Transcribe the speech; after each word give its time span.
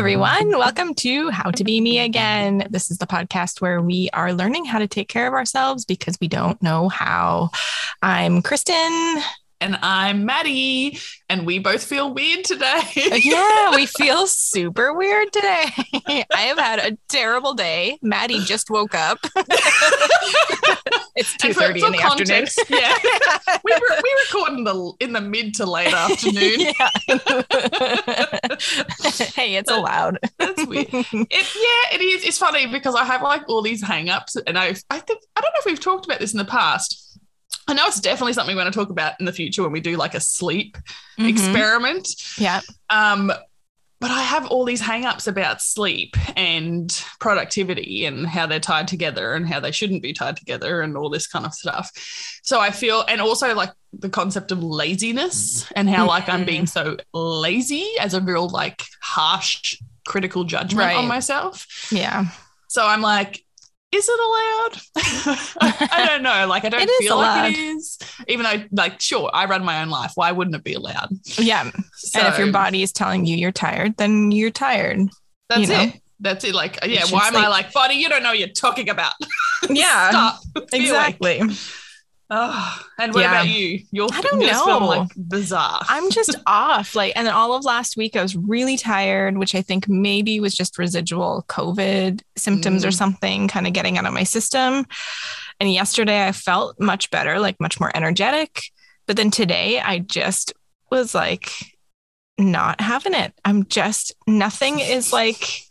everyone. 0.00 0.48
Welcome 0.48 0.94
to 0.94 1.28
How 1.28 1.50
to 1.50 1.62
Be 1.62 1.78
Me 1.78 1.98
Again. 1.98 2.66
This 2.70 2.90
is 2.90 2.96
the 2.96 3.06
podcast 3.06 3.60
where 3.60 3.82
we 3.82 4.08
are 4.14 4.32
learning 4.32 4.64
how 4.64 4.78
to 4.78 4.88
take 4.88 5.10
care 5.10 5.26
of 5.26 5.34
ourselves 5.34 5.84
because 5.84 6.16
we 6.22 6.26
don't 6.26 6.60
know 6.62 6.88
how. 6.88 7.50
I'm 8.00 8.40
Kristen. 8.40 9.20
And 9.62 9.76
I'm 9.82 10.24
Maddie, 10.24 10.98
and 11.28 11.44
we 11.44 11.58
both 11.58 11.84
feel 11.84 12.14
weird 12.14 12.44
today. 12.44 12.80
yeah, 13.22 13.74
we 13.74 13.84
feel 13.84 14.26
super 14.26 14.94
weird 14.94 15.30
today. 15.34 15.64
I 16.32 16.40
have 16.46 16.58
had 16.58 16.78
a 16.78 16.96
terrible 17.10 17.52
day. 17.52 17.98
Maddie 18.00 18.40
just 18.40 18.70
woke 18.70 18.94
up. 18.94 19.18
it's 21.14 21.36
two 21.36 21.52
thirty 21.52 21.84
in 21.84 21.92
the 21.92 21.98
context, 21.98 22.58
afternoon. 22.58 22.82
Yeah, 22.82 23.58
we 23.64 23.72
re- 23.72 24.00
we 24.02 24.16
record 24.24 24.52
in 24.54 24.64
the 24.64 24.92
in 25.00 25.12
the 25.12 25.20
mid 25.20 25.52
to 25.56 25.66
late 25.66 25.92
afternoon. 25.92 26.60
hey, 29.34 29.56
it's 29.56 29.70
allowed. 29.70 30.20
That's 30.38 30.66
weird. 30.66 30.88
It, 30.90 31.06
yeah, 31.12 31.98
it 31.98 32.00
is. 32.00 32.24
It's 32.24 32.38
funny 32.38 32.66
because 32.66 32.94
I 32.94 33.04
have 33.04 33.20
like 33.20 33.46
all 33.46 33.60
these 33.60 33.82
hang-ups, 33.82 34.36
and 34.46 34.58
I 34.58 34.74
I 34.88 35.00
think 35.00 35.22
I 35.36 35.42
don't 35.42 35.52
know 35.52 35.58
if 35.58 35.66
we've 35.66 35.78
talked 35.80 36.06
about 36.06 36.18
this 36.18 36.32
in 36.32 36.38
the 36.38 36.46
past 36.46 37.09
I 37.68 37.74
know 37.74 37.84
it's 37.86 38.00
definitely 38.00 38.32
something 38.32 38.54
we're 38.54 38.62
going 38.62 38.72
to 38.72 38.78
talk 38.78 38.90
about 38.90 39.14
in 39.20 39.26
the 39.26 39.32
future 39.32 39.62
when 39.62 39.72
we 39.72 39.80
do 39.80 39.96
like 39.96 40.14
a 40.14 40.20
sleep 40.20 40.76
mm-hmm. 40.76 41.26
experiment. 41.26 42.08
Yeah. 42.36 42.60
Um, 42.90 43.32
but 44.00 44.10
I 44.10 44.22
have 44.22 44.46
all 44.46 44.64
these 44.64 44.80
hangups 44.80 45.28
about 45.28 45.60
sleep 45.60 46.16
and 46.34 46.90
productivity 47.20 48.06
and 48.06 48.26
how 48.26 48.46
they're 48.46 48.58
tied 48.58 48.88
together 48.88 49.34
and 49.34 49.46
how 49.46 49.60
they 49.60 49.72
shouldn't 49.72 50.02
be 50.02 50.14
tied 50.14 50.38
together 50.38 50.80
and 50.80 50.96
all 50.96 51.10
this 51.10 51.26
kind 51.26 51.44
of 51.44 51.52
stuff. 51.52 51.90
So 52.42 52.58
I 52.58 52.70
feel, 52.70 53.04
and 53.06 53.20
also 53.20 53.54
like 53.54 53.70
the 53.92 54.08
concept 54.08 54.52
of 54.52 54.62
laziness 54.62 55.70
and 55.76 55.88
how 55.88 56.06
like 56.06 56.30
I'm 56.30 56.46
being 56.46 56.66
so 56.66 56.96
lazy 57.12 57.86
as 58.00 58.14
a 58.14 58.22
real 58.22 58.48
like 58.48 58.82
harsh 59.02 59.78
critical 60.06 60.44
judgment 60.44 60.86
right. 60.86 60.96
on 60.96 61.06
myself. 61.06 61.66
Yeah. 61.92 62.24
So 62.68 62.86
I'm 62.86 63.02
like, 63.02 63.44
is 63.92 64.08
it 64.08 64.20
allowed? 64.20 65.86
I 65.90 66.06
don't 66.06 66.22
know. 66.22 66.46
Like 66.46 66.64
I 66.64 66.68
don't 66.68 66.88
feel 66.98 67.16
like 67.16 67.52
it 67.52 67.58
is. 67.58 67.98
Even 68.28 68.44
though, 68.44 68.64
like, 68.70 69.00
sure, 69.00 69.30
I 69.32 69.46
run 69.46 69.64
my 69.64 69.82
own 69.82 69.90
life. 69.90 70.12
Why 70.14 70.30
wouldn't 70.30 70.54
it 70.54 70.62
be 70.62 70.74
allowed? 70.74 71.08
Yeah. 71.38 71.70
So, 71.94 72.20
and 72.20 72.28
if 72.28 72.38
your 72.38 72.52
body 72.52 72.82
is 72.82 72.92
telling 72.92 73.26
you 73.26 73.36
you're 73.36 73.52
tired, 73.52 73.96
then 73.96 74.30
you're 74.30 74.50
tired. 74.50 75.08
That's 75.48 75.62
you 75.62 75.66
know? 75.68 75.82
it. 75.82 76.00
That's 76.20 76.44
it. 76.44 76.54
Like, 76.54 76.78
yeah. 76.84 77.04
Why 77.10 77.26
am 77.26 77.36
I 77.36 77.48
like, 77.48 77.72
body? 77.72 77.94
You 77.94 78.08
don't 78.08 78.22
know 78.22 78.28
what 78.30 78.38
you're 78.38 78.48
talking 78.48 78.88
about. 78.88 79.12
Yeah. 79.68 80.08
Stop. 80.08 80.40
Exactly. 80.72 81.40
Like, 81.40 81.56
Oh, 82.32 82.86
and 82.96 83.12
what 83.12 83.22
yeah. 83.22 83.32
about 83.32 83.48
you? 83.48 83.80
You're 83.90 84.08
I 84.12 84.20
don't 84.20 84.38
know. 84.38 84.86
like 84.86 85.08
bizarre. 85.16 85.80
I'm 85.88 86.10
just 86.10 86.36
off. 86.46 86.94
Like, 86.94 87.12
and 87.16 87.26
then 87.26 87.34
all 87.34 87.54
of 87.54 87.64
last 87.64 87.96
week 87.96 88.14
I 88.14 88.22
was 88.22 88.36
really 88.36 88.76
tired, 88.76 89.36
which 89.36 89.56
I 89.56 89.62
think 89.62 89.88
maybe 89.88 90.38
was 90.38 90.54
just 90.54 90.78
residual 90.78 91.44
COVID 91.48 92.22
symptoms 92.36 92.84
mm. 92.84 92.88
or 92.88 92.92
something, 92.92 93.48
kind 93.48 93.66
of 93.66 93.72
getting 93.72 93.98
out 93.98 94.06
of 94.06 94.12
my 94.12 94.22
system. 94.22 94.86
And 95.58 95.72
yesterday 95.72 96.24
I 96.24 96.30
felt 96.30 96.78
much 96.78 97.10
better, 97.10 97.40
like 97.40 97.58
much 97.58 97.80
more 97.80 97.90
energetic. 97.96 98.62
But 99.06 99.16
then 99.16 99.32
today 99.32 99.80
I 99.80 99.98
just 99.98 100.52
was 100.88 101.16
like 101.16 101.50
not 102.38 102.80
having 102.80 103.14
it. 103.14 103.32
I'm 103.44 103.66
just 103.66 104.14
nothing 104.28 104.78
is 104.78 105.12
like 105.12 105.64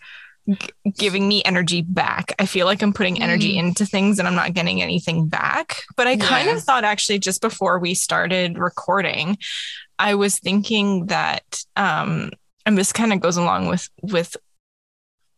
giving 0.98 1.28
me 1.28 1.44
energy 1.44 1.82
back. 1.82 2.34
I 2.40 2.46
feel 2.46 2.66
like 2.66 2.82
I'm 2.82 2.94
putting 2.94 3.22
energy 3.22 3.56
mm. 3.56 3.60
into 3.60 3.86
things 3.86 4.20
and 4.20 4.28
I'm 4.28 4.36
not 4.36 4.54
getting 4.54 4.82
anything 4.82 5.28
back. 5.28 5.84
But 5.96 6.08
I 6.08 6.18
kind 6.18 6.50
of 6.50 6.64
thought 6.64 6.84
actually 6.84 7.20
just 7.20 7.42
before 7.42 7.80
we 7.80 7.94
started 7.94 8.58
recording, 8.58 9.38
I 9.98 10.16
was 10.16 10.40
thinking 10.40 11.08
that 11.08 11.64
um 11.76 12.32
and 12.66 12.78
this 12.78 12.94
kind 12.94 13.14
of 13.14 13.20
goes 13.20 13.38
along 13.38 13.68
with 13.68 13.90
with 14.02 14.36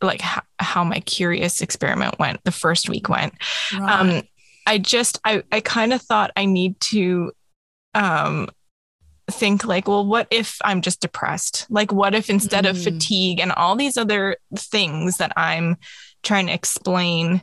like 0.01 0.21
how, 0.21 0.41
how 0.59 0.83
my 0.83 0.99
curious 1.01 1.61
experiment 1.61 2.17
went 2.19 2.43
the 2.43 2.51
first 2.51 2.89
week 2.89 3.09
went. 3.09 3.33
Right. 3.77 3.99
Um 3.99 4.23
I 4.65 4.77
just 4.77 5.19
I 5.25 5.43
I 5.51 5.59
kind 5.59 5.93
of 5.93 6.01
thought 6.01 6.31
I 6.35 6.45
need 6.45 6.79
to 6.81 7.31
um 7.93 8.49
think 9.29 9.65
like 9.65 9.87
well 9.87 10.05
what 10.05 10.27
if 10.31 10.57
i'm 10.63 10.81
just 10.81 11.01
depressed 11.01 11.65
like 11.69 11.91
what 11.91 12.15
if 12.15 12.29
instead 12.29 12.65
mm. 12.65 12.69
of 12.69 12.81
fatigue 12.81 13.39
and 13.39 13.51
all 13.51 13.75
these 13.75 13.97
other 13.97 14.37
things 14.55 15.17
that 15.17 15.31
i'm 15.37 15.77
trying 16.23 16.47
to 16.47 16.53
explain 16.53 17.41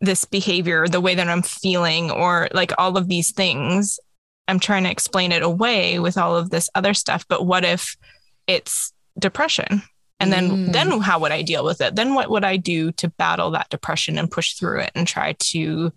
this 0.00 0.24
behavior 0.24 0.86
the 0.88 1.00
way 1.00 1.14
that 1.14 1.28
i'm 1.28 1.42
feeling 1.42 2.10
or 2.10 2.48
like 2.52 2.72
all 2.78 2.96
of 2.96 3.08
these 3.08 3.32
things 3.32 3.98
i'm 4.48 4.58
trying 4.58 4.84
to 4.84 4.90
explain 4.90 5.32
it 5.32 5.42
away 5.42 5.98
with 5.98 6.18
all 6.18 6.36
of 6.36 6.50
this 6.50 6.68
other 6.74 6.94
stuff 6.94 7.24
but 7.28 7.46
what 7.46 7.64
if 7.64 7.96
it's 8.46 8.92
depression 9.18 9.82
and 10.20 10.32
then 10.32 10.50
mm. 10.50 10.72
then 10.72 11.00
how 11.00 11.18
would 11.18 11.32
i 11.32 11.42
deal 11.42 11.64
with 11.64 11.80
it 11.80 11.94
then 11.94 12.14
what 12.14 12.30
would 12.30 12.44
i 12.44 12.56
do 12.56 12.90
to 12.92 13.08
battle 13.10 13.50
that 13.50 13.68
depression 13.68 14.18
and 14.18 14.30
push 14.30 14.54
through 14.54 14.80
it 14.80 14.90
and 14.94 15.06
try 15.06 15.34
to 15.38 15.92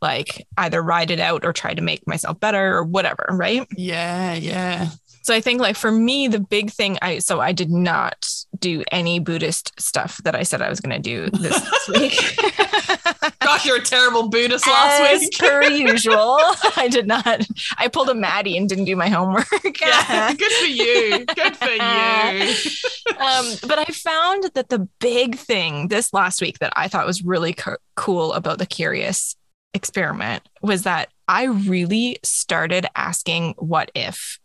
like 0.00 0.46
either 0.56 0.82
ride 0.82 1.10
it 1.10 1.20
out 1.20 1.44
or 1.44 1.52
try 1.52 1.74
to 1.74 1.82
make 1.82 2.06
myself 2.06 2.38
better 2.40 2.76
or 2.76 2.84
whatever, 2.84 3.26
right? 3.32 3.66
Yeah, 3.76 4.34
yeah. 4.34 4.90
So 5.22 5.34
I 5.34 5.40
think 5.42 5.60
like 5.60 5.76
for 5.76 5.92
me 5.92 6.26
the 6.28 6.40
big 6.40 6.70
thing 6.70 6.96
I 7.02 7.18
so 7.18 7.38
I 7.40 7.52
did 7.52 7.70
not 7.70 8.26
do 8.58 8.82
any 8.90 9.18
Buddhist 9.18 9.78
stuff 9.78 10.16
that 10.24 10.34
I 10.34 10.42
said 10.42 10.62
I 10.62 10.70
was 10.70 10.80
going 10.80 11.00
to 11.00 11.02
do 11.02 11.28
this 11.30 11.88
week. 11.88 12.38
Gosh, 13.40 13.66
you're 13.66 13.76
a 13.76 13.82
terrible 13.82 14.28
Buddhist 14.28 14.66
last 14.66 15.00
As 15.02 15.20
week. 15.20 15.38
per 15.38 15.62
usual, 15.68 16.38
I 16.76 16.88
did 16.90 17.06
not. 17.06 17.46
I 17.76 17.88
pulled 17.88 18.08
a 18.08 18.14
Maddie 18.14 18.56
and 18.56 18.68
didn't 18.68 18.84
do 18.86 18.96
my 18.96 19.08
homework. 19.08 19.46
yeah, 19.80 20.32
good 20.34 20.52
for 20.52 20.66
you. 20.66 21.24
Good 21.26 21.56
for 21.56 21.70
you. 21.70 23.18
um, 23.18 23.46
but 23.68 23.78
I 23.78 23.84
found 23.86 24.50
that 24.54 24.68
the 24.70 24.88
big 25.00 25.36
thing 25.36 25.88
this 25.88 26.12
last 26.14 26.40
week 26.40 26.58
that 26.60 26.72
I 26.76 26.88
thought 26.88 27.06
was 27.06 27.22
really 27.22 27.52
co- 27.52 27.76
cool 27.96 28.32
about 28.32 28.58
the 28.58 28.66
Curious 28.66 29.34
experiment 29.74 30.42
was 30.62 30.82
that 30.82 31.08
I 31.26 31.44
really 31.44 32.18
started 32.22 32.86
asking 32.96 33.54
what 33.58 33.90
if 33.94 34.38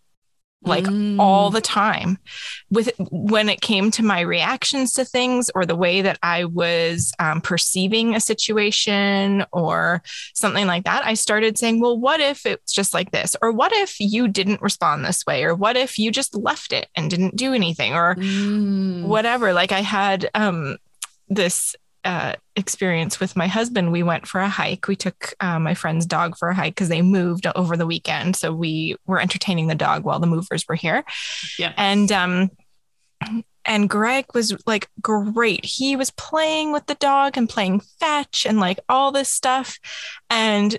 like 0.65 0.85
mm. 0.85 1.19
all 1.19 1.49
the 1.49 1.61
time. 1.61 2.17
With 2.69 2.91
when 3.11 3.49
it 3.49 3.61
came 3.61 3.91
to 3.91 4.03
my 4.03 4.21
reactions 4.21 4.93
to 4.93 5.05
things 5.05 5.51
or 5.53 5.65
the 5.65 5.75
way 5.75 6.01
that 6.01 6.19
i 6.23 6.45
was 6.45 7.11
um, 7.19 7.41
perceiving 7.41 8.15
a 8.15 8.19
situation 8.19 9.45
or 9.51 10.01
something 10.33 10.67
like 10.67 10.85
that 10.85 11.05
i 11.05 11.13
started 11.13 11.57
saying 11.57 11.79
well 11.79 11.97
what 11.99 12.19
if 12.19 12.45
it's 12.45 12.73
just 12.73 12.93
like 12.93 13.11
this? 13.11 13.35
Or 13.41 13.51
what 13.51 13.71
if 13.73 13.99
you 13.99 14.27
didn't 14.27 14.61
respond 14.61 15.05
this 15.05 15.25
way? 15.25 15.43
Or 15.43 15.55
what 15.55 15.75
if 15.75 15.97
you 15.97 16.11
just 16.11 16.35
left 16.35 16.73
it 16.73 16.87
and 16.95 17.09
didn't 17.09 17.35
do 17.35 17.53
anything? 17.53 17.93
Or 17.93 18.15
mm. 18.15 19.03
whatever. 19.03 19.53
Like 19.53 19.71
i 19.71 19.81
had 19.81 20.29
um, 20.33 20.77
this 21.29 21.75
uh, 22.05 22.33
experience 22.55 23.19
with 23.19 23.35
my 23.35 23.47
husband. 23.47 23.91
We 23.91 24.03
went 24.03 24.27
for 24.27 24.41
a 24.41 24.49
hike. 24.49 24.87
We 24.87 24.95
took 24.95 25.33
uh, 25.39 25.59
my 25.59 25.73
friend's 25.73 26.05
dog 26.05 26.37
for 26.37 26.49
a 26.49 26.55
hike 26.55 26.75
because 26.75 26.89
they 26.89 27.01
moved 27.01 27.47
over 27.55 27.77
the 27.77 27.87
weekend. 27.87 28.35
So 28.35 28.53
we 28.53 28.95
were 29.05 29.19
entertaining 29.19 29.67
the 29.67 29.75
dog 29.75 30.03
while 30.03 30.19
the 30.19 30.27
movers 30.27 30.65
were 30.67 30.75
here. 30.75 31.03
Yeah. 31.57 31.73
And 31.77 32.11
um, 32.11 32.51
and 33.65 33.89
Greg 33.89 34.25
was 34.33 34.55
like 34.65 34.89
great. 35.01 35.65
He 35.65 35.95
was 35.95 36.11
playing 36.11 36.73
with 36.73 36.85
the 36.87 36.95
dog 36.95 37.37
and 37.37 37.49
playing 37.49 37.81
fetch 37.99 38.45
and 38.45 38.59
like 38.59 38.79
all 38.89 39.11
this 39.11 39.31
stuff. 39.31 39.79
And 40.29 40.77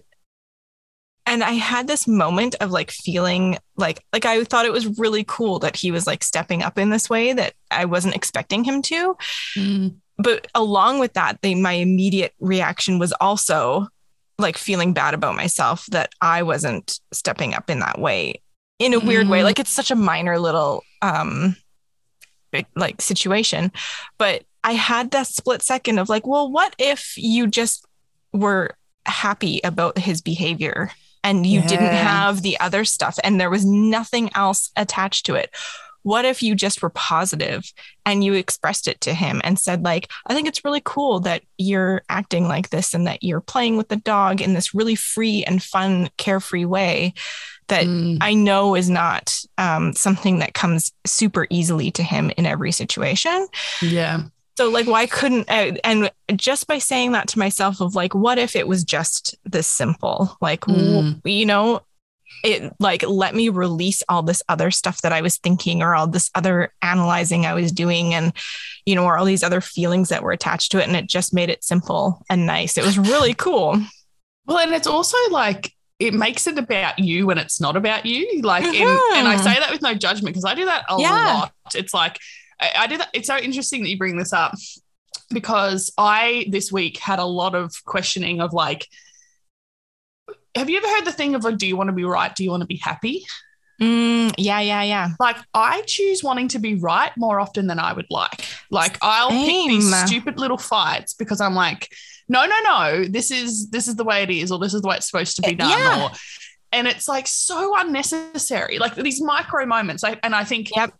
and 1.26 1.42
I 1.42 1.52
had 1.52 1.86
this 1.86 2.06
moment 2.06 2.54
of 2.60 2.70
like 2.70 2.90
feeling 2.90 3.56
like 3.76 4.04
like 4.12 4.26
I 4.26 4.44
thought 4.44 4.66
it 4.66 4.72
was 4.72 4.98
really 4.98 5.24
cool 5.26 5.58
that 5.60 5.76
he 5.76 5.90
was 5.90 6.06
like 6.06 6.22
stepping 6.22 6.62
up 6.62 6.78
in 6.78 6.90
this 6.90 7.08
way 7.08 7.32
that 7.32 7.54
I 7.70 7.86
wasn't 7.86 8.14
expecting 8.14 8.64
him 8.64 8.82
to. 8.82 9.16
Mm 9.56 9.96
but 10.18 10.46
along 10.54 10.98
with 10.98 11.14
that, 11.14 11.38
the, 11.42 11.54
my 11.54 11.72
immediate 11.72 12.34
reaction 12.40 12.98
was 12.98 13.12
also 13.20 13.88
like 14.38 14.58
feeling 14.58 14.92
bad 14.92 15.14
about 15.14 15.36
myself 15.36 15.86
that 15.86 16.12
I 16.20 16.42
wasn't 16.42 16.98
stepping 17.12 17.54
up 17.54 17.70
in 17.70 17.80
that 17.80 17.98
way 18.00 18.42
in 18.78 18.94
a 18.94 18.98
weird 18.98 19.28
way. 19.28 19.40
Mm. 19.40 19.44
Like 19.44 19.58
it's 19.58 19.70
such 19.70 19.90
a 19.90 19.96
minor 19.96 20.38
little 20.38 20.82
um 21.02 21.56
like 22.76 23.00
situation. 23.00 23.72
But 24.18 24.44
I 24.62 24.72
had 24.72 25.10
that 25.10 25.26
split 25.26 25.62
second 25.62 25.98
of 25.98 26.08
like, 26.08 26.26
well, 26.26 26.50
what 26.50 26.74
if 26.78 27.14
you 27.16 27.46
just 27.46 27.86
were 28.32 28.76
happy 29.06 29.60
about 29.64 29.98
his 29.98 30.20
behavior 30.20 30.90
and 31.22 31.46
you 31.46 31.60
yeah. 31.60 31.66
didn't 31.66 31.92
have 31.92 32.42
the 32.42 32.58
other 32.60 32.84
stuff 32.84 33.18
and 33.24 33.40
there 33.40 33.50
was 33.50 33.64
nothing 33.64 34.30
else 34.34 34.70
attached 34.76 35.26
to 35.26 35.34
it? 35.34 35.50
What 36.04 36.24
if 36.24 36.42
you 36.42 36.54
just 36.54 36.82
were 36.82 36.90
positive 36.90 37.72
and 38.06 38.22
you 38.22 38.34
expressed 38.34 38.86
it 38.86 39.00
to 39.00 39.12
him 39.12 39.40
and 39.42 39.58
said 39.58 39.82
like 39.82 40.08
i 40.26 40.34
think 40.34 40.46
it's 40.46 40.64
really 40.64 40.82
cool 40.84 41.18
that 41.18 41.42
you're 41.58 42.02
acting 42.08 42.46
like 42.46 42.70
this 42.70 42.94
and 42.94 43.06
that 43.06 43.22
you're 43.24 43.40
playing 43.40 43.76
with 43.76 43.88
the 43.88 43.96
dog 43.96 44.40
in 44.40 44.54
this 44.54 44.74
really 44.74 44.94
free 44.94 45.42
and 45.44 45.62
fun 45.62 46.08
carefree 46.16 46.64
way 46.64 47.12
that 47.68 47.84
mm. 47.84 48.16
i 48.20 48.32
know 48.32 48.76
is 48.76 48.88
not 48.88 49.40
um, 49.58 49.92
something 49.94 50.38
that 50.38 50.54
comes 50.54 50.92
super 51.06 51.46
easily 51.50 51.90
to 51.90 52.02
him 52.02 52.30
in 52.36 52.46
every 52.46 52.70
situation 52.70 53.48
yeah 53.82 54.22
so 54.56 54.70
like 54.70 54.86
why 54.86 55.06
couldn't 55.06 55.50
uh, 55.50 55.72
and 55.82 56.10
just 56.36 56.66
by 56.66 56.78
saying 56.78 57.12
that 57.12 57.28
to 57.28 57.38
myself 57.38 57.80
of 57.80 57.94
like 57.94 58.14
what 58.14 58.38
if 58.38 58.54
it 58.54 58.68
was 58.68 58.84
just 58.84 59.34
this 59.44 59.66
simple 59.66 60.36
like 60.40 60.60
mm. 60.60 61.20
you 61.24 61.46
know 61.46 61.80
it 62.44 62.72
like 62.78 63.02
let 63.02 63.34
me 63.34 63.48
release 63.48 64.02
all 64.08 64.22
this 64.22 64.42
other 64.48 64.70
stuff 64.70 65.00
that 65.02 65.12
I 65.12 65.22
was 65.22 65.38
thinking 65.38 65.82
or 65.82 65.94
all 65.94 66.06
this 66.06 66.30
other 66.34 66.72
analyzing 66.82 67.46
I 67.46 67.54
was 67.54 67.72
doing 67.72 68.14
and 68.14 68.32
you 68.86 68.94
know 68.94 69.04
or 69.04 69.16
all 69.18 69.24
these 69.24 69.42
other 69.42 69.60
feelings 69.60 70.10
that 70.10 70.22
were 70.22 70.30
attached 70.32 70.70
to 70.72 70.78
it 70.78 70.86
and 70.86 70.94
it 70.96 71.08
just 71.08 71.34
made 71.34 71.48
it 71.50 71.64
simple 71.64 72.22
and 72.30 72.46
nice. 72.46 72.78
It 72.78 72.84
was 72.84 72.98
really 72.98 73.34
cool. 73.46 73.80
Well, 74.46 74.58
and 74.58 74.72
it's 74.74 74.86
also 74.86 75.16
like 75.30 75.72
it 75.98 76.12
makes 76.12 76.46
it 76.46 76.58
about 76.58 76.98
you 76.98 77.26
when 77.26 77.38
it's 77.38 77.60
not 77.60 77.76
about 77.76 78.04
you. 78.04 78.40
Like, 78.42 78.64
in, 78.64 78.74
and 79.14 79.26
I 79.28 79.36
Mhm. 79.36 79.42
say 79.44 79.54
that 79.58 79.70
with 79.72 79.80
no 79.80 79.94
judgment 79.94 80.34
because 80.34 80.44
I 80.44 80.54
do 80.54 80.66
that 80.66 80.84
a 80.90 81.00
Yeah. 81.00 81.10
lot. 81.34 81.52
It's 81.74 81.94
like 81.94 82.18
I, 82.60 82.70
I 82.80 82.86
do 82.86 82.98
that. 82.98 83.08
It's 83.14 83.26
so 83.28 83.38
interesting 83.38 83.82
that 83.82 83.88
you 83.88 83.96
bring 83.96 84.18
this 84.18 84.32
up 84.32 84.54
because 85.30 85.92
I 85.96 86.46
this 86.50 86.70
week 86.70 86.98
had 86.98 87.18
a 87.20 87.24
lot 87.24 87.54
of 87.54 87.72
questioning 87.84 88.40
of 88.40 88.52
like, 88.52 88.86
have 90.54 90.70
you 90.70 90.76
ever 90.78 90.88
heard 90.88 91.04
the 91.04 91.12
thing 91.12 91.34
of 91.34 91.44
like, 91.44 91.58
do 91.58 91.66
you 91.66 91.76
want 91.76 91.88
to 91.88 91.92
be 91.92 92.04
right? 92.04 92.34
Do 92.34 92.44
you 92.44 92.50
want 92.50 92.60
to 92.62 92.66
be 92.66 92.76
happy? 92.76 93.24
Mm, 93.82 94.32
yeah, 94.38 94.60
yeah, 94.60 94.82
yeah. 94.82 95.08
Like, 95.18 95.36
I 95.52 95.82
choose 95.82 96.22
wanting 96.22 96.46
to 96.48 96.58
be 96.60 96.76
right 96.76 97.10
more 97.16 97.40
often 97.40 97.66
than 97.66 97.78
I 97.80 97.92
would 97.92 98.06
like. 98.08 98.46
Like, 98.70 98.98
I'll 99.02 99.30
pick 99.30 99.66
these 99.68 99.94
stupid 100.06 100.38
little 100.38 100.58
fights 100.58 101.14
because 101.14 101.40
I'm 101.40 101.54
like, 101.56 101.92
no, 102.28 102.46
no, 102.46 102.54
no, 102.64 103.04
this 103.04 103.30
is 103.30 103.68
this 103.70 103.88
is 103.88 103.96
the 103.96 104.04
way 104.04 104.22
it 104.22 104.30
is, 104.30 104.52
or 104.52 104.58
this 104.58 104.74
is 104.74 104.80
the 104.82 104.88
way 104.88 104.96
it's 104.96 105.06
supposed 105.10 105.36
to 105.36 105.42
be 105.42 105.54
done, 105.54 105.68
Yeah. 105.70 106.04
or 106.04 106.10
and 106.72 106.86
it's 106.88 107.06
like 107.08 107.26
so 107.26 107.76
unnecessary. 107.78 108.78
Like 108.78 108.94
these 108.94 109.20
micro 109.20 109.66
moments, 109.66 110.02
I, 110.04 110.18
and 110.22 110.34
I 110.34 110.44
think 110.44 110.74
Yep. 110.74 110.94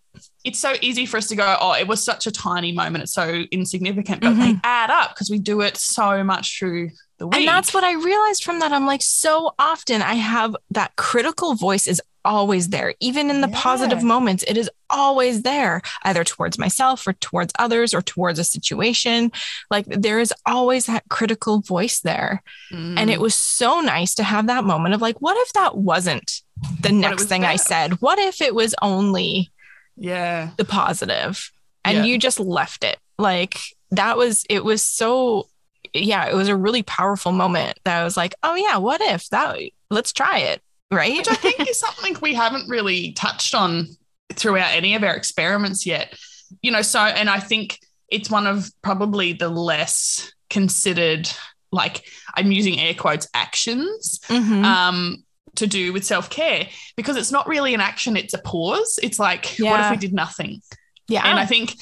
it's 0.45 0.59
so 0.61 0.75
easy 0.81 1.06
for 1.06 1.17
us 1.17 1.27
to 1.29 1.37
go, 1.37 1.56
oh, 1.61 1.73
it 1.73 1.89
was 1.89 2.05
such 2.05 2.27
a 2.27 2.31
tiny 2.31 2.73
moment, 2.73 3.05
it's 3.05 3.12
so 3.15 3.45
insignificant, 3.51 4.21
but 4.21 4.35
they 4.35 4.53
Mhm. 4.53 4.61
add 4.65 4.91
up 4.91 5.15
because 5.15 5.31
we 5.31 5.39
do 5.39 5.62
it 5.62 5.77
so 5.77 6.23
much 6.23 6.59
through 6.59 6.91
the 7.19 7.26
week. 7.26 7.37
And 7.40 7.49
that's 7.49 7.72
what 7.75 7.84
I 7.84 7.93
realized 7.94 8.44
from 8.44 8.58
that. 8.61 8.72
I'm 8.72 8.87
like, 8.87 9.02
so 9.02 9.55
often 9.58 10.02
I 10.02 10.14
have 10.14 10.56
that 10.70 10.96
critical 10.96 11.55
voice 11.55 11.87
is 11.87 12.00
always 12.26 12.70
there. 12.70 12.94
Even 13.00 13.28
in 13.28 13.43
the 13.43 13.49
positive 13.49 14.02
moments, 14.02 14.43
it 14.49 14.56
is 14.56 14.70
always 14.88 15.43
there, 15.43 15.82
either 16.05 16.25
towards 16.25 16.58
myself 16.58 17.06
or 17.06 17.12
towards 17.12 17.52
others 17.58 17.93
or 17.93 18.00
towards 18.00 18.38
a 18.38 18.44
situation. 18.44 19.31
Like 19.70 19.84
there 19.87 20.19
is 20.19 20.32
always 20.46 20.87
that 20.87 21.05
critical 21.11 21.61
voice 21.61 22.00
there. 22.00 22.43
And 22.70 22.96
Mm. 22.99 23.12
it 23.12 23.20
was 23.20 23.34
so 23.34 23.81
nice 23.81 24.14
to 24.14 24.25
have 24.25 24.46
that 24.46 24.64
moment 24.64 24.94
of 24.94 25.02
like, 25.02 25.20
what 25.20 25.37
if 25.38 25.52
that 25.52 25.76
wasn't 25.76 26.40
the 26.81 26.93
next 26.93 27.22
was 27.22 27.26
thing 27.26 27.44
I 27.44 27.56
said? 27.56 28.00
What 28.00 28.19
if 28.19 28.40
it 28.40 28.55
was 28.55 28.75
only 28.81 29.52
yeah, 29.96 30.50
the 30.56 30.64
positive 30.64 31.52
and 31.84 31.99
Yeah. 31.99 32.05
you 32.05 32.19
just 32.19 32.40
left 32.40 32.82
it 32.84 32.99
like 33.19 33.60
that 33.93 34.17
was 34.17 34.44
it 34.50 34.64
was 34.64 34.82
so 34.82 35.49
yeah 35.94 36.26
it 36.26 36.35
was 36.35 36.49
a 36.49 36.56
really 36.56 36.82
powerful 36.82 37.32
moment 37.32 37.79
that 37.85 38.00
I 38.00 38.05
was 38.05 38.17
like 38.17 38.35
oh 38.43 38.55
yeah 38.55 38.76
what 38.79 39.00
if 39.00 39.29
that 39.31 39.58
let's 39.91 40.12
try 40.12 40.38
it 40.41 40.61
right 40.91 41.17
which 41.17 41.29
I 41.29 41.35
think 41.35 41.69
is 41.69 41.79
something 41.79 42.17
we 42.20 42.35
haven't 42.35 42.69
really 42.69 43.12
touched 43.12 43.55
on 43.55 43.87
throughout 44.32 44.73
any 44.73 44.94
of 44.94 45.02
our 45.05 45.14
experiments 45.14 45.87
yet. 45.87 46.14
You 46.62 46.70
know, 46.73 46.82
so, 46.82 47.00
and 47.00 47.29
I 47.31 47.41
think 47.41 47.79
it's 48.08 48.31
one 48.31 48.46
of 48.46 48.70
probably 48.82 49.32
the 49.32 49.49
less 49.49 50.32
considered, 50.50 51.29
like, 51.73 52.05
I'm 52.37 52.50
using 52.52 52.79
air 52.81 52.94
quotes, 52.94 53.26
actions 53.35 54.20
Mhm. 54.29 54.64
um, 54.64 55.25
to 55.56 55.67
do 55.67 55.93
with 55.93 56.05
self 56.05 56.31
care 56.31 56.69
because 56.96 57.17
it's 57.17 57.31
not 57.32 57.46
really 57.49 57.75
an 57.75 57.81
action, 57.81 58.17
it's 58.17 58.35
a 58.35 58.38
pause. 58.38 58.99
It's 59.02 59.19
like, 59.19 59.46
what 59.58 59.81
if 59.81 59.91
we 59.91 59.96
did 59.96 60.12
nothing? 60.14 60.62
yeah 61.08 61.23
And 61.26 61.38
I 61.38 61.46
think 61.46 61.75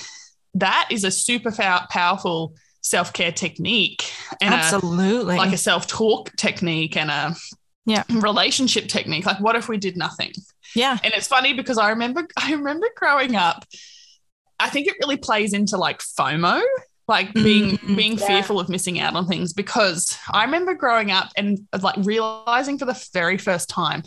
that 0.55 0.89
is 0.91 1.05
a 1.05 1.11
super 1.11 1.53
pow- 1.53 1.87
powerful 1.91 2.55
self 2.83 3.13
care 3.13 3.33
technique 3.33 4.05
and 4.41 4.53
a, 4.53 4.57
absolutely 4.59 5.37
like 5.37 5.53
a 5.53 5.57
self 5.57 5.87
talk 5.87 6.31
technique 6.37 6.97
and 6.97 7.11
a 7.11 7.35
Yeah. 7.87 8.05
relationship 8.11 8.89
technique. 8.89 9.25
Like, 9.27 9.41
what 9.41 9.57
if 9.57 9.69
we 9.69 9.77
did 9.79 9.97
nothing? 9.97 10.33
yeah 10.75 10.97
And 11.05 11.13
it's 11.15 11.27
funny 11.29 11.53
because 11.55 11.79
I 11.79 11.91
remember 11.91 12.27
I 12.37 12.53
remember 12.53 12.87
growing 12.97 13.37
up. 13.37 13.65
I 14.61 14.69
think 14.71 14.87
it 14.87 14.95
really 15.01 15.17
plays 15.17 15.53
into 15.53 15.77
like 15.77 16.01
FOMO, 16.01 16.63
like 17.09 17.33
being 17.35 17.79
Mhm. 17.79 17.97
being 17.97 18.19
Yeah. 18.19 18.27
fearful 18.27 18.61
of 18.61 18.69
missing 18.69 19.01
out 19.01 19.15
on 19.17 19.27
things. 19.27 19.53
Because 19.53 20.17
I 20.33 20.45
remember 20.45 20.75
growing 20.75 21.11
up 21.11 21.31
and 21.37 21.59
like 21.81 21.97
realizing 21.99 22.79
for 22.79 22.85
the 22.87 22.99
very 23.13 23.39
first 23.39 23.69
time, 23.69 24.03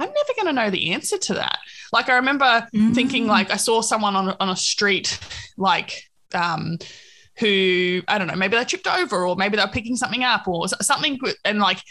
I'm 0.00 0.08
never 0.08 0.32
going 0.36 0.46
to 0.46 0.52
know 0.52 0.70
the 0.70 0.92
answer 0.92 1.18
to 1.18 1.34
that. 1.34 1.58
Like 1.92 2.08
I 2.08 2.14
remember 2.16 2.66
thinking 2.72 3.24
Mm. 3.26 3.28
like 3.28 3.50
I 3.50 3.56
saw 3.56 3.80
someone 3.82 4.14
on 4.16 4.34
on 4.40 4.48
a 4.50 4.56
street 4.56 5.18
like 5.56 6.04
um 6.34 6.78
who 7.40 8.02
I 8.06 8.18
don't 8.18 8.26
know 8.26 8.36
maybe 8.36 8.56
they 8.56 8.64
tripped 8.64 8.86
over 8.86 9.26
or 9.26 9.36
maybe 9.36 9.56
they 9.56 9.64
were 9.64 9.70
picking 9.70 9.96
something 9.96 10.22
up 10.22 10.46
or 10.46 10.68
something 10.68 11.18
and 11.44 11.58
like 11.58 11.82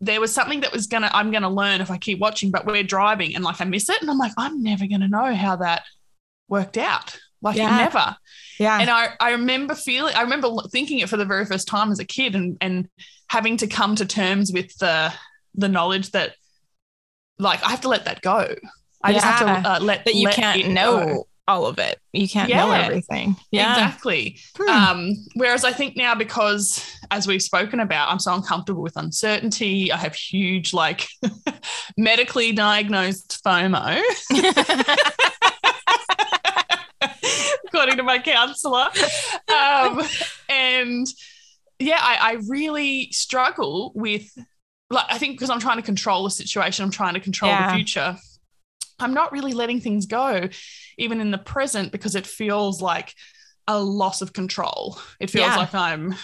there 0.00 0.20
was 0.20 0.32
something 0.32 0.60
that 0.60 0.72
was 0.72 0.86
gonna 0.86 1.10
I'm 1.12 1.30
gonna 1.30 1.50
learn 1.50 1.80
if 1.80 1.90
I 1.90 1.98
keep 1.98 2.18
watching 2.18 2.50
but 2.50 2.66
we're 2.66 2.82
driving 2.82 3.34
and 3.34 3.44
like 3.44 3.60
I 3.60 3.64
miss 3.64 3.88
it 3.88 4.00
and 4.00 4.10
I'm 4.10 4.18
like 4.18 4.32
I'm 4.36 4.62
never 4.62 4.86
gonna 4.86 5.08
know 5.08 5.34
how 5.34 5.56
that 5.56 5.82
worked 6.48 6.78
out. 6.78 7.18
Like 7.40 7.56
Yeah. 7.56 7.76
never. 7.76 8.16
Yeah. 8.58 8.80
And 8.80 8.90
I, 8.90 9.10
I 9.20 9.32
remember 9.32 9.74
feeling 9.74 10.14
I 10.14 10.22
remember 10.22 10.48
thinking 10.70 10.98
it 10.98 11.08
for 11.08 11.16
the 11.16 11.24
very 11.24 11.44
first 11.44 11.68
time 11.68 11.92
as 11.92 12.00
a 12.00 12.04
kid 12.04 12.34
and 12.34 12.56
and 12.60 12.88
having 13.28 13.56
to 13.58 13.66
come 13.66 13.94
to 13.96 14.06
terms 14.06 14.52
with 14.52 14.76
the 14.78 15.12
the 15.54 15.68
knowledge 15.68 16.10
that 16.12 16.34
like 17.38 17.62
I 17.62 17.70
have 17.70 17.82
to 17.82 17.88
let 17.88 18.06
that 18.06 18.22
go. 18.22 18.54
I 19.02 19.12
just 19.12 19.24
have 19.24 19.62
to 19.62 19.70
uh, 19.70 19.78
let 19.80 20.04
that 20.06 20.14
you 20.16 20.24
let 20.24 20.34
can't 20.34 20.60
it 20.60 20.68
know. 20.68 21.06
go. 21.06 21.28
All 21.48 21.66
of 21.66 21.78
it 21.78 21.98
you 22.12 22.28
can't 22.28 22.50
know 22.50 22.70
everything 22.70 23.34
yeah 23.50 23.72
Exactly. 23.72 24.38
Hmm. 24.56 24.68
Um, 24.68 25.14
whereas 25.34 25.64
I 25.64 25.72
think 25.72 25.96
now, 25.96 26.14
because 26.14 26.84
as 27.10 27.26
we've 27.26 27.42
spoken 27.42 27.80
about, 27.80 28.10
I'm 28.10 28.18
so 28.18 28.34
uncomfortable 28.34 28.82
with 28.82 28.96
uncertainty. 28.96 29.90
I 29.90 29.96
have 29.96 30.14
huge, 30.14 30.74
like, 30.74 31.06
medically 31.96 32.52
diagnosed 32.52 33.40
FOMO, 33.44 34.00
according 37.66 37.96
to 37.96 38.02
my 38.02 38.18
counselor. 38.18 38.88
Um, 39.48 40.02
and 40.48 41.06
yeah, 41.78 41.98
I, 42.00 42.16
I 42.20 42.36
really 42.48 43.10
struggle 43.12 43.92
with, 43.94 44.30
like, 44.90 45.04
I 45.08 45.18
think 45.18 45.38
because 45.38 45.50
I'm 45.50 45.60
trying 45.60 45.76
to 45.76 45.82
control 45.82 46.24
the 46.24 46.30
situation, 46.30 46.84
I'm 46.84 46.90
trying 46.90 47.14
to 47.14 47.20
control 47.20 47.50
Yeah. 47.50 47.70
the 47.70 47.74
future. 47.76 48.16
I'm 48.98 49.14
not 49.14 49.32
really 49.32 49.52
letting 49.52 49.80
things 49.80 50.06
go, 50.06 50.48
even 50.98 51.20
in 51.20 51.30
the 51.30 51.38
present, 51.38 51.92
because 51.92 52.14
it 52.14 52.26
feels 52.26 52.82
like 52.82 53.14
a 53.66 53.78
loss 53.80 54.22
of 54.22 54.32
control. 54.32 54.98
It 55.20 55.30
feels 55.30 55.46
Yeah. 55.48 55.56
like 55.56 55.74
I'm 55.74 56.14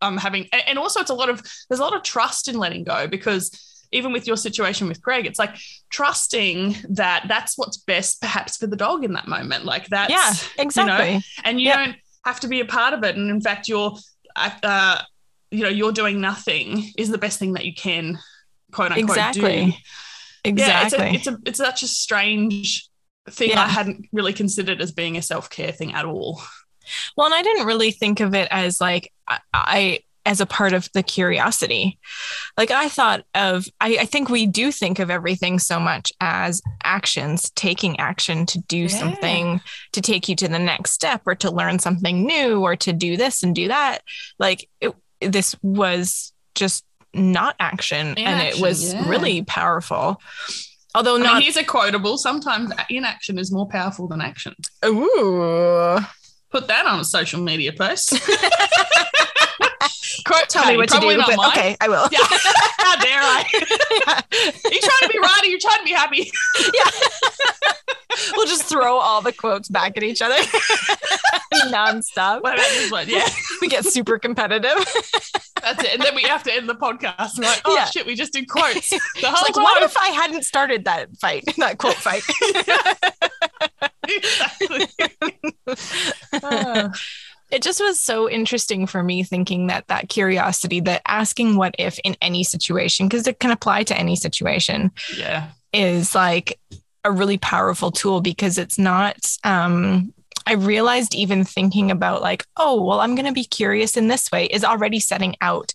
I'm 0.00 0.16
having 0.16 0.48
and 0.52 0.78
also 0.78 1.00
it's 1.00 1.10
a 1.10 1.14
lot 1.14 1.28
of 1.28 1.42
there's 1.68 1.80
a 1.80 1.82
lot 1.82 1.94
of 1.96 2.02
trust 2.02 2.46
in 2.48 2.56
letting 2.58 2.84
go 2.84 3.06
because 3.08 3.50
even 3.92 4.12
with 4.12 4.26
your 4.26 4.36
situation 4.36 4.86
with 4.86 5.02
Greg, 5.02 5.26
it's 5.26 5.38
like 5.38 5.56
trusting 5.90 6.76
that 6.90 7.24
that's 7.28 7.58
what's 7.58 7.76
best 7.76 8.20
perhaps 8.20 8.56
for 8.56 8.66
the 8.68 8.76
dog 8.76 9.04
in 9.04 9.14
that 9.14 9.26
moment. 9.26 9.64
Like 9.64 9.88
that's 9.88 10.12
yeah 10.12 10.62
exactly 10.62 11.22
and 11.44 11.60
you 11.60 11.66
Yep. 11.68 11.76
don't 11.76 11.96
have 12.24 12.40
to 12.40 12.48
be 12.48 12.60
a 12.60 12.64
part 12.66 12.94
of 12.94 13.02
it. 13.02 13.16
And 13.16 13.30
in 13.30 13.40
fact, 13.40 13.66
you're 13.66 13.96
uh, 14.36 15.00
you 15.50 15.64
know, 15.64 15.68
you're 15.68 15.90
doing 15.92 16.20
nothing 16.20 16.92
is 16.96 17.08
the 17.08 17.18
best 17.18 17.38
thing 17.38 17.54
that 17.54 17.64
you 17.64 17.74
can 17.74 18.18
quote 18.72 18.92
unquote 18.92 19.16
do. 19.32 19.44
exactly 19.44 19.78
exactly 20.44 20.54
Yeah, 20.54 20.84
it's 20.84 20.94
a, 20.94 21.14
it's 21.14 21.26
a 21.26 21.38
it's 21.46 21.58
such 21.58 21.82
a 21.82 21.88
strange 21.88 22.88
thing 23.28 23.50
Yeah. 23.50 23.64
I 23.64 23.68
hadn't 23.68 24.08
really 24.12 24.32
considered 24.32 24.80
as 24.80 24.92
being 24.92 25.16
a 25.16 25.22
self-care 25.22 25.72
thing 25.72 25.92
at 25.94 26.04
all. 26.04 26.40
Well, 27.16 27.26
and 27.26 27.34
I 27.34 27.42
didn't 27.42 27.66
really 27.66 27.92
think 27.92 28.20
of 28.20 28.34
it 28.34 28.48
as 28.50 28.80
like 28.80 29.12
I, 29.28 29.38
I 29.52 29.98
as 30.26 30.40
a 30.40 30.46
part 30.46 30.72
of 30.74 30.88
the 30.92 31.02
curiosity. 31.02 31.98
Like 32.58 32.70
I 32.70 32.88
thought 32.88 33.24
of, 33.34 33.66
I, 33.80 33.98
I 34.00 34.04
think 34.04 34.28
we 34.28 34.46
do 34.46 34.70
think 34.70 34.98
of 34.98 35.08
everything 35.10 35.58
so 35.58 35.80
much 35.80 36.12
as 36.20 36.60
actions, 36.84 37.50
taking 37.50 37.98
action 37.98 38.44
to 38.46 38.58
do 38.60 38.78
Yeah. 38.82 38.88
something 38.88 39.60
to 39.92 40.00
take 40.02 40.28
you 40.28 40.36
to 40.36 40.48
the 40.48 40.58
next 40.58 40.90
step 40.90 41.22
or 41.26 41.34
to 41.36 41.50
learn 41.50 41.78
something 41.78 42.26
new 42.26 42.60
or 42.60 42.76
to 42.76 42.92
do 42.92 43.16
this 43.16 43.42
and 43.42 43.54
do 43.54 43.68
that. 43.68 44.02
Like 44.38 44.68
it, 44.80 44.94
this 45.20 45.56
was 45.62 46.32
just 46.54 46.84
not 47.14 47.56
action, 47.58 48.08
and 48.18 48.18
it 48.40 48.56
Inaction, 48.56 48.62
was 48.62 48.92
yeah. 48.92 49.08
really 49.08 49.42
powerful. 49.42 50.20
Although 50.94 51.14
I 51.14 51.18
mean, 51.18 51.26
not, 51.26 51.42
here's 51.42 51.56
a 51.56 51.64
quotable. 51.64 52.18
Sometimes 52.18 52.72
inaction 52.88 53.38
is 53.38 53.52
more 53.52 53.66
powerful 53.66 54.08
than 54.08 54.20
action. 54.20 54.54
ooh, 54.84 55.98
Put 56.50 56.66
that 56.68 56.86
on 56.86 57.00
a 57.00 57.04
social 57.04 57.40
media 57.40 57.72
post. 57.72 58.10
Quote 60.26 60.48
tell 60.48 60.66
me 60.66 60.76
what 60.76 60.88
to 60.90 60.98
do. 61.00 61.16
But 61.16 61.38
okay, 61.48 61.76
I 61.80 61.88
will. 61.88 62.08
Yeah. 62.12 62.18
How 62.22 62.96
dare 63.00 63.20
I? 63.20 63.44
you're 63.52 63.60
you 64.72 64.80
trying 64.80 65.02
to 65.02 65.08
be 65.10 65.18
right 65.18 65.40
or 65.42 65.46
you 65.46 65.58
trying 65.58 65.78
to 65.78 65.84
be 65.84 65.92
happy? 65.92 66.30
Yeah. 66.74 66.90
we'll 68.36 68.46
just 68.46 68.64
throw 68.64 68.96
all 68.98 69.22
the 69.22 69.32
quotes 69.32 69.68
back 69.68 69.96
at 69.96 70.02
each 70.02 70.20
other 70.22 70.34
nonstop. 71.70 72.42
What 72.42 72.54
about 72.54 72.68
this 72.70 72.90
one? 72.90 73.08
Yeah, 73.08 73.26
We 73.60 73.68
get 73.68 73.84
super 73.84 74.18
competitive. 74.18 74.72
that's 75.62 75.82
it. 75.84 75.94
And 75.94 76.02
then 76.02 76.14
we 76.14 76.22
have 76.24 76.42
to 76.44 76.52
end 76.54 76.68
the 76.68 76.74
podcast. 76.74 77.38
We're 77.38 77.44
like, 77.46 77.62
oh 77.64 77.74
Yeah. 77.74 77.84
shit, 77.86 78.06
we 78.06 78.14
just 78.14 78.32
did 78.32 78.48
quotes. 78.48 78.90
The 78.90 78.98
whole 79.24 79.42
like, 79.46 79.56
what 79.56 79.82
if 79.82 79.96
I 79.96 80.08
hadn't 80.08 80.44
started 80.44 80.84
that 80.84 81.16
fight, 81.18 81.44
that 81.58 81.78
quote 81.78 81.94
fight? 81.94 82.22
Exactly. 84.08 84.86
It 87.50 87.62
just 87.62 87.80
was 87.80 87.98
so 87.98 88.30
interesting 88.30 88.86
for 88.86 89.02
me 89.02 89.24
thinking 89.24 89.66
that 89.66 89.88
that 89.88 90.08
curiosity, 90.08 90.78
that 90.82 91.02
asking 91.06 91.56
what 91.56 91.74
if 91.78 91.98
in 92.04 92.16
any 92.22 92.44
situation, 92.44 93.08
because 93.08 93.26
it 93.26 93.40
can 93.40 93.50
apply 93.50 93.82
to 93.84 93.98
any 93.98 94.14
situation, 94.14 94.92
yeah. 95.16 95.48
is 95.72 96.14
like 96.14 96.60
a 97.04 97.10
really 97.10 97.38
powerful 97.38 97.90
tool 97.90 98.20
because 98.20 98.56
it's 98.56 98.78
not 98.78 99.16
um 99.42 100.12
I 100.46 100.54
realized 100.54 101.14
even 101.14 101.44
thinking 101.44 101.90
about 101.90 102.22
like, 102.22 102.44
oh, 102.56 102.82
well, 102.82 103.00
I'm 103.00 103.14
going 103.14 103.26
to 103.26 103.32
be 103.32 103.44
curious 103.44 103.96
in 103.96 104.08
this 104.08 104.32
way 104.32 104.46
is 104.46 104.64
already 104.64 104.98
setting 104.98 105.36
out 105.40 105.72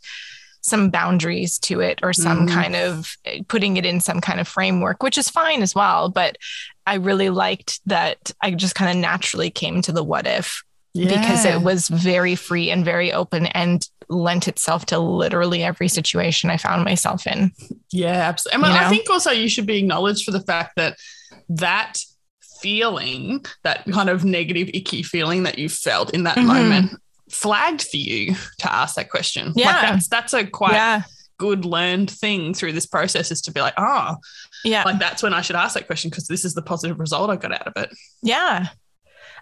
some 0.66 0.90
boundaries 0.90 1.60
to 1.60 1.80
it 1.80 2.00
or 2.02 2.12
some 2.12 2.48
mm. 2.48 2.52
kind 2.52 2.76
of 2.76 3.16
putting 3.48 3.78
it 3.78 3.86
in 3.86 4.00
some 4.00 4.20
kind 4.20 4.40
of 4.40 4.48
framework, 4.48 5.04
which 5.04 5.18
is 5.18 5.30
fine 5.30 5.62
as 5.62 5.76
well. 5.76 6.10
But 6.10 6.38
I 6.88 6.96
really 6.96 7.30
liked 7.30 7.80
that 7.86 8.32
I 8.42 8.52
just 8.52 8.76
kind 8.76 8.90
of 8.90 8.98
naturally 9.02 9.50
came 9.50 9.82
to 9.84 9.92
the 9.92 10.04
what 10.04 10.26
if 10.26 10.64
yeah. 10.94 11.20
because 11.20 11.46
it 11.46 11.62
was 11.62 11.88
very 11.88 12.36
free 12.36 12.72
and 12.72 12.84
very 12.84 13.14
open 13.14 13.46
and 13.48 13.88
lent 14.10 14.48
itself 14.48 14.86
to 14.88 15.00
literally 15.00 15.64
every 15.64 15.88
situation 15.88 16.50
I 16.50 16.58
found 16.58 16.84
myself 16.84 17.28
in. 17.28 17.52
Yeah, 17.92 18.08
absolutely. 18.08 18.64
I, 18.64 18.68
mean, 18.68 18.78
I 18.78 18.90
think 18.90 19.10
also 19.10 19.32
you 19.32 19.50
should 19.50 19.66
be 19.66 19.78
acknowledged 19.78 20.26
for 20.26 20.32
the 20.32 20.42
fact 20.42 20.76
that 20.78 20.98
that 21.50 22.00
feeling, 22.62 23.46
that 23.64 23.86
kind 23.92 24.10
of 24.10 24.26
negative, 24.26 24.70
icky 24.74 25.04
feeling 25.04 25.44
that 25.44 25.60
you 25.60 25.70
felt 25.70 26.12
in 26.12 26.24
that 26.24 26.38
mm-hmm. 26.38 26.48
moment, 26.48 26.92
flagged 27.30 27.84
for 27.84 27.98
you 27.98 28.36
to 28.60 28.74
ask 28.74 28.96
that 28.96 29.10
question. 29.10 29.54
Yeah. 29.56 29.68
Like 29.68 29.82
that's 29.82 30.08
that's 30.08 30.34
a 30.34 30.46
quite 30.46 30.74
yeah. 30.74 31.04
good 31.38 31.66
learned 31.66 32.10
thing 32.12 32.54
through 32.54 32.74
this 32.74 32.86
process 32.86 33.32
is 33.32 33.42
to 33.44 33.52
be 33.52 33.62
like, 33.62 33.74
oh, 33.78 34.18
yeah. 34.64 34.84
Like 34.84 35.00
that's 35.00 35.24
when 35.24 35.34
I 35.34 35.42
should 35.42 35.56
ask 35.56 35.76
that 35.76 35.88
question 35.88 36.10
because 36.10 36.28
this 36.28 36.44
is 36.44 36.54
the 36.54 36.62
positive 36.62 37.00
result 37.00 37.30
I 37.30 37.36
got 37.36 37.54
out 37.54 37.68
of 37.68 37.74
it. 37.78 37.90
Yeah. 38.22 38.68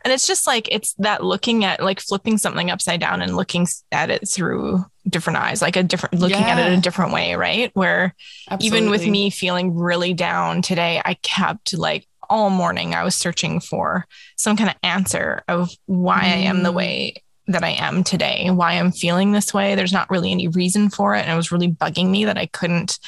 And 0.03 0.11
it's 0.11 0.27
just 0.27 0.45
like 0.45 0.67
it's 0.69 0.93
that 0.95 1.23
looking 1.23 1.63
at 1.63 1.81
like 1.81 2.01
flipping 2.01 2.37
something 2.37 2.69
upside 2.69 2.99
down 2.99 3.21
and 3.21 3.37
looking 3.37 3.67
at 3.91 4.09
it 4.09 4.27
through 4.27 4.83
different 5.07 5.37
eyes, 5.39 5.61
like 5.61 5.77
a 5.77 5.83
different 5.83 6.19
looking 6.19 6.39
yeah. 6.39 6.59
at 6.59 6.71
it 6.71 6.77
a 6.77 6.81
different 6.81 7.13
way, 7.13 7.35
right? 7.35 7.71
Where 7.73 8.13
Absolutely. 8.49 8.77
even 8.77 8.89
with 8.89 9.07
me 9.07 9.29
feeling 9.29 9.73
really 9.73 10.13
down 10.13 10.61
today, 10.61 11.01
I 11.03 11.13
kept 11.15 11.73
like 11.77 12.05
all 12.29 12.49
morning 12.49 12.95
I 12.95 13.03
was 13.03 13.15
searching 13.15 13.59
for 13.59 14.05
some 14.35 14.57
kind 14.57 14.69
of 14.69 14.75
answer 14.83 15.43
of 15.47 15.69
why 15.85 16.19
mm. 16.19 16.33
I 16.33 16.37
am 16.47 16.63
the 16.63 16.71
mm. 16.71 16.75
way 16.75 17.22
that 17.47 17.63
I 17.63 17.71
am 17.71 18.03
today, 18.03 18.49
why 18.49 18.73
I'm 18.73 18.91
feeling 18.91 19.31
this 19.31 19.53
way. 19.53 19.75
There's 19.75 19.93
not 19.93 20.09
really 20.09 20.31
any 20.31 20.47
reason 20.47 20.89
for 20.89 21.15
it. 21.15 21.21
And 21.21 21.31
it 21.31 21.35
was 21.35 21.51
really 21.51 21.69
bugging 21.69 22.09
me 22.09 22.25
that 22.25 22.37
I 22.37 22.45
couldn't 22.47 22.99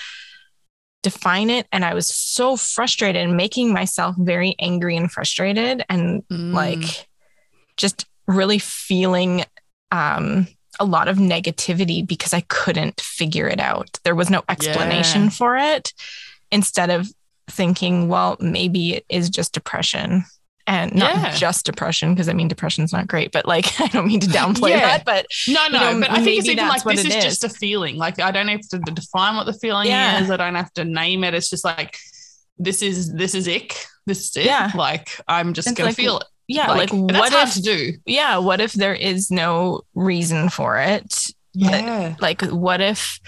define 1.04 1.50
it. 1.50 1.68
And 1.72 1.86
I 1.86 1.94
was 1.94 2.08
so 2.08 2.58
frustrated 2.58 3.22
and 3.22 3.38
making 3.38 3.72
myself 3.72 4.16
very 4.18 4.56
angry 4.60 4.98
and 4.98 5.12
frustrated 5.12 5.84
and 5.88 6.24
mm. 6.28 6.54
like 6.54 7.08
just 7.78 8.06
really 8.28 8.60
feeling 8.60 9.46
um, 9.92 10.48
a 10.80 10.86
lot 10.86 11.08
of 11.08 11.18
negativity 11.18 12.06
because 12.06 12.34
I 12.34 12.42
couldn't 12.42 13.00
figure 13.00 13.48
it 13.48 13.60
out. 13.60 14.00
There 14.04 14.16
was 14.16 14.30
no 14.30 14.44
explanation 14.50 15.26
yeah. 15.26 15.30
for 15.30 15.58
it. 15.58 15.94
Instead 16.52 16.90
of 16.90 17.08
thinking, 17.50 18.08
well, 18.08 18.36
maybe 18.40 18.96
it 18.96 19.06
is 19.08 19.30
just 19.30 19.54
depression 19.54 20.26
and 20.68 20.96
not 20.96 21.16
yeah. 21.16 21.36
just 21.36 21.66
depression 21.66 22.14
because 22.14 22.28
I 22.28 22.34
mean 22.34 22.48
depression's 22.48 22.92
not 22.92 23.08
great, 23.08 23.32
but 23.32 23.46
like 23.46 23.80
I 23.82 23.88
don't 23.88 24.08
mean 24.08 24.20
to 24.22 24.28
downplay 24.28 24.72
yeah. 24.72 24.98
that. 24.98 25.06
But 25.06 25.28
no, 25.48 25.68
no, 25.68 25.90
you 25.90 25.94
know, 25.94 26.00
but 26.02 26.12
I 26.12 26.24
think 26.24 26.40
it's 26.40 26.50
even 26.50 26.68
like 26.68 26.84
this 26.84 27.06
is, 27.06 27.16
is, 27.16 27.24
just 27.24 27.44
a 27.44 27.50
feeling. 27.50 27.98
Like 27.98 28.20
I 28.20 28.32
don't 28.32 28.48
have 28.48 28.68
to 28.70 28.80
define 28.80 29.36
what 29.36 29.46
the 29.46 29.54
feeling 29.54 29.88
yeah. 29.88 30.22
is. 30.22 30.32
I 30.32 30.38
don't 30.38 30.56
have 30.56 30.74
to 30.74 30.86
name 30.86 31.24
it. 31.24 31.34
It's 31.34 31.50
just 31.50 31.66
like 31.66 31.98
this 32.58 32.82
is 32.82 33.14
this 33.14 33.36
is 33.36 33.48
ick. 33.48 33.76
This 34.06 34.30
is 34.30 34.38
it. 34.38 34.46
Yeah. 34.46 34.72
Like 34.76 35.20
I'm 35.28 35.54
just 35.54 35.68
it's 35.68 35.78
gonna 35.78 35.90
like, 35.90 35.96
feel 35.96 36.20
it. 36.20 36.26
Yeah, 36.48 36.72
like, 36.72 36.94
like 36.94 37.16
what 37.16 37.34
if 37.34 37.54
to 37.56 37.62
do? 37.62 37.94
Yeah, 38.06 38.38
what 38.38 38.62
if 38.62 38.74
there 38.74 38.94
is 38.94 39.32
no 39.32 39.82
reason 39.96 40.50
for 40.50 40.78
it? 40.78 41.32
Yeah, 41.54 42.16
like 42.20 42.42
what 42.44 42.82
if 42.82 43.20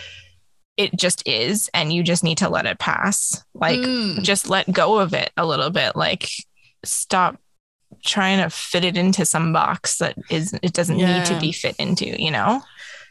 it 0.77 0.95
just 0.95 1.27
is 1.27 1.69
and 1.73 1.91
you 1.91 2.03
just 2.03 2.23
need 2.23 2.37
to 2.37 2.49
let 2.49 2.67
it 2.67 2.77
pass 2.77 3.43
like 3.55 3.79
mm. 3.79 4.21
just 4.21 4.47
let 4.47 4.71
go 4.71 4.99
of 4.99 5.11
it 5.11 5.31
a 5.35 5.43
little 5.43 5.71
bit 5.71 5.95
like 5.95 6.29
stop 6.83 7.39
trying 8.03 8.41
to 8.41 8.49
fit 8.49 8.83
it 8.83 8.97
into 8.97 9.25
some 9.25 9.53
box 9.53 9.97
that 9.97 10.15
is 10.29 10.53
it 10.61 10.73
doesn't 10.73 10.99
yeah. 10.99 11.19
need 11.19 11.25
to 11.25 11.39
be 11.39 11.51
fit 11.51 11.75
into 11.77 12.05
you 12.21 12.29
know 12.29 12.61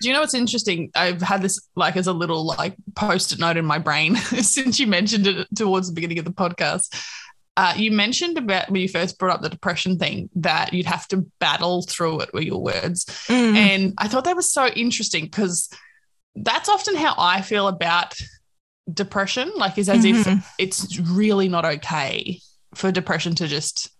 do 0.00 0.08
you 0.08 0.14
know 0.14 0.20
what's 0.20 0.35
interesting 0.35 0.90
i've 0.94 1.23
had 1.23 1.40
this 1.40 1.68
like 1.76 1.96
as 1.96 2.06
a 2.06 2.12
little 2.12 2.46
like 2.46 2.75
post-it 2.94 3.38
note 3.38 3.56
in 3.56 3.64
my 3.64 3.78
brain 3.78 4.16
since 4.16 4.78
you 4.78 4.87
mentioned 4.87 5.26
it 5.26 5.46
towards 5.54 5.88
the 5.88 5.94
beginning 5.94 6.18
of 6.18 6.25
the 6.25 6.32
podcast 6.32 6.94
uh, 7.58 7.73
you 7.75 7.90
mentioned 7.90 8.37
about 8.37 8.70
when 8.70 8.82
you 8.82 8.88
first 8.88 9.18
brought 9.18 9.35
up 9.35 9.40
the 9.40 9.49
depression 9.49 9.99
thing 9.99 10.28
that 10.35 10.75
you'd 10.75 10.85
have 10.85 11.08
to 11.08 11.26
battle 11.40 11.80
through 11.80 12.20
it 12.20 12.30
were 12.35 12.42
your 12.42 12.61
words 12.61 13.06
mm. 13.28 13.56
and 13.56 13.94
i 13.96 14.06
thought 14.06 14.25
that 14.25 14.37
was 14.37 14.52
so 14.52 14.66
interesting 14.68 15.25
because 15.25 15.70
that's 16.37 16.68
often 16.68 16.94
how 16.96 17.14
I 17.16 17.40
feel 17.40 17.66
about 17.66 18.14
depression. 18.92 19.50
Like, 19.56 19.78
is 19.78 19.88
as 19.88 20.04
mm-hmm. 20.04 20.38
if 20.38 20.54
it's 20.58 20.99
really 21.00 21.49
not 21.49 21.64
okay 21.64 22.40
for 22.76 22.92
depression 22.92 23.35
to 23.37 23.49
just 23.49 23.90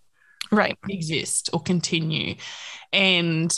right 0.51 0.77
exist 0.87 1.49
or 1.53 1.61
continue. 1.61 2.35
And 2.93 3.57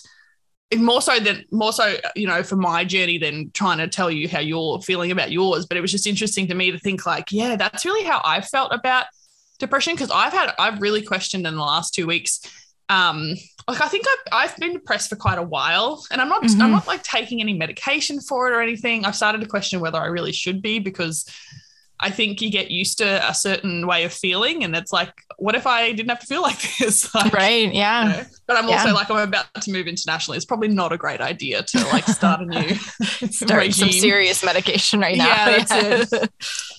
more 0.75 1.01
so 1.01 1.19
than 1.19 1.45
more 1.51 1.73
so, 1.73 1.97
you 2.15 2.27
know, 2.27 2.43
for 2.43 2.55
my 2.55 2.85
journey 2.85 3.17
than 3.17 3.51
trying 3.51 3.79
to 3.79 3.87
tell 3.87 4.11
you 4.11 4.27
how 4.27 4.39
you're 4.39 4.81
feeling 4.81 5.11
about 5.11 5.31
yours. 5.31 5.65
But 5.65 5.77
it 5.77 5.81
was 5.81 5.91
just 5.91 6.07
interesting 6.07 6.47
to 6.47 6.55
me 6.55 6.71
to 6.71 6.79
think, 6.79 7.05
like, 7.05 7.31
yeah, 7.31 7.55
that's 7.55 7.85
really 7.85 8.05
how 8.05 8.21
I 8.23 8.41
felt 8.41 8.71
about 8.73 9.05
depression 9.59 9.93
because 9.93 10.11
I've 10.11 10.33
had 10.33 10.53
I've 10.57 10.81
really 10.81 11.01
questioned 11.01 11.45
in 11.45 11.55
the 11.55 11.61
last 11.61 11.93
two 11.93 12.07
weeks 12.07 12.39
um 12.87 13.35
like 13.67 13.81
I 13.81 13.87
think 13.87 14.05
I've, 14.07 14.49
I've 14.49 14.57
been 14.57 14.73
depressed 14.73 15.09
for 15.09 15.15
quite 15.15 15.37
a 15.37 15.43
while 15.43 16.03
and 16.11 16.19
I'm 16.21 16.29
not 16.29 16.43
mm-hmm. 16.43 16.61
I'm 16.61 16.71
not 16.71 16.87
like 16.87 17.03
taking 17.03 17.41
any 17.41 17.53
medication 17.53 18.19
for 18.19 18.47
it 18.47 18.53
or 18.53 18.61
anything. 18.61 19.05
I've 19.05 19.15
started 19.15 19.41
to 19.41 19.47
question 19.47 19.79
whether 19.79 19.99
I 19.99 20.07
really 20.07 20.31
should 20.31 20.61
be 20.61 20.79
because 20.79 21.25
I 22.01 22.09
think 22.11 22.41
you 22.41 22.49
get 22.49 22.71
used 22.71 22.99
to 22.99 23.29
a 23.29 23.33
certain 23.33 23.85
way 23.85 24.05
of 24.05 24.13
feeling, 24.13 24.63
and 24.63 24.75
it's 24.75 24.93
like, 24.93 25.13
what 25.37 25.55
if 25.55 25.67
I 25.67 25.91
didn't 25.91 26.09
have 26.09 26.19
to 26.19 26.25
feel 26.25 26.41
like 26.49 26.59
this? 26.77 27.13
Like, 27.19 27.33
right. 27.33 27.73
Yeah. 27.73 28.03
You 28.03 28.09
know? 28.09 28.23
But 28.47 28.57
I'm 28.57 28.65
also 28.65 28.87
yeah. 28.87 28.93
like, 28.93 29.09
I'm 29.09 29.27
about 29.27 29.47
to 29.61 29.71
move 29.71 29.87
internationally. 29.87 30.37
It's 30.37 30.45
probably 30.45 30.69
not 30.69 30.93
a 30.93 30.97
great 30.97 31.21
idea 31.21 31.63
to 31.63 31.79
like 31.87 32.05
start 32.05 32.41
a 32.41 32.45
new 32.45 32.75
start 33.29 33.73
some 33.73 33.91
serious 33.91 34.43
medication 34.43 34.99
right 34.99 35.17
now. 35.17 35.27
Yeah, 35.27 35.63
that's 35.63 36.13
it. 36.13 36.31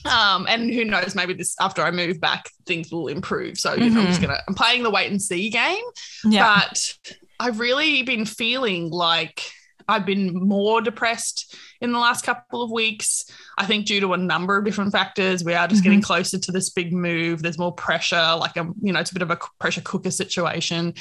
Um, 0.06 0.46
and 0.48 0.72
who 0.72 0.84
knows? 0.84 1.14
Maybe 1.14 1.34
this 1.34 1.56
after 1.60 1.82
I 1.82 1.90
move 1.90 2.20
back, 2.20 2.48
things 2.64 2.90
will 2.90 3.08
improve. 3.08 3.58
So 3.58 3.74
you 3.74 3.84
mm-hmm. 3.84 3.94
know, 3.94 4.00
I'm 4.00 4.06
just 4.06 4.20
mm-hmm. 4.20 4.30
gonna 4.30 4.40
I'm 4.48 4.54
playing 4.54 4.82
the 4.82 4.90
wait 4.90 5.10
and 5.10 5.20
see 5.20 5.50
game. 5.50 5.84
Yeah. 6.24 6.60
But 6.60 6.94
I've 7.38 7.60
really 7.60 8.02
been 8.02 8.24
feeling 8.24 8.90
like 8.90 9.52
I've 9.90 10.06
been 10.06 10.35
more 10.35 10.80
depressed 10.80 11.54
in 11.80 11.92
the 11.92 11.99
last 11.99 12.25
couple 12.25 12.62
of 12.62 12.70
weeks. 12.70 13.25
I 13.59 13.66
think 13.66 13.87
due 13.87 14.00
to 14.00 14.12
a 14.12 14.16
number 14.16 14.56
of 14.56 14.64
different 14.64 14.92
factors, 14.92 15.44
we 15.44 15.54
are 15.54 15.66
just 15.66 15.80
mm-hmm. 15.80 15.90
getting 15.90 16.02
closer 16.02 16.38
to 16.38 16.52
this 16.52 16.70
big 16.70 16.92
move. 16.92 17.42
There's 17.42 17.59
more 17.59 17.75
pressure, 17.75 18.37
like 18.38 18.56
a, 18.56 18.68
you 18.82 18.92
know, 18.92 19.00
it's 19.00 19.11
a 19.11 19.14
bit 19.14 19.23
of 19.23 19.30
a 19.30 19.38
pressure 19.59 19.82
cooker 19.82 20.11
situation. 20.11 20.94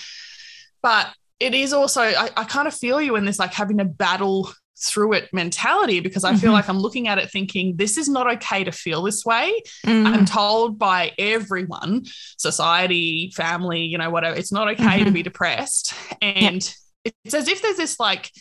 But 0.81 1.07
it 1.39 1.53
is 1.53 1.73
also, 1.73 2.01
I, 2.01 2.29
I 2.35 2.43
kind 2.43 2.67
of 2.67 2.73
feel 2.73 3.01
you 3.01 3.15
in 3.15 3.25
this 3.25 3.39
like 3.39 3.53
having 3.53 3.77
to 3.77 3.85
battle 3.85 4.51
through 4.81 5.13
it 5.13 5.29
mentality 5.33 5.99
because 5.99 6.23
I 6.23 6.31
feel 6.31 6.47
mm-hmm. 6.49 6.53
like 6.53 6.69
I'm 6.69 6.79
looking 6.79 7.07
at 7.09 7.17
it 7.17 7.29
thinking 7.29 7.75
this 7.75 7.97
is 7.97 8.07
not 8.07 8.31
okay 8.35 8.63
to 8.63 8.71
feel 8.71 9.03
this 9.03 9.25
way. 9.25 9.53
Mm-hmm. 9.85 10.07
I'm 10.07 10.25
told 10.25 10.79
by 10.79 11.11
everyone, 11.17 12.05
society, 12.37 13.31
family, 13.35 13.83
you 13.83 13.97
know, 13.97 14.09
whatever, 14.09 14.37
it's 14.37 14.51
not 14.51 14.69
okay 14.69 14.83
mm-hmm. 14.83 15.05
to 15.05 15.11
be 15.11 15.23
depressed. 15.23 15.93
And 16.21 16.63
yep. 17.03 17.13
it's 17.25 17.33
as 17.33 17.47
if 17.47 17.61
there's 17.61 17.77
this 17.77 17.99
like 17.99 18.31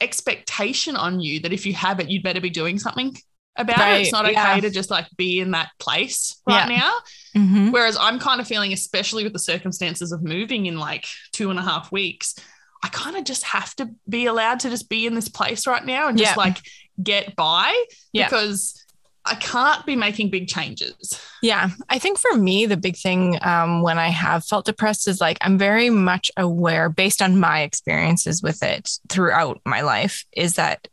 expectation 0.00 0.96
on 0.96 1.20
you 1.20 1.40
that 1.40 1.52
if 1.52 1.66
you 1.66 1.74
have 1.74 2.00
it, 2.00 2.10
you'd 2.10 2.22
better 2.22 2.40
be 2.40 2.50
doing 2.50 2.78
something 2.78 3.16
about 3.56 3.78
right. 3.78 3.98
it. 3.98 4.02
It's 4.02 4.12
not 4.12 4.24
okay 4.24 4.32
yeah. 4.32 4.60
to 4.60 4.70
just 4.70 4.90
like 4.90 5.06
be 5.16 5.40
in 5.40 5.52
that 5.52 5.70
place 5.78 6.40
right 6.46 6.68
yeah. 6.68 6.76
now. 6.76 7.40
Mm-hmm. 7.40 7.70
Whereas 7.70 7.96
I'm 7.98 8.18
kind 8.18 8.40
of 8.40 8.46
feeling, 8.46 8.72
especially 8.72 9.24
with 9.24 9.32
the 9.32 9.38
circumstances 9.38 10.12
of 10.12 10.22
moving 10.22 10.66
in 10.66 10.78
like 10.78 11.06
two 11.32 11.50
and 11.50 11.58
a 11.58 11.62
half 11.62 11.92
weeks, 11.92 12.34
I 12.82 12.88
kind 12.88 13.16
of 13.16 13.24
just 13.24 13.44
have 13.44 13.74
to 13.76 13.90
be 14.08 14.26
allowed 14.26 14.60
to 14.60 14.70
just 14.70 14.88
be 14.88 15.06
in 15.06 15.14
this 15.14 15.28
place 15.28 15.66
right 15.66 15.84
now 15.84 16.08
and 16.08 16.18
just 16.18 16.36
yeah. 16.36 16.42
like 16.42 16.58
get 17.02 17.34
by 17.34 17.72
because 18.12 18.83
I 19.26 19.34
can't 19.36 19.84
be 19.86 19.96
making 19.96 20.30
big 20.30 20.48
changes. 20.48 21.20
Yeah. 21.42 21.70
I 21.88 21.98
think 21.98 22.18
for 22.18 22.36
me, 22.36 22.66
the 22.66 22.76
big 22.76 22.96
thing 22.96 23.38
um, 23.42 23.82
when 23.82 23.98
I 23.98 24.08
have 24.08 24.44
felt 24.44 24.66
depressed 24.66 25.08
is 25.08 25.20
like 25.20 25.38
I'm 25.40 25.58
very 25.58 25.90
much 25.90 26.30
aware, 26.36 26.88
based 26.88 27.22
on 27.22 27.40
my 27.40 27.62
experiences 27.62 28.42
with 28.42 28.62
it 28.62 28.90
throughout 29.08 29.60
my 29.64 29.80
life, 29.80 30.24
is 30.32 30.54
that 30.54 30.88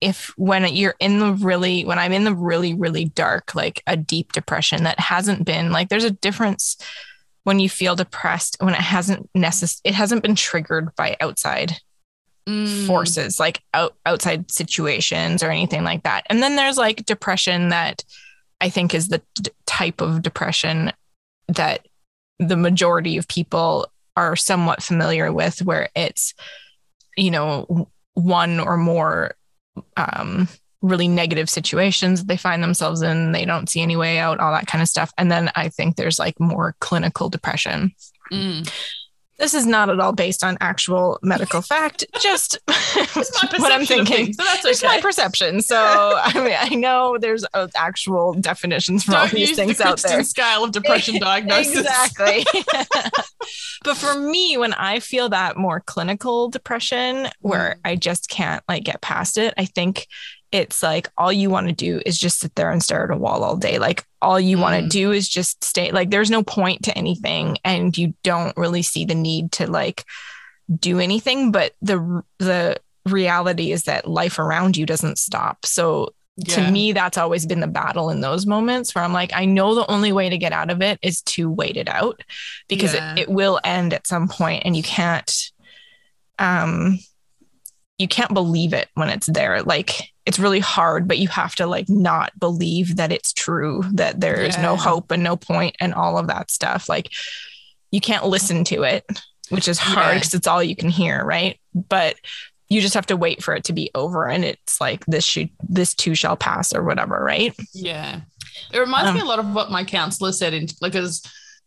if 0.00 0.32
when 0.36 0.66
you're 0.74 0.94
in 1.00 1.18
the 1.18 1.32
really, 1.32 1.84
when 1.84 1.98
I'm 1.98 2.12
in 2.12 2.24
the 2.24 2.34
really, 2.34 2.74
really 2.74 3.06
dark, 3.06 3.54
like 3.54 3.82
a 3.86 3.96
deep 3.96 4.32
depression 4.32 4.84
that 4.84 5.00
hasn't 5.00 5.44
been 5.44 5.72
like, 5.72 5.88
there's 5.88 6.04
a 6.04 6.10
difference 6.10 6.76
when 7.44 7.60
you 7.60 7.68
feel 7.68 7.96
depressed 7.96 8.56
when 8.60 8.74
it 8.74 8.80
hasn't 8.80 9.32
necess- 9.32 9.80
it 9.84 9.94
hasn't 9.94 10.22
been 10.22 10.34
triggered 10.34 10.94
by 10.96 11.16
outside 11.20 11.76
mm. 12.48 12.86
forces 12.86 13.40
like 13.40 13.62
out, 13.74 13.94
outside 14.04 14.50
situations 14.50 15.42
or 15.42 15.50
anything 15.50 15.84
like 15.84 16.02
that. 16.04 16.26
And 16.30 16.42
then 16.42 16.56
there's 16.56 16.78
like 16.78 17.06
depression 17.06 17.70
that 17.70 18.04
I 18.60 18.70
think 18.70 18.94
is 18.94 19.08
the 19.08 19.22
d- 19.34 19.50
type 19.66 20.00
of 20.00 20.22
depression 20.22 20.92
that 21.48 21.86
the 22.38 22.56
majority 22.56 23.16
of 23.16 23.28
people 23.28 23.86
are 24.16 24.36
somewhat 24.36 24.82
familiar 24.82 25.32
with, 25.32 25.62
where 25.62 25.90
it's, 25.94 26.34
you 27.16 27.30
know, 27.30 27.88
one 28.14 28.60
or 28.60 28.76
more 28.76 29.34
um, 29.96 30.48
really 30.80 31.08
negative 31.08 31.50
situations 31.50 32.24
they 32.24 32.36
find 32.36 32.62
themselves 32.62 33.02
in, 33.02 33.32
they 33.32 33.44
don't 33.44 33.68
see 33.68 33.82
any 33.82 33.96
way 33.96 34.18
out, 34.18 34.40
all 34.40 34.52
that 34.52 34.66
kind 34.66 34.80
of 34.80 34.88
stuff. 34.88 35.12
And 35.18 35.30
then 35.30 35.50
I 35.54 35.68
think 35.68 35.96
there's 35.96 36.18
like 36.18 36.38
more 36.40 36.74
clinical 36.80 37.28
depression. 37.28 37.92
Mm. 38.32 38.70
This 39.38 39.52
is 39.52 39.66
not 39.66 39.90
at 39.90 40.00
all 40.00 40.12
based 40.12 40.42
on 40.42 40.56
actual 40.60 41.18
medical 41.22 41.60
fact, 41.60 42.04
just 42.20 42.58
what 42.66 43.72
I'm 43.72 43.84
thinking. 43.84 44.32
things, 44.32 44.36
so 44.36 44.44
that's 44.44 44.64
It's 44.64 44.82
my 44.82 45.00
perception. 45.00 45.60
So 45.60 45.76
I 46.22 46.32
mean, 46.42 46.56
I 46.58 46.74
know 46.74 47.18
there's 47.20 47.44
uh, 47.52 47.68
actual 47.76 48.32
definitions 48.34 49.04
for 49.04 49.14
all 49.14 49.26
Don't 49.26 49.34
these 49.34 49.50
use 49.50 49.56
the 49.58 49.64
things 49.66 49.80
out 49.80 49.98
there. 50.00 50.22
Scale 50.22 50.64
of 50.64 50.72
depression 50.72 51.18
diagnosis. 51.20 51.80
Exactly. 51.80 52.46
but 53.84 53.96
for 53.96 54.18
me, 54.18 54.56
when 54.56 54.72
I 54.74 55.00
feel 55.00 55.28
that 55.30 55.56
more 55.56 55.80
clinical 55.80 56.48
depression 56.48 57.28
where 57.40 57.66
Mm. 57.66 57.80
I 57.84 57.96
just 57.96 58.28
can't 58.28 58.62
like 58.68 58.84
get 58.84 59.00
past 59.00 59.38
it, 59.38 59.52
I 59.56 59.64
think 59.64 60.06
it's 60.52 60.82
like 60.82 61.08
all 61.18 61.32
you 61.32 61.50
want 61.50 61.66
to 61.68 61.72
do 61.72 62.00
is 62.06 62.18
just 62.18 62.38
sit 62.40 62.54
there 62.54 62.70
and 62.70 62.82
stare 62.82 63.04
at 63.04 63.10
a 63.10 63.16
wall 63.16 63.42
all 63.44 63.56
day. 63.56 63.78
Like 63.78 64.04
all 64.22 64.38
you 64.40 64.58
want 64.58 64.80
to 64.80 64.86
Mm. 64.86 64.90
do 64.90 65.12
is 65.12 65.28
just 65.28 65.62
stay 65.64 65.90
like 65.90 66.10
there's 66.10 66.30
no 66.30 66.42
point 66.42 66.84
to 66.84 66.96
anything 66.96 67.58
and 67.64 67.96
you 67.96 68.14
don't 68.22 68.56
really 68.56 68.82
see 68.82 69.04
the 69.04 69.14
need 69.14 69.52
to 69.52 69.70
like 69.70 70.04
do 70.80 70.98
anything, 71.00 71.52
but 71.52 71.72
the 71.82 72.22
the 72.38 72.76
reality 73.04 73.70
is 73.72 73.84
that 73.84 74.08
life 74.08 74.38
around 74.38 74.76
you 74.76 74.86
doesn't 74.86 75.18
stop. 75.18 75.64
So 75.66 76.12
to 76.48 76.70
me 76.70 76.92
that's 76.92 77.16
always 77.16 77.46
been 77.46 77.60
the 77.60 77.66
battle 77.66 78.10
in 78.10 78.20
those 78.20 78.44
moments 78.44 78.94
where 78.94 79.02
i'm 79.02 79.14
like 79.14 79.30
i 79.32 79.46
know 79.46 79.74
the 79.74 79.90
only 79.90 80.12
way 80.12 80.28
to 80.28 80.36
get 80.36 80.52
out 80.52 80.68
of 80.70 80.82
it 80.82 80.98
is 81.00 81.22
to 81.22 81.50
wait 81.50 81.78
it 81.78 81.88
out 81.88 82.20
because 82.68 82.92
Yeah. 82.92 83.14
it, 83.14 83.20
it 83.20 83.28
will 83.30 83.58
end 83.64 83.94
at 83.94 84.06
some 84.06 84.28
point 84.28 84.64
and 84.66 84.76
you 84.76 84.82
can't 84.82 85.32
um 86.38 86.98
you 87.96 88.06
can't 88.06 88.34
believe 88.34 88.74
it 88.74 88.88
when 88.92 89.08
it's 89.08 89.26
there 89.28 89.62
like 89.62 89.92
it's 90.26 90.38
really 90.38 90.60
hard 90.60 91.06
but 91.08 91.18
you 91.18 91.28
have 91.28 91.54
to 91.54 91.66
like 91.66 91.88
not 91.88 92.32
believe 92.38 92.96
that 92.96 93.12
it's 93.12 93.32
true 93.32 93.82
that 93.92 94.20
there's 94.20 94.58
no 94.58 94.76
hope 94.76 95.10
and 95.12 95.22
no 95.22 95.36
point 95.36 95.76
and 95.80 95.94
all 95.94 96.18
of 96.18 96.26
that 96.26 96.50
stuff. 96.50 96.88
Like 96.88 97.10
you 97.92 98.00
can't 98.00 98.26
listen 98.26 98.64
to 98.64 98.82
it 98.82 99.04
which 99.50 99.68
is 99.68 99.78
hard 99.78 100.08
Yeah. 100.08 100.14
because 100.14 100.34
it's 100.34 100.46
all 100.48 100.62
you 100.62 100.74
can 100.76 100.88
hear 100.90 101.24
right? 101.24 101.58
But 101.74 102.16
you 102.68 102.80
just 102.80 102.94
have 102.94 103.06
to 103.06 103.16
wait 103.16 103.44
for 103.44 103.54
it 103.54 103.62
to 103.64 103.72
be 103.72 103.90
over 103.94 104.26
and 104.28 104.44
it's 104.44 104.80
like 104.80 105.06
this 105.06 105.24
should 105.24 105.50
this 105.68 105.94
too 105.94 106.16
shall 106.16 106.36
pass 106.36 106.74
or 106.74 106.82
whatever 106.82 107.22
right? 107.22 107.54
Yeah. 107.72 108.20
It 108.72 108.78
reminds 108.80 109.10
Um, 109.10 109.14
me 109.14 109.20
a 109.20 109.24
lot 109.24 109.38
of 109.38 109.52
what 109.54 109.70
my 109.70 109.84
counselor 109.84 110.32
said 110.32 110.52
in 110.52 110.66
like 110.80 110.92
because 110.92 111.22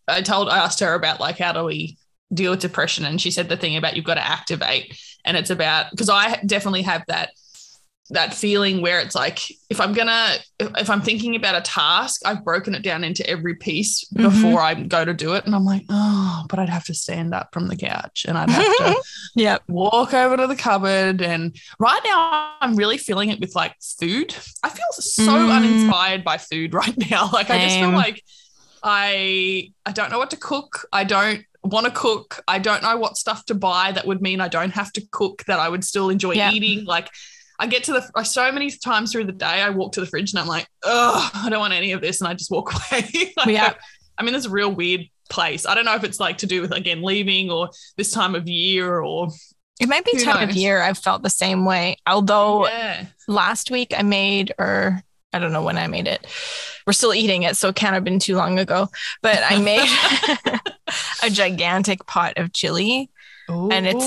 I 0.07 0.21
told 0.21 0.49
I 0.49 0.57
asked 0.57 0.81
her 0.81 0.93
about 0.93 1.21
like 1.21 1.37
how 1.37 1.53
do 1.53 1.63
we 1.63 1.97
deal 2.33 2.51
with 2.51 2.59
depression? 2.59 3.05
And 3.05 3.21
she 3.21 3.31
said 3.31 3.47
the 3.47 3.55
thing 3.57 3.77
about 3.77 3.95
you've 3.95 4.05
got 4.05 4.15
to 4.15 4.27
activate. 4.27 4.99
And 5.23 5.37
it's 5.37 5.49
about 5.49 5.91
because 5.91 6.09
I 6.09 6.39
definitely 6.45 6.81
have 6.83 7.03
that 7.07 7.29
that 8.11 8.33
feeling 8.33 8.81
where 8.81 8.99
it's 8.99 9.13
like 9.13 9.39
if 9.69 9.79
I'm 9.79 9.93
gonna 9.93 10.35
if, 10.59 10.89
I'm 10.89 11.01
thinking 11.01 11.35
about 11.35 11.55
a 11.55 11.61
task 11.61 12.21
I've 12.25 12.43
broken 12.43 12.73
it 12.73 12.81
down 12.81 13.03
into 13.03 13.27
every 13.29 13.53
piece 13.55 14.03
Mhm. 14.15 14.23
before 14.23 14.61
I 14.61 14.73
go 14.73 15.05
to 15.05 15.13
do 15.13 15.33
it. 15.35 15.45
And 15.45 15.53
I'm 15.53 15.63
like 15.65 15.83
oh 15.89 16.43
but 16.49 16.57
I'd 16.57 16.69
have 16.69 16.85
to 16.85 16.93
stand 16.95 17.35
up 17.35 17.49
from 17.53 17.67
the 17.67 17.75
couch 17.75 18.25
and 18.27 18.35
I'd 18.37 18.49
have 18.49 18.77
to 18.77 19.03
yep 19.35 19.61
walk 19.67 20.13
over 20.15 20.37
to 20.37 20.47
the 20.47 20.55
cupboard. 20.55 21.21
And 21.21 21.55
right 21.79 22.01
now 22.03 22.55
i'm 22.61 22.75
really 22.75 22.97
feeling 22.97 23.29
it 23.29 23.39
with 23.39 23.53
like 23.55 23.75
food. 23.99 24.35
I 24.63 24.69
feel 24.69 24.85
so 24.91 25.23
Mm. 25.31 25.55
uninspired 25.55 26.23
by 26.23 26.37
food 26.37 26.73
right 26.81 26.97
now. 27.11 27.29
Like 27.31 27.49
i 27.51 27.59
just 27.59 27.77
feel 27.77 27.91
like 27.91 28.23
i 28.83 29.71
i 29.85 29.91
don't 29.91 30.11
know 30.11 30.17
what 30.19 30.31
to 30.31 30.37
cook. 30.37 30.87
I 30.91 31.03
don't 31.03 31.43
want 31.63 31.85
to 31.85 31.91
cook. 31.91 32.41
I 32.47 32.57
don't 32.59 32.81
know 32.81 32.97
what 32.97 33.17
stuff 33.17 33.45
to 33.47 33.53
buy 33.53 33.91
that 33.91 34.07
would 34.07 34.21
mean 34.21 34.39
i 34.41 34.47
don't 34.47 34.71
have 34.71 34.91
to 34.93 35.01
cook 35.11 35.43
that 35.45 35.59
i 35.59 35.67
would 35.69 35.83
still 35.83 36.09
enjoy 36.09 36.31
Yeah. 36.33 36.51
eating. 36.51 36.85
Like 36.85 37.09
I 37.59 37.67
get 37.67 37.83
to 37.85 37.93
the 37.93 38.23
so 38.23 38.51
many 38.51 38.71
times 38.71 39.11
through 39.11 39.25
the 39.25 39.33
day, 39.33 39.45
I 39.45 39.69
walk 39.69 39.93
to 39.93 39.99
the 39.99 40.07
fridge 40.07 40.31
and 40.31 40.39
I'm 40.39 40.47
like, 40.47 40.67
oh, 40.83 41.29
I 41.33 41.49
don't 41.49 41.59
want 41.59 41.73
any 41.73 41.91
of 41.91 42.01
this, 42.01 42.21
and 42.21 42.27
I 42.27 42.33
just 42.33 42.49
walk 42.49 42.73
away. 42.91 43.33
Like, 43.37 43.47
Yeah. 43.47 43.73
I 44.17 44.23
mean, 44.23 44.35
it's 44.35 44.45
a 44.45 44.49
real 44.49 44.73
weird 44.73 45.01
place. 45.29 45.65
I 45.65 45.75
don't 45.75 45.85
know 45.85 45.95
if 45.95 46.03
it's 46.03 46.19
like 46.19 46.39
to 46.39 46.47
do 46.47 46.61
with 46.61 46.71
again 46.71 47.01
leaving 47.01 47.51
or 47.51 47.69
this 47.97 48.11
time 48.11 48.35
of 48.35 48.47
year 48.47 48.99
or 48.99 49.29
it 49.79 49.87
might 49.87 50.03
be 50.03 50.17
time 50.17 50.49
of 50.49 50.53
year 50.53 50.81
i've 50.81 50.97
felt 50.97 51.23
the 51.23 51.29
same 51.29 51.63
way 51.63 51.95
although 52.05 52.67
yeah. 52.67 53.05
last 53.29 53.71
week 53.71 53.93
I 53.95 54.01
made, 54.01 54.53
or 54.57 55.01
I 55.31 55.39
don't 55.39 55.53
know 55.53 55.63
when 55.63 55.77
I 55.77 55.87
made 55.87 56.07
it. 56.07 56.25
We're 56.85 56.93
still 56.93 57.13
eating 57.13 57.43
it, 57.43 57.55
so 57.55 57.69
it 57.69 57.75
can't 57.75 57.93
have 57.93 58.03
been 58.03 58.19
too 58.19 58.35
long 58.35 58.59
ago. 58.59 58.89
But 59.21 59.41
I 59.45 59.59
made 59.59 59.87
a 61.23 61.29
gigantic 61.29 62.05
pot 62.07 62.33
of 62.37 62.51
chili. 62.51 63.09
And 63.49 63.87
it's 63.87 64.05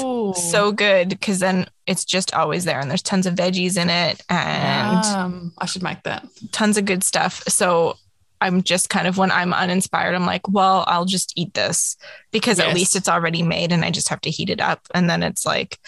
So 0.51 0.73
good 0.73 1.09
because 1.09 1.41
then 1.41 1.67
it's 1.87 2.05
just 2.05 2.33
always 2.33 2.65
there, 2.65 2.81
and 2.81 2.91
there's 2.91 3.03
tons 3.03 3.27
of 3.27 3.35
veggies 3.35 3.77
in 3.77 3.91
it 3.91 4.23
and 4.29 5.05
um, 5.05 5.53
I 5.59 5.67
should 5.67 5.83
make 5.83 6.03
that. 6.05 6.27
tons 6.53 6.79
of 6.79 6.85
good 6.85 7.03
stuff. 7.03 7.43
So 7.49 7.97
I'm 8.41 8.63
just 8.63 8.89
kind 8.89 9.07
of 9.07 9.19
when 9.19 9.31
I'm 9.31 9.53
uninspired, 9.53 10.15
I'm 10.15 10.27
like, 10.27 10.49
well, 10.49 10.85
I'll 10.89 11.05
just 11.05 11.33
eat 11.37 11.55
this 11.55 11.97
because 12.33 12.59
at 12.59 12.75
least 12.75 12.97
it's 12.97 13.09
already 13.09 13.43
made 13.43 13.71
and 13.73 13.85
I 13.85 13.91
just 13.91 14.09
have 14.09 14.21
to 14.23 14.31
heat 14.31 14.51
it 14.51 14.61
up. 14.61 14.81
And 14.95 15.09
then 15.09 15.23
it's 15.23 15.47
like, 15.47 15.79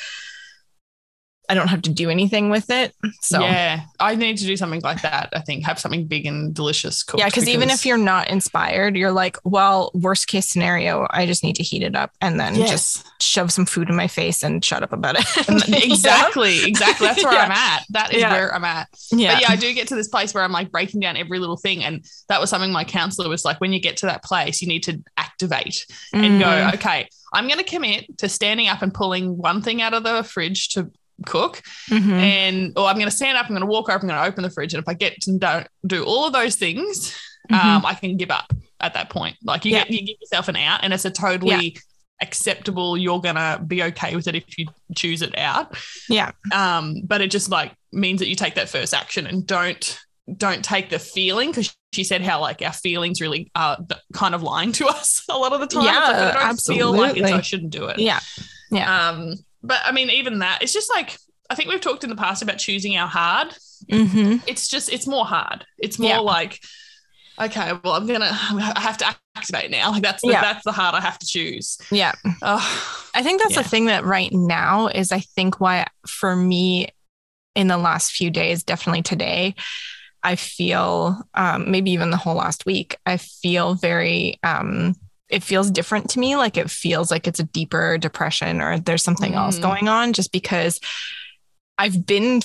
I 1.48 1.54
don't 1.54 1.68
have 1.68 1.82
to 1.82 1.90
do 1.90 2.08
anything 2.08 2.48
with 2.48 2.70
it. 2.70 2.94
So 3.20 3.40
yeah, 3.40 3.82
I 4.00 4.14
need 4.14 4.38
to 4.38 4.44
do 4.44 4.56
something 4.56 4.80
like 4.80 5.02
that. 5.02 5.28
I 5.34 5.40
think 5.40 5.64
have 5.66 5.78
something 5.78 6.06
big 6.06 6.24
and 6.24 6.54
delicious 6.54 7.02
cooked. 7.02 7.20
Yeah, 7.20 7.26
because 7.26 7.48
even 7.48 7.68
if 7.70 7.84
you're 7.84 7.98
not 7.98 8.30
inspired, 8.30 8.96
you're 8.96 9.12
like, 9.12 9.36
well, 9.44 9.90
worst 9.94 10.26
case 10.26 10.48
scenario, 10.48 11.06
I 11.10 11.26
just 11.26 11.44
need 11.44 11.56
to 11.56 11.62
heat 11.62 11.82
it 11.82 11.94
up 11.94 12.12
and 12.22 12.40
then 12.40 12.54
yes, 12.54 12.70
just 12.70 13.22
shove 13.22 13.52
some 13.52 13.66
food 13.66 13.90
in 13.90 13.96
my 13.96 14.06
face 14.08 14.42
and 14.42 14.64
shut 14.64 14.82
up 14.82 14.92
about 14.92 15.16
it. 15.18 15.48
And 15.48 15.62
exactly, 15.84 16.64
exactly. 16.64 17.08
That's 17.08 17.22
where 17.22 17.32
Yeah. 17.34 17.44
I'm 17.44 17.50
at. 17.52 17.82
That 17.90 18.14
is 18.14 18.20
Yeah. 18.22 18.32
where 18.32 18.54
I'm 18.54 18.64
at. 18.64 18.88
Yeah. 19.12 19.34
But 19.34 19.42
yeah, 19.42 19.50
I 19.50 19.56
do 19.56 19.72
get 19.74 19.88
to 19.88 19.94
this 19.96 20.08
place 20.08 20.32
where 20.32 20.42
I'm 20.44 20.52
like 20.52 20.70
breaking 20.72 21.00
down 21.00 21.16
every 21.16 21.38
little 21.38 21.56
thing, 21.58 21.84
and 21.84 22.04
that 22.28 22.40
was 22.40 22.48
something 22.50 22.72
my 22.72 22.84
counselor 22.84 23.28
was 23.28 23.44
like. 23.44 23.60
When 23.60 23.72
you 23.72 23.80
get 23.80 23.98
to 23.98 24.06
that 24.06 24.22
place, 24.24 24.62
you 24.62 24.68
need 24.68 24.82
to 24.84 25.02
activate 25.16 25.86
and 26.12 26.24
Mm. 26.34 26.40
go, 26.40 26.70
okay, 26.76 27.08
I'm 27.32 27.46
going 27.48 27.58
to 27.58 27.64
commit 27.64 28.18
to 28.18 28.28
standing 28.28 28.68
up 28.68 28.80
and 28.82 28.94
pulling 28.94 29.36
one 29.36 29.60
thing 29.62 29.82
out 29.82 29.92
of 29.94 30.04
the 30.04 30.22
fridge 30.22 30.68
to 30.70 30.90
cook 31.26 31.62
Mhm. 31.90 32.10
and 32.12 32.72
or 32.78 32.86
I'm 32.86 32.96
going 32.96 33.08
to 33.10 33.14
stand 33.16 33.36
up, 33.38 33.44
I'm 33.46 33.50
going 33.50 33.60
to 33.60 33.66
walk 33.66 33.88
over, 33.88 33.98
I'm 34.00 34.08
going 34.08 34.20
to 34.20 34.26
open 34.26 34.42
the 34.42 34.50
fridge, 34.50 34.74
and 34.74 34.82
if 34.82 34.88
I 34.88 34.94
get 34.94 35.20
to 35.22 35.38
don't 35.38 35.66
do 35.86 36.04
all 36.04 36.26
of 36.26 36.32
those 36.32 36.56
things, 36.56 37.16
Mhm. 37.50 37.64
um, 37.64 37.86
I 37.86 37.94
can 37.94 38.16
give 38.16 38.30
up 38.30 38.52
at 38.80 38.94
that 38.94 39.10
point. 39.10 39.36
Like 39.42 39.64
you, 39.64 39.72
Yeah. 39.72 39.84
get, 39.84 39.90
you 39.90 39.98
give 40.06 40.16
yourself 40.20 40.48
an 40.48 40.56
out, 40.56 40.80
and 40.82 40.92
it's 40.92 41.04
a 41.04 41.10
totally 41.10 41.76
acceptable. 42.22 42.96
You're 42.96 43.20
gonna 43.20 43.62
be 43.66 43.82
okay 43.84 44.14
with 44.16 44.26
it 44.28 44.34
if 44.34 44.58
you 44.58 44.66
choose 44.96 45.20
it 45.22 45.36
out. 45.36 45.76
Yeah. 46.08 46.30
Um, 46.52 47.02
but 47.04 47.20
it 47.20 47.30
just 47.30 47.50
like 47.50 47.72
means 47.92 48.20
that 48.20 48.28
you 48.28 48.34
take 48.34 48.54
that 48.54 48.68
first 48.68 48.94
action 48.94 49.26
and 49.26 49.46
don't 49.46 49.98
don't 50.38 50.64
take 50.64 50.88
the 50.88 50.98
feeling 50.98 51.50
because 51.50 51.76
she 51.92 52.02
said 52.02 52.22
how 52.22 52.40
like 52.40 52.62
our 52.62 52.72
feelings 52.72 53.20
really 53.20 53.50
are 53.54 53.76
kind 54.14 54.34
of 54.34 54.42
lying 54.42 54.72
to 54.72 54.86
us 54.86 55.22
a 55.30 55.36
lot 55.36 55.52
of 55.52 55.60
the 55.60 55.66
time. 55.66 55.84
Like, 55.84 55.94
Yeah, 55.94 56.00
I 56.38 56.46
don't 56.46 56.56
feel 56.56 56.92
like 56.92 57.10
it's, 57.10 57.20
absolutely. 57.20 57.32
I 57.32 57.40
shouldn't 57.42 57.70
do 57.72 57.84
it. 57.86 57.98
Yeah. 57.98 58.20
Yeah. 58.70 59.08
Um, 59.10 59.34
but 59.64 59.80
I 59.84 59.92
mean, 59.92 60.10
even 60.10 60.38
that, 60.40 60.58
it's 60.62 60.72
just 60.72 60.90
like 60.94 61.16
I 61.50 61.54
think 61.54 61.68
we've 61.68 61.80
talked 61.80 62.04
in 62.04 62.10
the 62.10 62.16
past 62.16 62.42
about 62.42 62.58
choosing 62.58 62.96
our 62.96 63.08
hard. 63.08 63.48
Mhm. 63.90 64.42
It's 64.46 64.68
just 64.68 64.92
it's 64.92 65.06
more 65.06 65.24
hard. 65.26 65.64
It's 65.78 65.98
more 65.98 66.10
Yeah. 66.10 66.18
like, 66.20 66.60
okay, 67.40 67.72
well, 67.82 67.94
I'm 67.94 68.06
gonna 68.06 68.30
I 68.30 68.80
have 68.80 68.98
to 68.98 69.14
activate 69.36 69.70
now. 69.70 69.90
Like 69.90 70.02
that's 70.02 70.22
the, 70.22 70.28
Yeah. 70.28 70.40
that's 70.40 70.64
the 70.64 70.72
hard 70.72 70.94
I 70.94 71.00
have 71.00 71.18
to 71.18 71.26
choose. 71.26 71.78
Yeah. 71.90 72.12
Oh, 72.42 73.08
I 73.14 73.22
think 73.22 73.40
that's 73.42 73.56
Yeah. 73.56 73.62
the 73.62 73.68
thing 73.68 73.86
that 73.86 74.04
right 74.04 74.32
now 74.32 74.86
is 74.88 75.12
I 75.12 75.20
think 75.20 75.60
why 75.60 75.86
for 76.06 76.34
me 76.36 76.88
in 77.54 77.68
the 77.68 77.78
last 77.78 78.12
few 78.12 78.30
days, 78.30 78.62
definitely 78.64 79.02
today, 79.02 79.54
I 80.22 80.36
feel 80.36 81.22
um, 81.34 81.70
maybe 81.70 81.90
even 81.92 82.10
the 82.10 82.16
whole 82.16 82.36
last 82.36 82.64
week, 82.66 82.96
I 83.04 83.18
feel 83.18 83.74
very 83.74 84.38
um 84.42 84.94
it 85.34 85.42
feels 85.42 85.70
different 85.70 86.10
to 86.10 86.18
me. 86.20 86.36
Like 86.36 86.56
it 86.56 86.70
feels 86.70 87.10
like 87.10 87.26
it's 87.26 87.40
a 87.40 87.44
deeper 87.44 87.98
depression 87.98 88.60
or 88.60 88.78
there's 88.78 89.02
something 89.02 89.34
else 89.34 89.58
Mm. 89.58 89.62
going 89.62 89.88
on 89.88 90.12
just 90.12 90.30
because 90.32 90.80
I've 91.76 92.06
been 92.06 92.40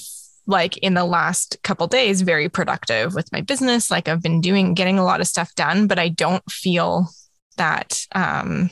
like 0.48 0.78
in 0.78 0.96
the 0.96 1.06
last 1.06 1.58
couple 1.64 1.86
days 1.88 2.22
very 2.22 2.50
productive 2.50 3.14
with 3.14 3.32
my 3.32 3.42
business. 3.42 3.92
Like 3.92 4.08
I've 4.08 4.24
been 4.24 4.42
doing 4.42 4.74
getting 4.74 4.98
a 4.98 5.04
lot 5.06 5.22
of 5.22 5.28
stuff 5.28 5.54
done, 5.56 5.86
but 5.88 6.00
I 6.00 6.08
don't 6.10 6.44
feel 6.52 7.10
that 7.58 8.06
um 8.16 8.70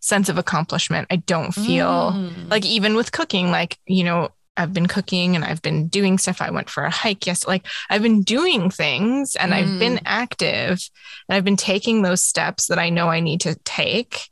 sense 0.00 0.28
of 0.30 0.38
accomplishment. 0.38 1.06
I 1.10 1.16
don't 1.16 1.52
feel 1.52 2.12
Mm. 2.12 2.50
like 2.50 2.64
even 2.66 2.96
with 2.96 3.12
cooking, 3.12 3.50
like, 3.52 3.78
you 3.86 4.02
know, 4.02 4.30
I've 4.60 4.72
been 4.72 4.86
cooking 4.86 5.34
and 5.34 5.44
I've 5.44 5.62
been 5.62 5.88
doing 5.88 6.18
stuff. 6.18 6.40
I 6.42 6.50
went 6.50 6.68
for 6.70 6.84
a 6.84 6.90
hike. 6.90 7.26
Yes. 7.26 7.46
Like 7.46 7.66
I've 7.88 8.02
been 8.02 8.22
doing 8.22 8.70
things 8.70 9.34
and 9.36 9.54
I've 9.54 9.78
been 9.78 10.00
active 10.04 10.80
and 11.28 11.36
I've 11.36 11.44
been 11.44 11.56
taking 11.56 12.02
those 12.02 12.22
steps 12.22 12.66
that 12.66 12.78
I 12.78 12.90
know 12.90 13.08
I 13.08 13.20
need 13.20 13.40
to 13.42 13.54
take, 13.64 14.28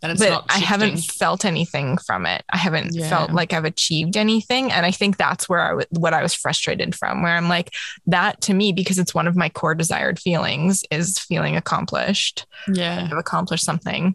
but 0.00 0.44
I 0.50 0.58
haven't 0.58 0.98
felt 0.98 1.44
anything 1.44 1.96
from 1.98 2.26
it. 2.26 2.44
I 2.52 2.58
haven't 2.58 2.94
Yeah. 2.94 3.08
felt 3.08 3.32
like 3.32 3.52
I've 3.52 3.64
achieved 3.64 4.16
anything. 4.16 4.70
And 4.70 4.84
I 4.84 4.90
think 4.90 5.16
that's 5.16 5.48
where 5.48 5.60
I 5.60 5.68
w- 5.70 5.86
what 5.90 6.12
I 6.14 6.22
was 6.22 6.34
frustrated 6.34 6.94
from, 6.94 7.22
where 7.22 7.34
I'm 7.36 7.48
like, 7.48 7.74
that 8.06 8.40
to 8.42 8.54
me, 8.54 8.72
because 8.72 8.98
it's 8.98 9.14
one 9.14 9.26
of 9.26 9.34
my 9.34 9.48
core 9.48 9.74
desired 9.74 10.18
feelings 10.20 10.84
is 10.90 11.18
feeling 11.18 11.56
accomplished. 11.56 12.46
Yeah, 12.72 13.08
I've 13.10 13.16
accomplished 13.18 13.64
something. 13.64 14.14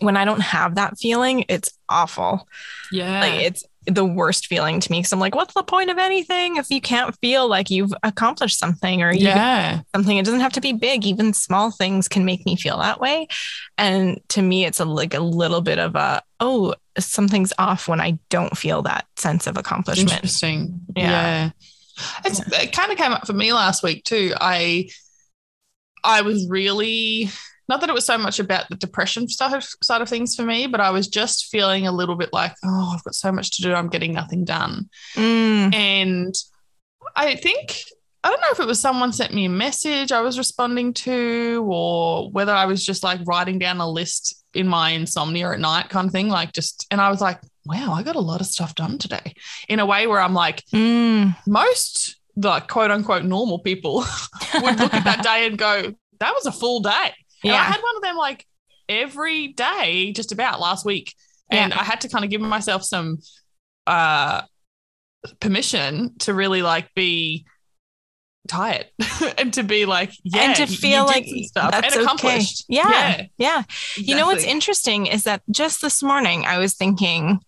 When 0.00 0.16
I 0.16 0.24
don't 0.24 0.40
have 0.42 0.74
that 0.74 0.98
feeling, 0.98 1.44
it's 1.48 1.70
awful 1.88 2.48
yeah. 2.90 3.20
like 3.20 3.34
it's 3.34 3.64
the 3.86 4.04
worst 4.04 4.46
feeling 4.46 4.80
to 4.80 4.90
me 4.90 4.98
because 4.98 5.12
I'm 5.12 5.20
like, 5.20 5.34
what's 5.34 5.54
the 5.54 5.62
point 5.62 5.90
of 5.90 5.98
anything 5.98 6.56
if 6.56 6.70
you 6.70 6.80
can't 6.80 7.16
feel 7.20 7.48
like 7.48 7.70
you've 7.70 7.92
accomplished 8.02 8.58
something 8.58 9.02
or 9.02 9.12
you 9.12 9.26
Yeah. 9.28 9.80
something? 9.94 10.16
It 10.16 10.24
doesn't 10.24 10.40
have 10.40 10.52
to 10.54 10.60
be 10.60 10.72
big. 10.72 11.04
Even 11.04 11.32
small 11.32 11.70
things 11.70 12.08
can 12.08 12.24
make 12.24 12.44
me 12.46 12.56
feel 12.56 12.78
that 12.78 13.00
way. 13.00 13.28
And 13.78 14.20
to 14.30 14.42
me, 14.42 14.64
it's 14.66 14.80
a 14.80 14.84
like 14.84 15.14
a 15.14 15.20
little 15.20 15.60
bit 15.60 15.78
of 15.78 15.94
a 15.94 16.22
oh, 16.40 16.74
something's 16.98 17.52
off 17.58 17.88
when 17.88 18.00
I 18.00 18.18
don't 18.30 18.56
feel 18.56 18.82
that 18.82 19.06
sense 19.16 19.46
of 19.46 19.56
accomplishment. 19.56 20.12
Interesting. 20.12 20.80
Yeah. 20.96 21.10
Yeah. 21.10 21.50
It's, 22.24 22.40
It 22.52 22.72
kind 22.72 22.92
of 22.92 22.98
came 22.98 23.12
up 23.12 23.26
for 23.26 23.32
me 23.32 23.52
last 23.52 23.82
week 23.82 24.04
too. 24.04 24.34
I 24.40 24.88
I 26.04 26.22
was 26.22 26.46
really 26.48 27.30
not 27.68 27.80
that 27.80 27.90
it 27.90 27.94
was 27.94 28.04
so 28.04 28.16
much 28.18 28.38
about 28.38 28.68
the 28.68 28.76
depression 28.76 29.28
side 29.28 29.54
of, 29.56 29.64
side 29.82 30.02
of 30.02 30.08
things 30.08 30.34
for 30.34 30.42
me, 30.42 30.66
but 30.66 30.80
I 30.80 30.90
was 30.90 31.08
just 31.08 31.46
feeling 31.46 31.86
a 31.86 31.92
little 31.92 32.16
bit 32.16 32.32
like, 32.32 32.54
oh, 32.64 32.92
I've 32.94 33.04
got 33.04 33.14
so 33.14 33.32
much 33.32 33.56
to 33.56 33.62
do. 33.62 33.74
I'm 33.74 33.88
getting 33.88 34.12
nothing 34.12 34.44
done. 34.44 34.88
Mm, 35.14 35.74
And 35.74 36.34
I 37.14 37.36
think 37.36 37.82
I 38.22 38.30
don't 38.30 38.40
know 38.40 38.50
if 38.50 38.58
it 38.60 38.66
was 38.66 38.80
someone 38.80 39.12
sent 39.12 39.32
me 39.32 39.44
a 39.44 39.48
message 39.50 40.10
I 40.10 40.20
was 40.20 40.36
responding 40.36 40.92
to, 40.94 41.64
or 41.70 42.28
whether 42.30 42.52
I 42.52 42.66
was 42.66 42.84
just 42.84 43.04
like 43.04 43.20
writing 43.24 43.58
down 43.60 43.78
a 43.78 43.88
list 43.88 44.44
in 44.52 44.66
my 44.66 44.90
insomnia 44.90 45.52
at 45.52 45.60
night 45.60 45.90
kind 45.90 46.06
of 46.06 46.12
thing. 46.12 46.28
Like 46.28 46.52
just, 46.52 46.86
and 46.90 47.00
I 47.00 47.08
was 47.08 47.20
like, 47.20 47.40
wow, 47.66 47.92
I 47.92 48.02
got 48.02 48.16
a 48.16 48.20
lot 48.20 48.40
of 48.40 48.48
stuff 48.48 48.74
done 48.74 48.98
today 48.98 49.34
in 49.68 49.78
a 49.78 49.86
way 49.86 50.06
where 50.08 50.20
I'm 50.20 50.34
like, 50.34 50.64
mm, 50.72 51.36
most 51.46 52.16
the 52.36 52.60
quote 52.60 52.90
unquote 52.90 53.24
normal 53.24 53.60
people 53.60 54.04
would 54.54 54.78
look 54.78 54.92
at 54.94 55.04
that 55.04 55.22
day 55.22 55.46
and 55.46 55.56
go, 55.56 55.94
that 56.18 56.34
was 56.34 56.46
a 56.46 56.52
full 56.52 56.80
day. 56.80 57.12
And 57.54 57.62
I 57.62 57.64
had 57.64 57.80
one 57.80 57.96
of 57.96 58.02
them 58.02 58.16
like 58.16 58.46
every 58.88 59.48
day, 59.48 60.12
just 60.12 60.32
about 60.32 60.60
last 60.60 60.84
week. 60.84 61.14
And 61.50 61.72
Yeah. 61.72 61.80
I 61.80 61.84
had 61.84 62.00
to 62.02 62.08
kind 62.08 62.24
of 62.24 62.30
give 62.30 62.40
myself 62.40 62.82
some 62.84 63.18
uh 63.86 64.42
permission 65.40 66.16
to 66.18 66.34
really 66.34 66.62
like 66.62 66.92
be 66.94 67.46
tired 68.48 68.86
and 69.38 69.52
to 69.54 69.62
be 69.62 69.86
like, 69.86 70.12
yeah, 70.22 70.42
and 70.42 70.56
to 70.56 70.66
feel 70.66 71.04
like 71.04 71.26
stuff 71.26 71.72
that's 71.72 71.94
and 71.94 71.94
okay. 71.94 72.02
accomplished. 72.04 72.64
Yeah, 72.68 72.88
Yeah, 72.88 73.24
yeah. 73.38 73.62
You 73.96 74.16
know 74.16 74.26
what's 74.26 74.44
interesting 74.44 75.06
is 75.06 75.24
that 75.24 75.42
just 75.50 75.82
this 75.82 76.02
morning 76.02 76.44
I 76.46 76.58
was 76.58 76.74
thinking, 76.74 77.40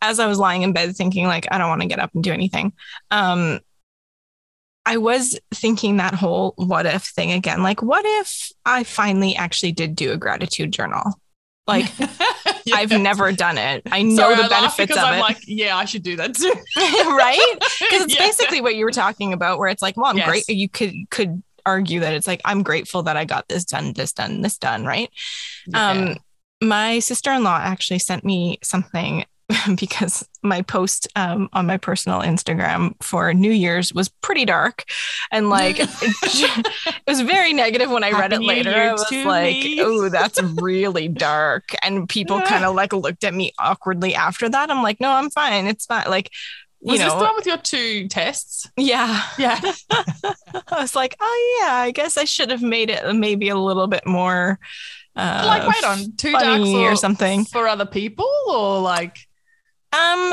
as 0.00 0.18
I 0.20 0.26
was 0.26 0.38
lying 0.38 0.62
in 0.62 0.72
bed 0.72 0.94
thinking 0.96 1.26
like 1.26 1.46
I 1.50 1.58
don't 1.58 1.68
want 1.68 1.82
to 1.82 1.88
get 1.88 1.98
up 1.98 2.10
and 2.14 2.22
do 2.22 2.32
anything. 2.32 2.72
Um, 3.10 3.60
I 4.86 4.98
was 4.98 5.38
thinking 5.52 5.96
that 5.96 6.14
whole 6.14 6.52
what 6.56 6.86
if 6.86 7.04
thing 7.04 7.32
again. 7.32 7.62
Like, 7.62 7.82
what 7.82 8.04
if 8.04 8.50
I 8.66 8.84
finally 8.84 9.34
actually 9.36 9.72
did 9.72 9.96
do 9.96 10.12
a 10.12 10.16
gratitude 10.16 10.72
journal? 10.72 11.02
Like, 11.66 11.86
Yeah. 12.66 12.76
I've 12.76 12.90
never 12.92 13.30
done 13.30 13.58
it. 13.58 13.82
I 13.92 14.00
know 14.02 14.16
Sorry, 14.16 14.34
I 14.34 14.36
the 14.36 14.42
laugh 14.48 14.76
benefits 14.76 14.96
of 14.96 15.04
I'm 15.04 15.18
it, 15.18 15.20
like, 15.20 15.38
yeah, 15.46 15.76
I 15.76 15.84
should 15.84 16.02
do 16.02 16.16
that 16.16 16.34
too. 16.34 16.48
right? 16.76 17.56
Because 17.58 18.04
it's 18.04 18.14
Yeah. 18.18 18.26
basically 18.26 18.62
what 18.62 18.74
you 18.74 18.86
were 18.86 18.90
talking 18.90 19.34
about, 19.34 19.58
where 19.58 19.68
it's 19.68 19.82
like, 19.82 19.98
well, 19.98 20.06
I'm 20.06 20.16
Yes. 20.16 20.28
great. 20.28 20.48
You 20.48 20.70
could 20.70 20.94
could 21.10 21.42
argue 21.66 22.00
that 22.00 22.14
it's 22.14 22.26
like 22.26 22.40
I'm 22.44 22.62
grateful 22.62 23.02
that 23.02 23.18
I 23.18 23.26
got 23.26 23.48
this 23.48 23.64
done, 23.66 23.92
this 23.92 24.12
done, 24.14 24.40
this 24.40 24.56
done, 24.56 24.86
right? 24.86 25.10
Yeah. 25.66 25.90
Um, 25.90 26.16
my 26.62 27.00
sister-in-law 27.00 27.58
actually 27.62 27.98
sent 27.98 28.24
me 28.24 28.58
something 28.62 29.26
because 29.76 30.26
my 30.42 30.62
post 30.62 31.08
um, 31.16 31.48
on 31.52 31.66
my 31.66 31.76
personal 31.76 32.20
Instagram 32.20 32.94
for 33.02 33.32
New 33.34 33.50
Year's 33.50 33.92
was 33.92 34.08
pretty 34.08 34.44
dark, 34.44 34.84
and 35.30 35.50
like 35.50 35.76
it, 35.80 36.94
was 37.06 37.20
very 37.20 37.52
negative 37.52 37.90
when 37.90 38.04
I 38.04 38.12
read 38.12 38.32
it 38.32 38.40
New 38.40 38.48
later. 38.48 38.70
Year 38.70 38.90
I 38.90 38.92
was 38.92 39.10
like, 39.10 39.54
me. 39.54 39.80
"Oh, 39.80 40.08
that's 40.08 40.42
really 40.42 41.08
dark," 41.08 41.74
and 41.82 42.08
people 42.08 42.40
kind 42.40 42.64
of 42.64 42.74
like 42.74 42.92
looked 42.92 43.24
at 43.24 43.34
me 43.34 43.52
awkwardly 43.58 44.14
after 44.14 44.48
that. 44.48 44.70
I'm 44.70 44.82
like, 44.82 45.00
"No, 45.00 45.10
I'm 45.10 45.30
fine. 45.30 45.66
It's 45.66 45.86
fine." 45.86 46.06
Like, 46.08 46.30
you 46.80 46.92
was 46.92 47.00
this 47.00 47.08
know, 47.08 47.18
the 47.18 47.24
one 47.24 47.36
with 47.36 47.46
your 47.46 47.58
two 47.58 48.08
tests? 48.08 48.70
yeah. 48.76 49.22
Yeah. 49.38 49.60
I 49.90 50.80
was 50.80 50.96
like, 50.96 51.16
"Oh 51.20 51.60
yeah, 51.60 51.74
I 51.74 51.90
guess 51.90 52.16
I 52.16 52.24
should 52.24 52.50
have 52.50 52.62
made 52.62 52.88
it 52.88 53.14
maybe 53.14 53.50
a 53.50 53.56
little 53.56 53.88
bit 53.88 54.06
more." 54.06 54.58
Uh, 55.16 55.44
like, 55.46 55.68
wait 55.68 55.84
on, 55.84 56.12
two 56.16 56.32
dark 56.32 56.44
funny 56.44 56.74
for, 56.74 56.92
or 56.92 56.96
something. 56.96 57.44
for 57.44 57.68
other 57.68 57.86
people, 57.86 58.28
or 58.48 58.80
like, 58.80 59.16
Um, 59.94 60.32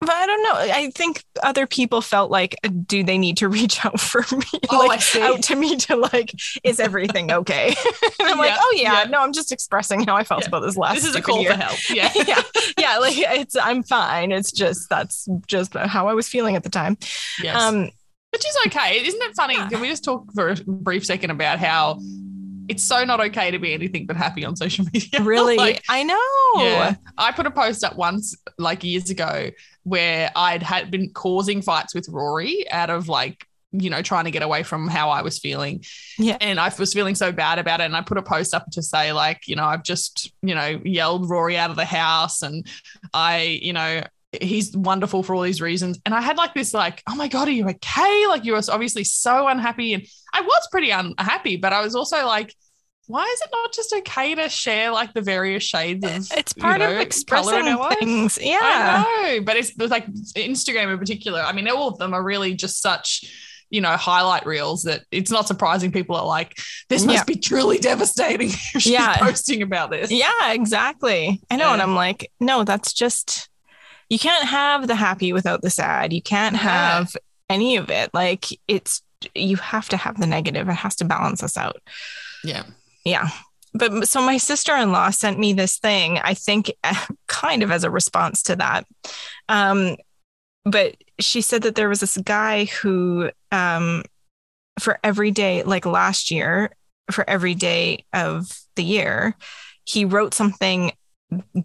but 0.00 0.10
I 0.10 0.26
don't 0.26 0.42
know. 0.44 0.52
I 0.54 0.90
think 0.94 1.24
other 1.42 1.66
people 1.66 2.00
felt 2.00 2.30
like, 2.30 2.56
do 2.86 3.02
they 3.02 3.18
need 3.18 3.36
to 3.38 3.48
reach 3.58 3.84
out 3.84 3.98
for 3.98 4.20
me? 4.36 4.44
Oh, 4.70 4.78
like 4.86 4.98
I 4.98 5.02
see. 5.02 5.20
out 5.22 5.42
to 5.44 5.56
me 5.56 5.76
to 5.76 5.96
like, 5.96 6.32
is 6.62 6.78
everything 6.78 7.32
okay? 7.40 7.68
and 8.20 8.28
I'm 8.28 8.38
like, 8.38 8.54
oh 8.56 8.74
yeah, 8.76 9.02
yeah. 9.02 9.04
no, 9.10 9.20
I'm 9.20 9.32
just 9.32 9.50
expressing 9.50 10.06
how 10.06 10.14
I 10.16 10.22
felt 10.24 10.42
Yeah. 10.42 10.48
about 10.48 10.60
this 10.60 10.76
last. 10.76 10.94
this 10.94 11.04
is 11.04 11.16
a 11.16 11.20
call 11.22 11.40
year. 11.40 11.52
for 11.52 11.60
help. 11.60 11.78
Yeah. 11.90 12.12
yeah, 12.14 12.42
yeah, 12.78 12.98
like 12.98 13.14
it's 13.18 13.56
I'm 13.56 13.82
fine. 13.82 14.30
It's 14.30 14.52
just 14.52 14.88
that's 14.88 15.26
just 15.48 15.74
how 15.74 16.06
I 16.06 16.14
was 16.14 16.28
feeling 16.28 16.54
at 16.54 16.62
the 16.62 16.70
time. 16.70 16.96
yes. 17.42 17.60
Um, 17.60 17.90
Which 18.32 18.46
is 18.46 18.56
okay. 18.68 19.04
Isn't 19.04 19.20
it 19.22 19.34
funny? 19.34 19.54
Yeah. 19.54 19.68
Can 19.68 19.80
we 19.80 19.88
just 19.88 20.04
talk 20.04 20.32
for 20.32 20.50
a 20.50 20.54
brief 20.64 21.04
second 21.06 21.30
about 21.32 21.58
how 21.58 21.98
it's 22.68 22.84
so 22.84 23.04
not 23.04 23.20
okay 23.20 23.50
to 23.50 23.58
be 23.58 23.72
anything 23.72 24.06
but 24.06 24.16
happy 24.16 24.44
on 24.44 24.54
social 24.56 24.84
media? 24.92 25.22
really, 25.22 25.56
Like, 25.56 25.82
I 25.88 26.02
know. 26.04 26.62
yeah. 26.64 26.94
I 27.16 27.32
put 27.32 27.46
a 27.46 27.50
post 27.50 27.82
up 27.84 27.96
once, 27.96 28.36
like 28.58 28.84
years 28.84 29.10
ago, 29.10 29.50
where 29.84 30.30
I'd 30.36 30.62
had 30.62 30.90
been 30.90 31.10
causing 31.12 31.62
fights 31.62 31.94
with 31.94 32.08
Rory 32.08 32.70
out 32.70 32.90
of 32.90 33.08
like, 33.08 33.44
you 33.72 33.90
know, 33.90 34.00
trying 34.00 34.24
to 34.24 34.30
get 34.30 34.42
away 34.42 34.62
from 34.62 34.88
how 34.88 35.10
I 35.10 35.20
was 35.22 35.38
feeling. 35.38 35.84
Yeah. 36.18 36.38
And 36.40 36.58
I 36.58 36.72
was 36.78 36.92
feeling 36.94 37.14
so 37.14 37.32
bad 37.32 37.58
about 37.58 37.80
it. 37.80 37.84
And 37.84 37.96
I 37.96 38.00
put 38.00 38.16
a 38.16 38.22
post 38.22 38.54
up 38.54 38.64
to 38.72 38.82
say, 38.82 39.12
like, 39.12 39.46
you 39.46 39.56
know, 39.56 39.64
I've 39.64 39.82
just, 39.82 40.32
you 40.42 40.54
know, 40.54 40.80
yelled 40.84 41.28
Rory 41.28 41.56
out 41.58 41.70
of 41.70 41.76
the 41.76 41.84
house 41.84 42.42
and 42.42 42.66
I, 43.12 43.58
you 43.62 43.72
know, 43.74 44.02
he's 44.32 44.76
wonderful 44.76 45.22
for 45.22 45.34
all 45.34 45.42
these 45.42 45.60
reasons. 45.60 45.98
And 46.04 46.14
I 46.14 46.20
had 46.20 46.36
like 46.36 46.54
this, 46.54 46.74
like, 46.74 47.02
oh 47.08 47.14
my 47.14 47.28
God, 47.28 47.48
are 47.48 47.52
you 47.52 47.68
okay? 47.68 48.26
Like, 48.26 48.44
you 48.44 48.52
were 48.52 48.60
obviously 48.70 49.04
so 49.04 49.48
unhappy. 49.48 49.94
And 49.94 50.06
I 50.32 50.42
was 50.42 50.68
pretty 50.70 50.90
unhappy, 50.90 51.56
but 51.56 51.72
I 51.72 51.80
was 51.80 51.94
also 51.94 52.26
like, 52.26 52.54
why 53.06 53.24
is 53.24 53.40
it 53.40 53.48
not 53.50 53.72
just 53.72 53.94
okay 53.94 54.34
to 54.34 54.50
share 54.50 54.90
like 54.90 55.14
the 55.14 55.22
various 55.22 55.62
shades 55.62 56.04
of 56.04 56.10
It's 56.36 56.52
you 56.54 56.62
part 56.62 56.80
know, 56.80 56.92
of 56.92 56.98
expressing 57.00 57.60
in 57.60 57.68
our 57.68 57.78
life? 57.78 57.98
things. 57.98 58.38
Yeah. 58.40 58.58
I 58.62 59.32
know, 59.38 59.44
but 59.44 59.56
it's 59.56 59.74
like 59.78 60.06
Instagram 60.36 60.92
in 60.92 60.98
particular. 60.98 61.40
I 61.40 61.52
mean, 61.52 61.66
all 61.70 61.88
of 61.88 61.96
them 61.96 62.12
are 62.12 62.22
really 62.22 62.52
just 62.52 62.82
such, 62.82 63.24
you 63.70 63.80
know, 63.80 63.96
highlight 63.96 64.44
reels 64.44 64.82
that 64.82 65.04
it's 65.10 65.30
not 65.30 65.48
surprising 65.48 65.90
people 65.90 66.16
are 66.16 66.26
like, 66.26 66.58
this 66.90 67.06
must 67.06 67.16
Yeah. 67.20 67.24
be 67.24 67.36
truly 67.36 67.78
devastating. 67.78 68.48
She's 68.50 68.88
Yeah. 68.88 69.16
posting 69.16 69.62
about 69.62 69.90
this. 69.90 70.10
Yeah, 70.10 70.52
exactly. 70.52 71.40
I 71.50 71.56
know. 71.56 71.72
And 71.72 71.80
I'm 71.80 71.94
like, 71.94 72.30
no, 72.40 72.64
that's 72.64 72.92
just, 72.92 73.48
you 74.08 74.18
can't 74.18 74.46
have 74.48 74.86
the 74.86 74.94
happy 74.94 75.32
without 75.32 75.62
the 75.62 75.70
sad. 75.70 76.12
You 76.12 76.22
can't 76.22 76.54
Yeah. 76.54 76.60
have 76.60 77.16
any 77.50 77.76
of 77.76 77.90
it. 77.90 78.10
Like, 78.14 78.46
it's, 78.66 79.02
you 79.34 79.56
have 79.56 79.88
to 79.90 79.96
have 79.96 80.18
the 80.18 80.26
negative. 80.26 80.68
It 80.68 80.72
has 80.74 80.96
to 80.96 81.04
balance 81.04 81.42
us 81.42 81.56
out. 81.56 81.76
Yeah. 82.44 82.64
Yeah. 83.04 83.28
But 83.74 84.08
so 84.08 84.22
my 84.22 84.38
sister 84.38 84.74
in 84.76 84.92
law 84.92 85.10
sent 85.10 85.38
me 85.38 85.52
this 85.52 85.78
thing, 85.78 86.18
I 86.18 86.34
think 86.34 86.72
kind 87.26 87.62
of 87.62 87.70
as 87.70 87.84
a 87.84 87.90
response 87.90 88.42
to 88.44 88.56
that. 88.56 88.86
Um, 89.48 89.96
but 90.64 90.96
she 91.20 91.40
said 91.40 91.62
that 91.62 91.74
there 91.74 91.88
was 91.88 92.00
this 92.00 92.16
guy 92.18 92.64
who, 92.66 93.30
um, 93.52 94.02
for 94.80 94.98
every 95.04 95.30
day, 95.30 95.62
like 95.64 95.84
last 95.86 96.30
year, 96.30 96.70
for 97.10 97.28
every 97.28 97.54
day 97.54 98.04
of 98.12 98.58
the 98.76 98.84
year, 98.84 99.34
he 99.84 100.04
wrote 100.04 100.34
something 100.34 100.92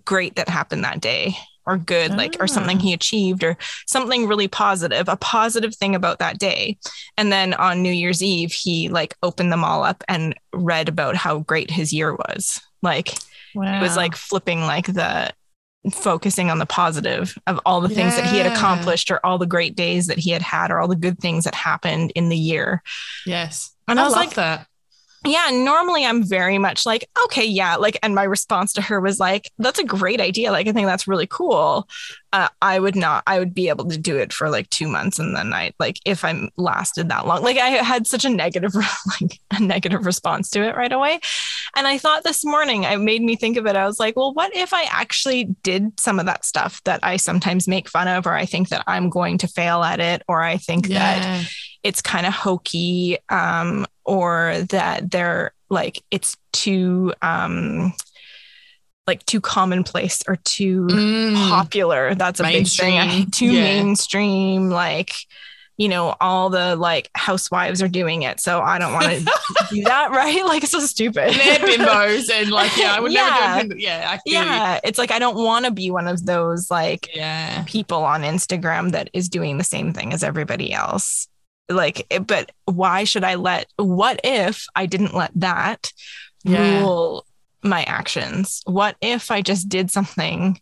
great 0.06 0.36
that 0.36 0.49
happened 0.49 0.84
that 0.84 0.99
day 1.01 1.36
or 1.65 1.78
good, 1.78 2.12
like, 2.15 2.38
or 2.39 2.47
something 2.47 2.78
Ah. 2.78 2.82
he 2.82 2.93
achieved 2.93 3.43
or 3.43 3.58
something 3.88 4.28
really 4.28 4.47
positive, 4.47 5.08
a 5.08 5.17
positive 5.17 5.76
thing 5.76 5.95
about 5.95 6.19
that 6.19 6.39
day. 6.39 6.78
And 7.17 7.32
then 7.32 7.54
on 7.54 7.82
New 7.82 7.91
Year's 7.91 8.21
Eve, 8.23 8.52
he 8.52 8.89
like 8.89 9.15
opened 9.23 9.52
them 9.52 9.63
all 9.63 9.84
up 9.84 10.04
and 10.08 10.36
read 10.54 10.89
about 10.89 11.15
how 11.15 11.39
great 11.39 11.71
his 11.71 11.93
year 11.93 12.13
was. 12.13 12.62
Like, 12.82 13.13
Wow. 13.56 13.78
it 13.78 13.82
was 13.82 13.95
like 13.95 14.15
flipping 14.15 14.62
like 14.62 14.88
the 14.88 15.32
focusing 15.91 16.49
on 16.49 16.60
the 16.60 16.65
positive 16.65 17.38
of 17.45 17.60
all 17.65 17.82
the 17.82 17.89
things 17.89 18.15
that 18.15 18.26
he 18.26 18.38
had 18.38 18.52
accomplished 18.52 19.12
or 19.12 19.23
all 19.26 19.38
the 19.38 19.45
great 19.45 19.76
days 19.76 20.08
that 20.08 20.17
he 20.17 20.32
had 20.32 20.41
had 20.41 20.71
or 20.71 20.80
all 20.80 20.88
the 20.88 20.95
good 20.95 21.19
things 21.19 21.43
that 21.43 21.54
happened 21.54 22.12
in 22.15 22.30
the 22.30 22.38
year. 22.38 22.82
yes. 23.26 23.71
And 23.88 23.99
I, 23.99 24.04
I 24.04 24.06
was 24.06 24.13
love 24.15 24.26
like, 24.26 24.36
that. 24.36 24.67
Yeah, 25.25 25.49
normally 25.51 26.05
I'm 26.05 26.23
very 26.23 26.57
much 26.57 26.86
like, 26.86 27.09
okay, 27.25 27.45
yeah. 27.45 27.75
Like, 27.75 27.97
and 28.03 28.13
my 28.13 28.23
response 28.23 28.73
to 28.73 28.81
her 28.81 28.99
was 28.99 29.19
like, 29.19 29.51
that's 29.57 29.79
a 29.79 29.83
great 29.83 30.19
idea. 30.19 30.51
Like, 30.51 30.67
I 30.67 30.73
think 30.73 30.88
that's 30.88 31.07
really 31.07 31.27
cool. 31.27 31.88
Uh, 32.33 32.49
I 32.62 32.79
would 32.79 32.95
not, 32.95 33.23
I 33.27 33.39
would 33.39 33.53
be 33.53 33.69
able 33.69 33.86
to 33.86 33.97
do 33.97 34.17
it 34.17 34.33
for 34.33 34.49
like 34.49 34.69
two 34.69 34.88
months. 34.88 35.19
And 35.19 35.36
then 35.36 35.53
I, 35.53 35.71
like, 35.79 35.99
if 36.03 36.25
I 36.25 36.49
lasted 36.57 37.09
that 37.09 37.27
long, 37.27 37.43
like, 37.43 37.57
I 37.57 37.69
had 37.69 38.07
such 38.07 38.25
a 38.25 38.29
negative, 38.29 38.73
like, 39.21 39.39
a 39.51 39.62
negative 39.62 40.05
response 40.05 40.49
to 40.51 40.63
it 40.63 40.75
right 40.75 40.91
away. 40.91 41.19
And 41.75 41.88
I 41.88 41.97
thought 41.97 42.23
this 42.23 42.43
morning, 42.43 42.83
it 42.83 42.97
made 42.99 43.21
me 43.21 43.36
think 43.36 43.57
of 43.57 43.65
it. 43.65 43.75
I 43.75 43.86
was 43.86 43.99
like, 43.99 44.15
well, 44.15 44.33
what 44.33 44.55
if 44.55 44.73
I 44.73 44.83
actually 44.89 45.45
did 45.63 45.99
some 45.99 46.19
of 46.19 46.25
that 46.25 46.43
stuff 46.43 46.81
that 46.83 46.99
I 47.03 47.17
sometimes 47.17 47.67
make 47.67 47.88
fun 47.88 48.07
of, 48.07 48.27
or 48.27 48.33
I 48.33 48.45
think 48.45 48.69
that 48.69 48.83
I'm 48.88 49.09
going 49.09 49.38
to 49.39 49.47
fail 49.47 49.83
at 49.83 49.99
it, 49.99 50.23
or 50.27 50.41
I 50.41 50.57
think 50.57 50.88
that 50.88 51.23
Yeah. 51.23 51.43
It's 51.84 52.02
kind 52.02 52.26
of 52.26 52.34
hokey 52.34 53.17
um, 53.30 53.86
or 54.06 54.62
that 54.69 55.12
they're 55.12 55.54
like 55.69 56.02
it's 56.12 56.38
too 56.54 57.13
um, 57.22 57.93
like 59.08 59.26
too 59.26 59.41
commonplace 59.41 60.22
or 60.28 60.38
too 60.38 60.88
Mm. 60.89 61.50
popular. 61.50 62.15
That's 62.15 62.39
a 62.39 62.43
big 62.43 62.67
thing. 62.67 63.30
Too 63.32 63.52
Yeah. 63.52 63.63
mainstream, 63.63 64.69
like 64.69 65.12
you 65.76 65.89
know, 65.89 66.15
all 66.22 66.52
the 66.52 66.76
like 66.76 67.10
housewives 67.15 67.82
are 67.82 67.88
doing 67.88 68.22
it. 68.22 68.39
So 68.39 68.62
I 68.62 68.78
don't 68.78 68.93
want 68.93 69.06
to 69.08 69.19
do 69.72 69.84
that, 69.86 70.12
right? 70.12 70.46
Like 70.46 70.62
it's 70.62 70.72
so 70.72 70.80
stupid. 70.80 71.24
And 71.30 71.36
they're 71.36 71.78
bimbos 71.80 72.30
and 72.32 72.52
like, 72.52 72.78
yeah, 72.78 72.93
I 72.96 73.00
would 73.00 73.12
Yeah. 73.12 73.56
never 73.58 73.67
do 73.69 73.76
it. 73.76 73.82
Yeah, 73.82 74.08
I 74.08 74.17
feel 74.30 74.39
you. 74.43 74.48
yeah. 74.50 74.80
It's 74.84 75.00
like 75.00 75.10
I 75.10 75.17
don't 75.17 75.36
want 75.43 75.65
to 75.65 75.72
be 75.72 75.89
one 75.89 76.08
of 76.08 76.26
those 76.28 76.69
like 76.69 77.10
Yeah. 77.15 77.63
people 77.65 78.04
on 78.06 78.22
Instagram 78.22 78.91
that 78.91 79.10
is 79.13 79.28
doing 79.30 79.58
the 79.58 79.63
same 79.63 79.93
thing 79.93 80.13
as 80.13 80.24
everybody 80.24 80.72
else. 80.72 81.28
Like, 81.69 82.06
but 82.28 82.52
why 82.65 83.04
should 83.06 83.23
I 83.23 83.36
let, 83.36 83.67
what 83.78 84.19
if 84.23 84.65
I 84.76 84.86
didn't 84.86 85.13
let 85.13 85.32
that 85.36 85.91
Yeah. 86.43 86.80
rule 86.84 87.26
my 87.63 87.84
actions? 87.84 88.62
What 88.65 88.95
if 89.02 89.32
I 89.32 89.41
just 89.41 89.69
did 89.69 89.89
something 89.89 90.60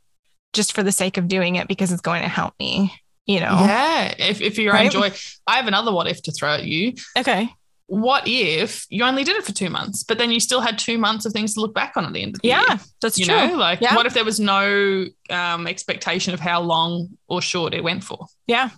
just 0.54 0.74
for 0.74 0.84
the 0.84 0.92
sake 0.92 1.18
of 1.18 1.28
doing 1.28 1.56
it 1.56 1.68
because 1.68 1.92
it's 1.92 2.02
going 2.02 2.22
to 2.22 2.28
help 2.28 2.54
me? 2.60 2.94
You 3.26 3.40
know? 3.40 3.56
Yeah. 3.66 4.14
If, 4.20 4.42
if 4.42 4.58
you 4.58 4.72
Right? 4.72 4.86
enjoy, 4.86 5.12
I 5.48 5.56
have 5.58 5.68
another 5.68 5.92
what 5.92 6.08
if 6.08 6.22
to 6.24 6.32
throw 6.32 6.54
at 6.54 6.64
you. 6.66 6.94
Okay. 7.18 7.50
What 7.88 8.24
if 8.26 8.86
you 8.90 9.04
only 9.04 9.24
did 9.24 9.36
it 9.36 9.44
for 9.44 9.52
two 9.52 9.70
months, 9.70 10.04
but 10.04 10.18
then 10.18 10.32
you 10.32 10.40
still 10.40 10.62
had 10.62 10.78
two 10.80 10.98
months 10.98 11.26
of 11.26 11.34
things 11.34 11.56
to 11.56 11.62
look 11.62 11.74
back 11.74 11.94
on 11.98 12.06
at 12.06 12.14
the 12.14 12.22
end 12.22 12.36
of 12.36 12.42
the 12.42 12.48
Yeah, 12.48 12.62
year? 12.70 12.80
that's 13.02 13.18
you 13.18 13.26
true. 13.26 13.36
know, 13.36 13.56
like 13.56 13.82
Yeah. 13.82 13.96
what 13.96 14.06
if 14.06 14.14
there 14.14 14.24
was 14.24 14.40
no 14.40 15.06
um, 15.30 15.68
expectation 15.68 16.34
of 16.34 16.40
how 16.40 16.62
long 16.62 17.10
or 17.28 17.42
short 17.42 17.74
it 17.74 17.84
went 17.84 18.04
for? 18.04 18.28
Yeah. 18.48 18.70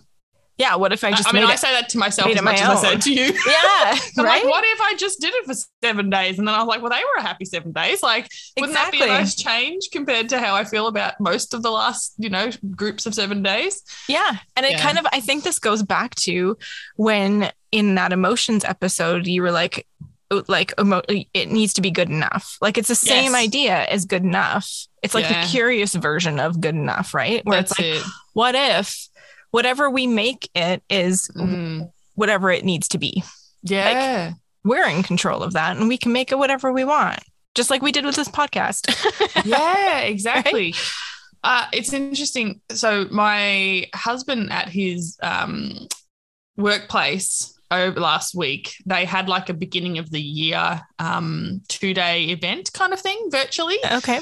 Yeah. 0.56 0.76
What 0.76 0.92
if 0.92 1.02
I 1.04 1.10
just 1.10 1.28
I 1.28 1.32
mean, 1.32 1.44
I 1.44 1.54
it? 1.54 1.58
say 1.58 1.70
that 1.72 1.88
to 1.90 1.98
myself 1.98 2.30
as 2.30 2.36
it 2.36 2.44
my 2.44 2.52
much 2.52 2.60
as 2.62 2.68
I 2.68 2.74
say 2.76 2.92
it 2.94 3.00
to 3.02 3.12
you. 3.12 3.24
yeah. 3.46 3.98
I'm 4.18 4.24
right. 4.24 4.42
like, 4.42 4.44
what 4.44 4.64
if 4.64 4.80
I 4.80 4.94
just 4.96 5.20
did 5.20 5.34
it 5.34 5.44
for 5.46 5.54
seven 5.82 6.10
days? 6.10 6.38
And 6.38 6.46
then 6.46 6.54
I 6.54 6.58
was 6.58 6.68
like, 6.68 6.80
well, 6.80 6.90
they 6.90 7.02
were 7.02 7.18
a 7.18 7.22
happy 7.22 7.44
seven 7.44 7.72
days. 7.72 8.02
Like, 8.02 8.28
wouldn't 8.58 8.74
that 8.78 8.92
be 8.92 9.02
a 9.02 9.06
nice 9.06 9.34
change 9.34 9.88
compared 9.92 10.28
to 10.28 10.38
how 10.38 10.54
I 10.54 10.64
feel 10.64 10.86
about 10.86 11.18
most 11.20 11.54
of 11.54 11.62
the 11.62 11.70
last, 11.70 12.14
you 12.18 12.28
know, 12.30 12.50
groups 12.76 13.04
of 13.06 13.14
seven 13.14 13.42
days? 13.42 13.82
Yeah. 14.08 14.36
And 14.56 14.64
it 14.64 14.72
Yeah. 14.72 14.80
kind 14.80 14.98
of, 14.98 15.06
I 15.12 15.20
think 15.20 15.42
this 15.44 15.58
goes 15.58 15.82
back 15.82 16.14
to 16.16 16.56
when 16.96 17.50
in 17.72 17.94
that 17.96 18.12
emotions 18.12 18.64
episode, 18.64 19.26
you 19.26 19.42
were 19.42 19.50
like, 19.50 19.86
oh, 20.30 20.44
like 20.46 20.72
emo- 20.78 21.02
it 21.08 21.50
needs 21.50 21.74
to 21.74 21.80
be 21.82 21.90
good 21.90 22.08
enough. 22.10 22.56
Like 22.60 22.78
it's 22.78 22.88
the 22.88 22.94
same 22.94 23.32
Yes. 23.32 23.42
idea 23.42 23.84
as 23.86 24.04
good 24.04 24.22
enough. 24.22 24.70
It's 25.02 25.14
like 25.14 25.28
Yeah. 25.28 25.42
the 25.44 25.48
curious 25.50 25.94
version 25.94 26.38
of 26.40 26.60
good 26.60 26.74
enough, 26.74 27.12
right? 27.12 27.44
Where 27.44 27.58
That's 27.58 27.72
it's 27.72 27.80
like, 27.80 27.88
it. 27.98 28.02
what 28.32 28.54
if 28.54 29.08
whatever 29.54 29.88
we 29.88 30.06
make 30.08 30.50
it 30.54 30.82
is 30.90 31.30
Mm. 31.36 31.88
whatever 32.16 32.50
it 32.50 32.64
needs 32.64 32.88
to 32.88 32.98
be? 32.98 33.22
Yeah. 33.62 34.32
We're 34.64 34.88
in 34.88 35.02
control 35.04 35.42
of 35.44 35.52
that 35.52 35.76
and 35.76 35.88
we 35.88 35.96
can 35.96 36.12
make 36.12 36.32
it 36.32 36.38
whatever 36.38 36.72
we 36.72 36.84
want, 36.84 37.20
just 37.54 37.70
like 37.70 37.80
we 37.80 37.92
did 37.92 38.04
with 38.04 38.16
this 38.16 38.28
podcast. 38.28 38.90
yeah, 39.44 40.00
exactly. 40.00 40.74
Uh, 41.44 41.66
it's 41.72 41.92
interesting. 41.92 42.60
So 42.70 43.06
my 43.10 43.86
husband 43.94 44.50
at 44.50 44.68
his 44.68 45.16
um, 45.22 45.86
workplace 46.56 47.56
over 47.70 48.00
last 48.00 48.34
week, 48.34 48.74
they 48.86 49.04
had 49.04 49.28
like 49.28 49.48
a 49.50 49.54
beginning 49.54 49.98
of 49.98 50.10
the 50.10 50.20
year 50.20 50.80
um, 50.98 51.60
two 51.68 51.94
day 51.94 52.24
event 52.24 52.72
kind 52.72 52.92
of 52.92 53.00
thing 53.00 53.28
virtually. 53.30 53.78
okay. 53.92 54.20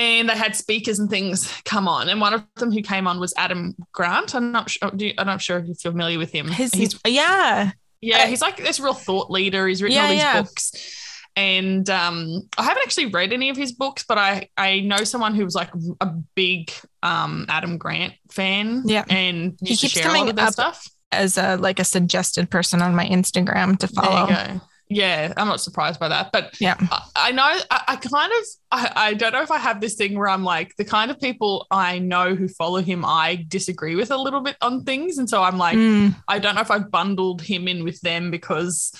And 0.00 0.28
they 0.30 0.34
had 0.36 0.56
speakers 0.56 0.98
and 0.98 1.10
things 1.10 1.52
come 1.66 1.86
on. 1.86 2.08
And 2.08 2.20
one 2.20 2.32
of 2.32 2.44
them 2.56 2.72
who 2.72 2.80
came 2.80 3.06
on 3.06 3.20
was 3.20 3.34
Adam 3.36 3.74
Grant. 3.92 4.34
I'm 4.34 4.50
not 4.50 4.70
sure. 4.70 4.90
do 4.90 5.06
you- 5.08 5.14
I'm 5.18 5.26
not 5.26 5.42
sure 5.42 5.58
if 5.58 5.66
you're 5.66 5.74
familiar 5.74 6.18
with 6.18 6.32
him. 6.32 6.48
His, 6.48 6.72
he's, 6.72 6.98
yeah. 7.06 7.72
yeah, 8.00 8.26
he's 8.26 8.40
like 8.40 8.56
this 8.56 8.80
real 8.80 8.94
thought 8.94 9.30
leader. 9.30 9.68
He's 9.68 9.82
written 9.82 9.96
Yeah, 9.96 10.02
all 10.04 10.08
these 10.08 10.18
yeah. 10.18 10.40
books. 10.42 10.96
And 11.36 11.88
um, 11.90 12.48
I 12.58 12.64
haven't 12.64 12.82
actually 12.82 13.06
read 13.06 13.32
any 13.32 13.50
of 13.50 13.56
his 13.56 13.72
books, 13.72 14.04
but 14.08 14.18
I 14.18 14.48
I 14.56 14.80
know 14.80 15.04
someone 15.04 15.34
who 15.34 15.44
was 15.44 15.54
like 15.54 15.70
a 16.00 16.06
big 16.34 16.72
um, 17.02 17.44
Adam 17.48 17.78
Grant 17.78 18.14
fan. 18.32 18.82
Yeah. 18.86 19.04
and 19.08 19.56
He 19.62 19.76
keeps 19.76 19.92
share 19.92 20.04
a 20.04 20.08
lot 20.08 20.16
coming 20.16 20.30
of 20.30 20.38
up 20.38 20.52
stuff. 20.54 20.88
As 21.12 21.36
a 21.38 21.56
like 21.56 21.78
a 21.78 21.84
suggested 21.84 22.50
person 22.50 22.80
on 22.82 22.94
my 22.94 23.06
Instagram 23.06 23.78
to 23.78 23.88
follow. 23.88 24.60
There 24.90 24.98
you 24.98 25.12
go. 25.18 25.24
Yeah, 25.26 25.32
I'm 25.36 25.48
not 25.48 25.60
surprised 25.60 26.00
by 26.00 26.08
that, 26.08 26.32
but 26.32 26.60
Yeah. 26.60 26.76
I, 26.80 27.02
I 27.16 27.32
know 27.32 27.44
I, 27.44 27.82
I 27.88 27.96
kind 27.96 28.32
of 28.32 28.44
I, 28.72 28.92
I 28.96 29.14
don't 29.14 29.32
know 29.32 29.42
if 29.42 29.50
I 29.50 29.58
have 29.58 29.80
this 29.80 29.94
thing 29.94 30.18
where 30.18 30.28
I'm 30.28 30.44
like 30.44 30.74
the 30.76 30.84
kind 30.84 31.10
of 31.10 31.20
people 31.20 31.66
I 31.70 31.98
know 31.98 32.34
who 32.34 32.48
follow 32.48 32.80
him 32.80 33.04
I 33.04 33.44
disagree 33.48 33.96
with 33.96 34.10
a 34.10 34.16
little 34.16 34.40
bit 34.40 34.56
on 34.60 34.84
things, 34.84 35.18
and 35.18 35.28
so 35.28 35.42
I'm 35.42 35.58
like 35.58 35.76
Mm. 35.76 36.14
I 36.28 36.38
don't 36.38 36.54
know 36.54 36.60
if 36.60 36.70
I've 36.70 36.90
bundled 36.90 37.42
him 37.42 37.68
in 37.68 37.84
with 37.84 38.00
them 38.00 38.30
because 38.30 38.92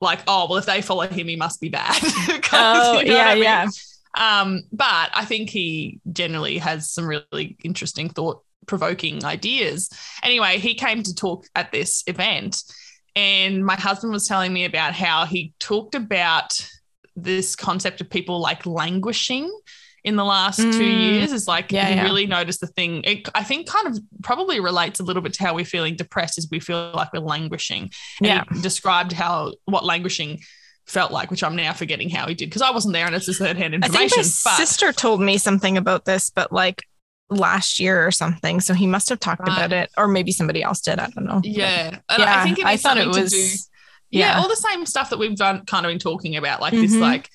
like 0.00 0.20
oh 0.28 0.46
well 0.48 0.58
if 0.58 0.66
they 0.66 0.82
follow 0.82 1.06
him 1.08 1.28
he 1.28 1.36
must 1.36 1.60
be 1.60 1.68
bad. 1.68 2.00
Oh, 2.52 3.00
you 3.00 3.06
know 3.06 3.16
yeah, 3.16 3.26
I 3.28 3.34
mean? 3.34 3.42
yeah. 3.44 3.66
Um, 4.16 4.62
but 4.72 5.10
I 5.14 5.24
think 5.26 5.50
he 5.50 6.00
generally 6.12 6.58
has 6.58 6.90
some 6.90 7.06
really 7.06 7.56
interesting 7.62 8.08
thought 8.08 8.42
provoking 8.66 9.24
ideas. 9.24 9.90
Anyway, 10.22 10.58
he 10.58 10.74
came 10.74 11.02
to 11.02 11.14
talk 11.14 11.46
at 11.54 11.70
this 11.70 12.02
event, 12.06 12.56
and 13.16 13.64
my 13.64 13.74
husband 13.74 14.12
was 14.12 14.28
telling 14.28 14.52
me 14.52 14.64
about 14.66 14.92
how 14.94 15.24
he 15.26 15.52
talked 15.58 15.94
about 15.96 16.68
this 17.16 17.56
concept 17.56 18.00
of 18.02 18.10
people 18.10 18.40
like 18.40 18.66
languishing 18.66 19.50
in 20.04 20.14
the 20.14 20.24
last 20.24 20.58
two 20.58 20.68
Mm. 20.68 21.00
years 21.14 21.32
is 21.32 21.48
like 21.48 21.72
Yeah, 21.72 21.86
he 21.88 21.94
yeah. 21.96 22.02
really 22.04 22.26
noticed 22.26 22.60
the 22.60 22.66
thing 22.68 23.02
it, 23.02 23.28
i 23.34 23.42
think 23.42 23.66
kind 23.66 23.88
of 23.88 23.98
probably 24.22 24.60
relates 24.60 25.00
a 25.00 25.02
little 25.02 25.22
bit 25.22 25.32
to 25.32 25.42
how 25.44 25.54
we're 25.54 25.64
feeling 25.64 25.96
depressed 25.96 26.38
is 26.38 26.46
we 26.50 26.60
feel 26.60 26.92
like 26.94 27.12
we're 27.12 27.18
languishing 27.20 27.90
and 28.20 28.26
Yeah. 28.28 28.44
he 28.52 28.60
described 28.62 29.12
how 29.12 29.54
what 29.64 29.84
languishing 29.84 30.40
felt 30.86 31.10
like 31.10 31.30
which 31.32 31.42
i'm 31.42 31.56
now 31.56 31.72
forgetting 31.72 32.08
how 32.10 32.28
he 32.28 32.34
did 32.34 32.46
because 32.48 32.62
i 32.62 32.70
wasn't 32.70 32.92
there 32.92 33.06
and 33.06 33.16
it's 33.16 33.26
just 33.26 33.40
third 33.40 33.56
hand 33.56 33.74
information. 33.74 34.04
I 34.04 34.08
think 34.08 34.16
my 34.44 34.50
but 34.52 34.56
sister 34.58 34.92
told 34.92 35.20
me 35.20 35.38
something 35.38 35.76
about 35.76 36.04
this, 36.04 36.30
but 36.30 36.52
like 36.52 36.84
last 37.30 37.80
year 37.80 38.06
or 38.06 38.10
something. 38.10 38.60
So 38.60 38.72
he 38.74 38.86
must 38.86 39.08
have 39.08 39.18
talked 39.20 39.40
Right. 39.40 39.56
about 39.56 39.72
it, 39.72 39.90
or 39.96 40.06
maybe 40.08 40.32
somebody 40.32 40.62
else 40.62 40.80
did. 40.80 40.98
I 40.98 41.08
don't 41.10 41.24
know. 41.26 41.40
yeah 41.44 41.98
and 42.08 42.18
yeah. 42.20 42.40
i 42.40 42.44
think 42.44 42.58
it 42.60 42.66
I 42.66 42.76
thought 42.76 42.98
it 42.98 43.08
was. 43.08 43.32
do- 43.32 43.56
yeah, 44.10 44.34
yeah. 44.34 44.38
all 44.40 44.48
the 44.48 44.54
same 44.56 44.86
stuff 44.86 45.10
that 45.10 45.18
we've 45.18 45.36
done 45.36 45.64
kind 45.66 45.84
of 45.84 45.90
been 45.90 45.98
talking 45.98 46.36
about 46.36 46.60
like 46.60 46.72
this 46.72 46.94
Mhm. 46.94 47.00
like 47.00 47.28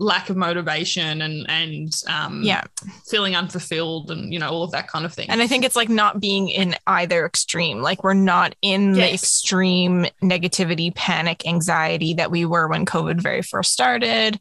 lack 0.00 0.30
of 0.30 0.36
motivation 0.36 1.22
and 1.22 1.48
and 1.48 1.92
um 2.08 2.42
yeah. 2.44 2.62
feeling 3.08 3.34
unfulfilled 3.36 4.10
and 4.10 4.32
you 4.32 4.38
know 4.38 4.48
all 4.48 4.62
of 4.64 4.70
that 4.72 4.88
kind 4.88 5.04
of 5.04 5.12
thing 5.14 5.28
And 5.30 5.40
I 5.42 5.46
think 5.48 5.64
it's 5.64 5.74
like 5.76 5.88
not 5.88 6.20
being 6.20 6.48
in 6.48 6.74
either 6.88 7.24
extreme. 7.26 7.80
Like 7.80 8.02
we're 8.04 8.14
not 8.14 8.54
in 8.62 8.92
the 8.92 9.12
extreme 9.14 10.06
negativity, 10.22 10.94
panic, 10.94 11.46
anxiety 11.46 12.14
that 12.14 12.30
we 12.30 12.44
were 12.44 12.66
when 12.68 12.84
COVID 12.86 13.20
very 13.20 13.42
first 13.42 13.72
started. 13.72 14.38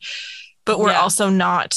But 0.65 0.79
we're 0.79 0.91
Yeah. 0.91 1.01
also 1.01 1.29
not 1.29 1.75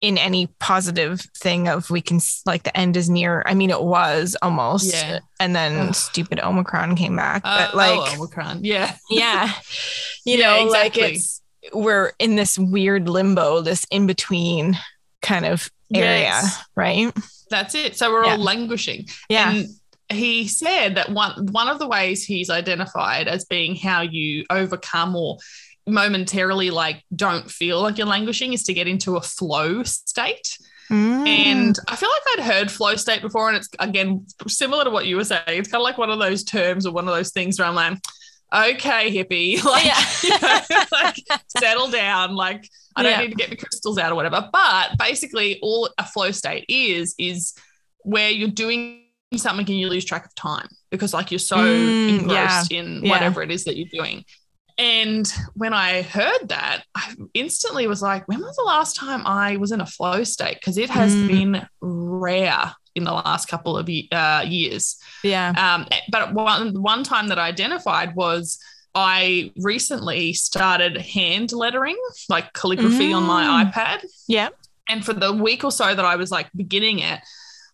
in 0.00 0.18
any 0.18 0.48
positive 0.58 1.20
thing 1.38 1.66
of 1.68 1.88
we 1.88 2.00
can 2.02 2.20
like 2.44 2.62
the 2.64 2.76
end 2.76 2.96
is 2.96 3.08
near. 3.08 3.42
I 3.46 3.54
mean, 3.54 3.70
it 3.70 3.82
was 3.82 4.36
almost. 4.42 4.92
Yeah. 4.92 5.20
And 5.40 5.56
then 5.56 5.88
Ugh. 5.88 5.94
stupid 5.94 6.40
Omicron 6.40 6.94
came 6.96 7.16
back. 7.16 7.42
Uh, 7.44 7.68
but 7.68 7.74
like, 7.74 7.98
oh, 7.98 8.14
Omicron. 8.18 8.64
yeah 8.64 8.96
yeah 9.10 9.50
you 10.26 10.38
Yeah, 10.38 10.64
know 10.64 10.68
like 10.70 10.96
it's 10.98 11.40
we're 11.72 12.12
in 12.18 12.36
this 12.36 12.58
weird 12.58 13.08
limbo 13.08 13.62
this 13.62 13.86
in 13.90 14.06
between 14.06 14.76
kind 15.22 15.46
of 15.46 15.70
area 15.94 16.18
Yes. 16.20 16.62
right 16.76 17.10
that's 17.48 17.74
it 17.74 17.96
so 17.96 18.12
we're 18.12 18.26
Yeah. 18.26 18.32
all 18.32 18.38
languishing 18.38 19.06
yeah 19.30 19.52
And 19.54 19.68
he 20.10 20.46
said 20.46 20.96
that 20.96 21.08
one 21.10 21.46
one 21.52 21.68
of 21.68 21.78
the 21.78 21.88
ways 21.88 22.22
he's 22.22 22.50
identified 22.50 23.26
as 23.28 23.46
being 23.46 23.74
how 23.76 24.02
you 24.02 24.44
overcome 24.50 25.16
or 25.16 25.38
momentarily 25.86 26.70
like 26.70 27.02
don't 27.14 27.50
feel 27.50 27.80
like 27.82 27.98
you're 27.98 28.06
languishing 28.06 28.52
is 28.52 28.62
to 28.64 28.74
get 28.74 28.88
into 28.88 29.16
a 29.16 29.20
flow 29.20 29.82
state. 29.82 30.56
Mm. 30.90 31.26
And 31.26 31.78
I 31.88 31.96
feel 31.96 32.10
like 32.10 32.38
I'd 32.38 32.44
heard 32.52 32.70
flow 32.70 32.94
state 32.96 33.22
before, 33.22 33.48
and 33.48 33.56
it's 33.56 33.68
again 33.78 34.26
similar 34.46 34.84
to 34.84 34.90
what 34.90 35.06
you 35.06 35.16
were 35.16 35.24
saying. 35.24 35.42
It's 35.48 35.70
kind 35.70 35.80
of 35.80 35.84
like 35.84 35.98
one 35.98 36.10
of 36.10 36.18
those 36.18 36.44
terms 36.44 36.86
or 36.86 36.92
one 36.92 37.08
of 37.08 37.14
those 37.14 37.30
things 37.30 37.58
where 37.58 37.66
I'm 37.68 37.74
like, 37.74 37.98
okay, 38.54 39.10
hippie, 39.10 39.62
like, 39.64 39.84
Yeah. 39.86 40.04
you 40.22 40.30
know, 40.30 40.84
like 40.92 41.16
settle 41.48 41.88
down. 41.88 42.34
Like 42.34 42.68
I 42.96 43.02
don't 43.02 43.12
Yeah. 43.12 43.20
need 43.22 43.30
to 43.30 43.36
get 43.36 43.50
the 43.50 43.56
crystals 43.56 43.98
out 43.98 44.12
or 44.12 44.14
whatever. 44.14 44.48
But 44.52 44.98
basically, 44.98 45.58
all 45.62 45.88
a 45.98 46.04
flow 46.04 46.30
state 46.30 46.66
is 46.68 47.14
is 47.18 47.54
where 48.00 48.28
you're 48.30 48.48
doing 48.50 49.00
something 49.36 49.66
and 49.68 49.78
you 49.80 49.88
lose 49.88 50.04
track 50.04 50.26
of 50.26 50.34
time 50.34 50.68
because 50.90 51.12
like 51.14 51.32
you're 51.32 51.38
so 51.40 51.56
Mm, 51.56 52.08
engrossed 52.20 52.70
in 52.70 53.02
Yeah. 53.02 53.10
whatever 53.10 53.42
it 53.42 53.50
is 53.50 53.64
that 53.64 53.76
you're 53.76 53.88
doing. 53.90 54.24
And 54.78 55.32
when 55.54 55.72
I 55.72 56.02
heard 56.02 56.48
that, 56.48 56.82
I 56.94 57.14
instantly 57.32 57.86
was 57.86 58.02
like, 58.02 58.26
when 58.26 58.40
was 58.40 58.56
the 58.56 58.64
last 58.64 58.96
time 58.96 59.22
I 59.26 59.56
was 59.56 59.70
in 59.72 59.80
a 59.80 59.86
flow 59.86 60.24
state? 60.24 60.56
Because 60.60 60.78
it 60.78 60.90
has 60.90 61.14
Mm. 61.14 61.26
been 61.26 61.68
rare 61.80 62.72
in 62.96 63.04
the 63.04 63.12
last 63.12 63.46
couple 63.48 63.76
of 63.76 63.88
uh, 64.12 64.44
years. 64.46 64.96
yeah 65.22 65.52
Um, 65.56 65.86
but 66.10 66.32
one, 66.34 66.80
one 66.82 67.02
time 67.04 67.28
that 67.28 67.38
I 67.38 67.46
identified 67.48 68.14
was 68.14 68.58
I 68.94 69.52
recently 69.56 70.32
started 70.32 70.96
hand 71.00 71.52
lettering, 71.52 71.96
like 72.28 72.52
calligraphy 72.52 73.12
on 73.12 73.24
my 73.24 73.44
Mm. 73.44 73.72
iPad. 73.72 74.04
yeah 74.28 74.48
And 74.88 75.04
for 75.04 75.12
the 75.12 75.32
week 75.32 75.64
or 75.64 75.72
so 75.72 75.94
that 75.94 76.04
I 76.04 76.16
was 76.16 76.30
like 76.30 76.48
beginning 76.54 76.98
it, 77.00 77.20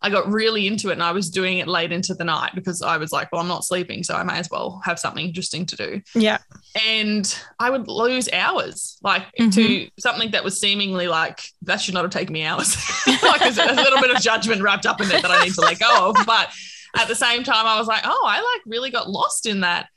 I 0.03 0.09
got 0.11 0.31
really 0.33 0.67
into 0.67 0.89
it 0.89 0.93
and 0.95 1.03
I 1.03 1.13
was 1.13 1.29
doing 1.29 1.59
it 1.59 1.69
late 1.69 1.93
into 1.93 2.15
the 2.15 2.25
night 2.25 2.53
because 2.55 2.81
I 2.81 2.97
was 2.97 3.13
like, 3.13 3.31
well, 3.31 3.41
I'm 3.43 3.49
not 3.49 3.65
sleeping, 3.65 4.03
so 4.03 4.15
I 4.15 4.23
may 4.23 4.39
as 4.39 4.49
well 4.51 4.81
have 4.85 4.99
something 4.99 5.27
interesting 5.27 5.67
to 5.67 5.77
do. 5.77 6.01
Yeah. 6.15 6.39
And 6.87 7.37
I 7.59 7.69
would 7.69 7.87
lose 7.87 8.29
hours, 8.33 8.97
like 9.03 9.25
Mhm. 9.39 9.53
to 9.55 9.89
something 10.01 10.31
that 10.31 10.43
was 10.43 10.59
seemingly 10.59 11.07
like 11.07 11.43
that 11.63 11.81
should 11.83 11.93
not 11.95 12.05
have 12.05 12.13
taken 12.13 12.33
me 12.33 12.45
hours. 12.45 12.77
like 13.23 13.41
there's 13.41 13.59
a 13.59 13.73
little 13.75 14.01
bit 14.01 14.11
of 14.11 14.23
judgment 14.23 14.63
wrapped 14.63 14.87
up 14.87 15.01
in 15.03 15.11
it 15.11 15.21
that 15.23 15.31
I 15.31 15.45
need 15.45 15.55
to 15.55 15.61
let 15.61 15.79
go 15.79 16.09
of. 16.11 16.17
But 16.27 16.49
at 16.97 17.07
the 17.09 17.15
same 17.15 17.45
time, 17.45 17.67
I 17.67 17.79
was 17.79 17.87
like, 17.87 18.03
oh, 18.05 18.25
I 18.27 18.37
like 18.37 18.63
really 18.67 18.91
got 18.91 19.09
lost 19.11 19.45
in 19.47 19.61
that 19.61 19.89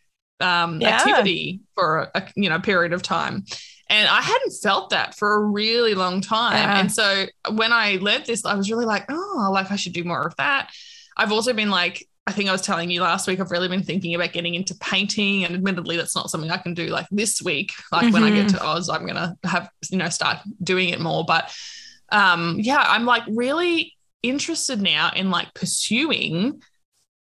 um, 0.41 0.81
Yeah. 0.81 0.97
activity 0.97 1.61
for 1.75 2.11
a 2.13 2.27
you 2.35 2.49
know 2.49 2.59
period 2.59 2.91
of 2.91 3.01
time. 3.03 3.45
And 3.89 4.08
I 4.08 4.22
hadn't 4.22 4.54
felt 4.54 4.91
that 4.91 5.15
for 5.15 5.36
a 5.36 5.39
really 5.39 5.93
long 5.93 6.22
time. 6.22 6.54
Yeah. 6.54 6.80
And 6.80 6.91
so 6.91 7.26
when 7.52 7.74
I 7.74 7.98
learned 8.02 8.26
this, 8.26 8.46
I 8.46 8.56
was 8.56 8.72
really 8.72 8.86
like, 8.86 9.06
oh, 9.10 9.50
like 9.54 9.72
I 9.72 9.76
should 9.76 9.93
do 9.93 10.04
more 10.04 10.26
of 10.26 10.36
that. 10.38 10.72
I've 11.17 11.32
also 11.32 11.54
been 11.54 11.69
like, 11.69 12.08
I 12.26 12.32
think 12.32 12.48
I 12.48 12.54
was 12.54 12.62
telling 12.62 12.89
you 12.89 13.02
last 13.02 13.28
week, 13.28 13.39
I've 13.39 13.52
really 13.52 13.67
been 13.67 13.84
thinking 13.84 14.15
about 14.15 14.32
getting 14.32 14.56
into 14.56 14.74
painting. 14.76 15.43
And 15.43 15.54
admittedly, 15.54 15.98
that's 15.98 16.15
not 16.15 16.30
something 16.30 16.50
I 16.50 16.58
can 16.58 16.74
do 16.74 16.88
like 16.88 17.08
this 17.12 17.41
week. 17.41 17.74
Like 17.91 18.13
when 18.13 18.24
I 18.24 18.32
get 18.32 18.50
to 18.50 18.65
Oz, 18.65 18.89
I'm 18.89 19.06
going 19.06 19.15
to 19.15 19.36
have, 19.43 19.69
you 19.89 19.98
know, 19.98 20.10
start 20.10 20.38
doing 20.63 20.89
it 20.89 21.02
more. 21.02 21.26
But 21.26 21.54
um, 22.10 22.56
yeah, 22.60 22.84
I'm 22.88 23.06
like 23.06 23.24
really 23.28 23.93
interested 24.22 24.82
now 24.82 25.12
in 25.13 25.30
like 25.30 25.54
pursuing 25.54 26.62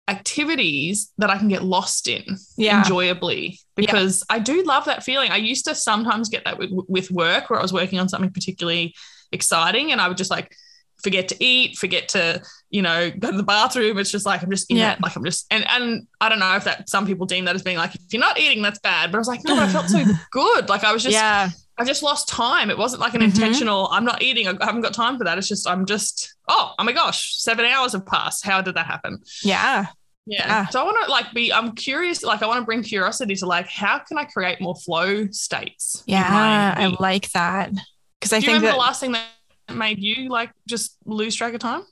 activities 0.09 1.13
that 1.19 1.31
I 1.31 1.39
can 1.39 1.49
get 1.49 1.63
lost 1.65 2.09
in 2.09 2.25
Yeah. 2.57 2.79
enjoyably 2.79 3.59
because 3.75 4.23
I 4.29 4.39
do 4.39 4.63
love 4.63 4.85
that 4.87 5.03
feeling. 5.03 5.31
I 5.31 5.37
used 5.37 5.65
to 5.67 5.75
sometimes 5.75 6.29
get 6.29 6.45
that 6.45 6.59
with, 6.59 6.71
with 6.89 7.11
work 7.11 7.51
where 7.51 7.59
I 7.59 7.63
was 7.63 7.73
working 7.73 7.99
on 7.99 8.09
something 8.09 8.31
particularly 8.31 8.95
exciting 9.33 9.93
and 9.93 10.01
I 10.01 10.09
would 10.09 10.17
just 10.17 10.31
like 10.31 10.55
forget 11.03 11.29
to 11.29 11.45
eat, 11.45 11.77
forget 11.77 12.09
to, 12.09 12.41
you 12.71 12.81
know, 12.83 13.11
go 13.11 13.31
to 13.31 13.37
the 13.37 13.43
bathroom. 13.43 13.99
It's 13.99 14.11
just 14.11 14.25
like 14.27 14.43
I'm 14.43 14.51
just 14.51 14.71
in 14.71 14.77
Yeah. 14.79 14.93
it. 14.95 15.01
Like 15.03 15.17
I'm 15.17 15.25
just 15.25 15.47
and 15.51 15.67
and 15.69 16.07
I 16.21 16.29
don't 16.29 16.39
know 16.39 16.55
if 16.57 16.65
that 16.65 16.89
some 16.89 17.07
people 17.07 17.27
deem 17.27 17.45
that 17.47 17.55
as 17.55 17.63
being 17.63 17.77
like 17.77 17.95
if 17.95 18.03
you're 18.13 18.21
not 18.21 18.39
eating, 18.39 18.63
that's 18.63 18.79
bad. 18.81 19.11
But 19.11 19.19
I 19.19 19.21
was 19.21 19.29
like, 19.29 19.41
no, 19.45 19.57
I 19.59 19.69
felt 19.69 19.89
so 19.89 20.05
good. 20.33 20.69
Like 20.69 20.85
I 20.85 20.93
was 20.93 21.03
just 21.03 21.15
yeah. 21.15 21.49
I 21.77 21.85
just 21.85 22.03
lost 22.05 22.29
time. 22.29 22.71
It 22.71 22.79
wasn't 22.79 23.01
like 23.01 23.15
an 23.15 23.21
Mhm. 23.21 23.25
intentional, 23.25 23.89
I'm 23.91 24.05
not 24.05 24.23
eating, 24.23 24.47
I 24.47 24.55
haven't 24.65 24.83
got 24.83 24.95
time 24.95 25.19
for 25.19 25.25
that. 25.25 25.39
It's 25.39 25.49
just 25.49 25.69
I'm 25.69 25.87
just, 25.87 26.34
oh, 26.49 26.75
oh 26.79 26.85
my 26.85 26.93
gosh, 26.93 27.37
seven 27.37 27.65
hours 27.65 27.93
have 27.93 28.07
passed. 28.07 28.45
How 28.45 28.61
did 28.61 28.75
that 28.75 28.87
happen? 28.87 29.21
Yeah. 29.43 29.87
Yeah. 30.27 30.47
Yeah. 30.47 30.67
So 30.69 30.81
I 30.81 30.85
want 30.85 31.05
to 31.05 31.11
like 31.11 31.33
be, 31.35 31.53
I'm 31.53 31.73
curious, 31.73 32.23
like 32.23 32.43
I 32.43 32.47
want 32.47 32.61
to 32.61 32.65
bring 32.65 32.83
curiosity 32.83 33.35
to 33.37 33.47
like, 33.47 33.69
how 33.69 33.99
can 33.99 34.19
I 34.19 34.25
create 34.25 34.61
more 34.61 34.75
flow 34.75 35.27
states? 35.31 36.03
Yeah. 36.07 36.75
I 36.77 36.87
like 36.99 37.31
that. 37.33 37.73
Because 38.21 38.33
I 38.33 38.41
Do 38.41 38.47
you 38.47 38.53
think 38.53 38.63
remember 38.63 38.67
that 38.69 38.73
the 38.73 38.79
last 38.79 39.01
thing 39.01 39.13
that 39.13 39.29
made 39.75 39.99
you 39.99 40.31
like 40.31 40.51
just 40.67 40.97
lose 41.05 41.35
track 41.35 41.55
of 41.55 41.61
time? 41.61 41.83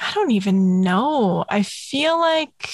I 0.00 0.12
don't 0.12 0.32
even 0.32 0.80
know. 0.80 1.44
I 1.48 1.62
feel 1.62 2.18
like 2.18 2.70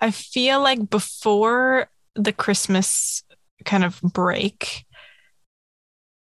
I 0.00 0.12
feel 0.12 0.62
like 0.62 0.88
before 0.88 1.88
the 2.14 2.32
Christmas 2.32 3.22
kind 3.64 3.84
of 3.84 4.00
break, 4.00 4.84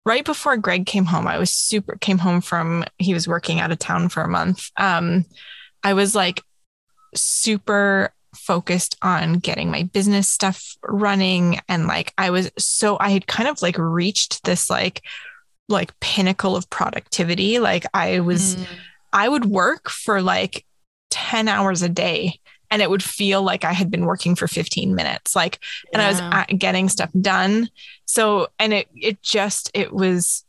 right 0.08 0.24
before 0.24 0.56
Greg 0.56 0.86
came 0.86 1.04
home, 1.04 1.28
I 1.28 1.38
was 1.38 1.52
super 1.52 1.96
came 1.96 2.18
home 2.18 2.40
from 2.40 2.84
he 2.96 3.12
was 3.12 3.28
working 3.28 3.60
out 3.60 3.70
of 3.70 3.78
town 3.78 4.08
for 4.08 4.22
a 4.22 4.28
month. 4.28 4.70
Um, 4.78 5.26
I 5.84 5.92
was 5.92 6.14
like 6.14 6.42
super 7.14 8.12
focused 8.34 8.96
on 9.02 9.34
getting 9.34 9.70
my 9.70 9.82
business 9.82 10.28
stuff 10.28 10.76
running 10.82 11.60
and 11.68 11.86
like 11.86 12.14
I 12.16 12.30
was 12.30 12.50
so 12.58 12.96
I 12.98 13.10
had 13.10 13.26
kind 13.26 13.48
of 13.48 13.60
like 13.60 13.76
reached 13.78 14.44
this 14.44 14.70
like 14.70 15.02
like 15.68 15.98
pinnacle 16.00 16.56
of 16.56 16.70
productivity. 16.70 17.58
Like 17.58 17.84
I 17.92 18.20
was 18.20 18.56
Mm. 18.56 18.66
I 19.12 19.28
would 19.28 19.44
work 19.44 19.90
for 19.90 20.22
like 20.22 20.64
10 21.10 21.48
hours 21.48 21.82
a 21.82 21.88
day 21.88 22.40
and 22.70 22.82
it 22.82 22.90
would 22.90 23.02
feel 23.02 23.42
like 23.42 23.64
I 23.64 23.72
had 23.72 23.90
been 23.90 24.04
working 24.04 24.34
for 24.34 24.46
15 24.46 24.94
minutes. 24.94 25.34
Like, 25.34 25.58
and 25.92 26.02
I 26.02 26.08
was 26.08 26.58
getting 26.58 26.88
stuff 26.88 27.10
done. 27.20 27.70
So, 28.04 28.48
and 28.58 28.72
it, 28.72 28.88
it 28.94 29.22
just, 29.22 29.70
it 29.74 29.92
was 29.92 30.44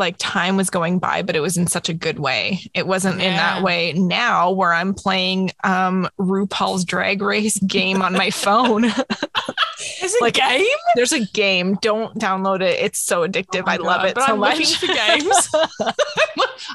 like 0.00 0.16
time 0.18 0.56
was 0.56 0.68
going 0.70 0.98
by, 0.98 1.22
but 1.22 1.36
it 1.36 1.40
was 1.40 1.56
in 1.56 1.68
such 1.68 1.88
a 1.88 1.94
good 1.94 2.18
way. 2.18 2.58
It 2.74 2.86
wasn't 2.88 3.20
in 3.20 3.36
that 3.36 3.62
way 3.62 3.92
now 3.92 4.50
where 4.50 4.72
I'm 4.72 4.94
playing 4.94 5.52
um 5.62 6.08
RuPaul's 6.18 6.84
drag 6.84 7.22
race 7.22 7.56
game 7.60 8.02
on 8.02 8.14
my 8.14 8.30
phone. 8.44 8.84
Is 8.86 10.14
it 10.14 10.20
like, 10.20 10.34
game? 10.34 10.64
There's 10.96 11.12
a 11.12 11.24
game. 11.26 11.76
Don't 11.80 12.18
download 12.18 12.60
it. 12.62 12.80
It's 12.80 12.98
so 12.98 13.26
addictive. 13.26 13.62
Oh 13.66 13.70
I 13.70 13.76
love 13.76 14.00
God, 14.02 14.08
it 14.08 14.14
but 14.16 14.26
so 14.26 14.32
I'm 14.32 14.40
much. 14.40 14.58
looking 14.58 14.74
for 14.74 14.86
games. 14.94 15.48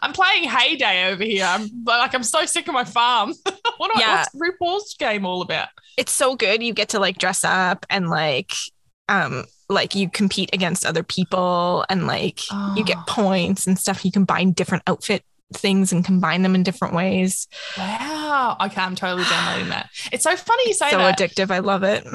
I'm 0.01 0.13
playing 0.13 0.49
Hay 0.49 0.75
Day 0.75 1.11
over 1.11 1.23
here. 1.23 1.45
I'm 1.47 1.69
like, 1.85 2.13
I'm 2.15 2.23
so 2.23 2.45
sick 2.45 2.67
of 2.67 2.73
my 2.73 2.83
farm. 2.83 3.33
what 3.77 3.95
I- 3.95 3.99
Yeah. 3.99 4.25
what's 4.31 4.57
RuPaul's 4.59 4.95
game 4.97 5.25
all 5.25 5.41
about? 5.41 5.67
it's 5.97 6.11
so 6.11 6.35
good. 6.35 6.61
You 6.61 6.73
get 6.73 6.89
to 6.89 6.99
like 6.99 7.17
dress 7.19 7.45
up 7.45 7.85
and 7.89 8.09
like 8.09 8.51
um 9.09 9.45
like 9.69 9.95
you 9.95 10.09
compete 10.09 10.49
against 10.53 10.85
other 10.85 11.01
people 11.03 11.85
and 11.89 12.05
like 12.07 12.41
you 12.75 12.83
get 12.83 12.97
Oh. 12.99 13.03
points 13.07 13.65
and 13.65 13.77
stuff. 13.79 14.05
You 14.05 14.11
can 14.11 14.23
buy 14.25 14.43
different 14.45 14.83
outfit 14.87 15.23
things 15.53 15.91
and 15.91 16.03
combine 16.05 16.41
them 16.43 16.53
in 16.55 16.63
different 16.63 16.93
ways. 16.93 17.47
Wow. 17.77 18.57
Okay, 18.61 18.81
I'm 18.81 18.95
totally 18.95 19.23
downloading 19.23 19.69
that. 19.75 19.89
It's 20.11 20.23
so 20.23 20.35
funny 20.35 20.67
you 20.67 20.73
say 20.73 20.91
so 20.91 20.97
that. 20.97 21.17
addictive. 21.17 21.49
I 21.51 21.59
love 21.59 21.83
it. 21.83 22.05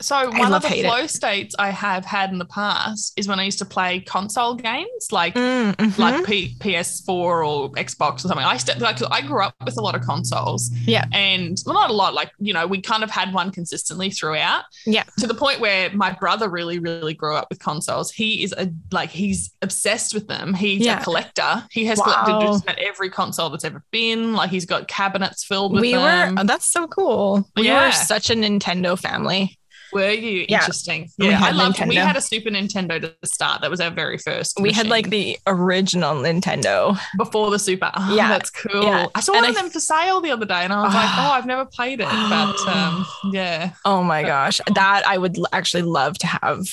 So 0.00 0.30
one 0.30 0.52
of 0.52 0.62
the 0.62 0.68
hate 0.68 0.84
it. 0.84 0.88
flow 0.88 1.06
states 1.06 1.54
I 1.58 1.70
have 1.70 2.04
had 2.04 2.30
in 2.30 2.38
the 2.38 2.44
past 2.44 3.12
is 3.16 3.26
when 3.28 3.40
I 3.40 3.44
used 3.44 3.58
to 3.60 3.64
play 3.64 4.00
console 4.00 4.54
games 4.54 5.12
like 5.12 5.34
Mm, 5.34 5.74
mhm. 5.76 5.98
like 5.98 6.26
P- 6.26 6.54
PS4 6.60 7.08
or 7.08 7.70
Xbox 7.72 8.16
or 8.24 8.28
something. 8.28 8.44
I 8.44 8.56
to, 8.56 8.78
like 8.80 9.00
I 9.10 9.20
grew 9.22 9.42
up 9.42 9.54
with 9.64 9.78
a 9.78 9.80
lot 9.80 9.94
of 9.94 10.02
consoles. 10.02 10.70
Yeah. 10.84 11.04
And 11.12 11.56
well, 11.64 11.74
not 11.74 11.90
a 11.90 11.92
lot, 11.92 12.12
like, 12.14 12.30
you 12.38 12.52
know, 12.52 12.66
we 12.66 12.80
kind 12.80 13.02
of 13.02 13.10
had 13.10 13.32
one 13.32 13.50
consistently 13.50 14.10
throughout. 14.10 14.64
Yeah. 14.86 15.04
To 15.18 15.26
the 15.26 15.34
point 15.34 15.60
where 15.60 15.90
my 15.94 16.12
brother 16.12 16.48
really, 16.48 16.78
really 16.78 17.14
grew 17.14 17.34
up 17.34 17.48
with 17.50 17.58
consoles. 17.58 18.10
He 18.10 18.42
is 18.42 18.52
a 18.56 18.70
like 18.92 19.10
he's 19.10 19.52
obsessed 19.62 20.12
with 20.14 20.28
them. 20.28 20.54
He's 20.54 20.84
Yeah. 20.84 21.00
a 21.00 21.04
collector. 21.04 21.64
He 21.70 21.84
has 21.86 21.98
Wow. 21.98 22.04
collected 22.24 22.46
just 22.46 22.64
about 22.64 22.78
every 22.78 23.10
console 23.10 23.50
that's 23.50 23.64
ever 23.64 23.82
been. 23.90 24.34
Like 24.34 24.50
he's 24.50 24.66
got 24.66 24.88
cabinets 24.88 25.44
filled 25.44 25.72
with 25.72 25.80
we 25.82 25.92
them. 25.92 26.34
were 26.34 26.40
oh, 26.42 26.44
that's 26.44 26.66
so 26.66 26.86
cool. 26.86 27.48
We 27.56 27.66
Yeah. 27.66 27.86
were 27.86 27.92
such 27.92 28.30
a 28.30 28.34
Nintendo 28.34 28.98
family. 28.98 29.57
Were 29.92 30.10
you 30.10 30.46
Yeah. 30.48 30.58
interesting? 30.60 31.08
Yeah, 31.18 31.40
I 31.42 31.50
loved. 31.52 31.84
We 31.86 31.94
had 31.96 32.16
a 32.16 32.20
Super 32.20 32.50
Nintendo 32.50 33.00
to 33.00 33.14
start. 33.28 33.62
That 33.62 33.70
was 33.70 33.80
our 33.80 33.90
very 33.90 34.18
first. 34.18 34.58
We 34.60 34.72
had 34.72 34.86
like 34.88 35.10
the 35.10 35.38
original 35.46 36.14
Nintendo. 36.14 36.98
before 37.16 37.50
the 37.50 37.58
Super. 37.58 37.90
Oh, 37.94 38.14
Yeah. 38.14 38.28
that's 38.28 38.50
cool. 38.50 38.82
Yeah. 38.84 39.06
I 39.14 39.20
saw 39.20 39.32
And 39.32 39.42
one 39.42 39.50
of 39.50 39.56
them 39.56 39.70
for 39.70 39.80
sale 39.80 40.20
the 40.20 40.30
other 40.30 40.46
day, 40.46 40.64
and 40.64 40.72
I 40.72 40.82
was 40.82 40.94
like, 40.94 41.04
Ah. 41.08 41.30
oh, 41.30 41.32
I've 41.34 41.46
never 41.46 41.64
played 41.64 42.00
it, 42.00 42.08
but 42.08 42.60
um, 42.68 43.06
yeah, 43.32 43.72
Oh 43.84 44.02
my 44.02 44.22
gosh. 44.22 44.60
That 44.74 45.06
I 45.06 45.16
would 45.18 45.36
actually 45.52 45.82
love 45.82 46.18
to 46.18 46.26
have. 46.26 46.66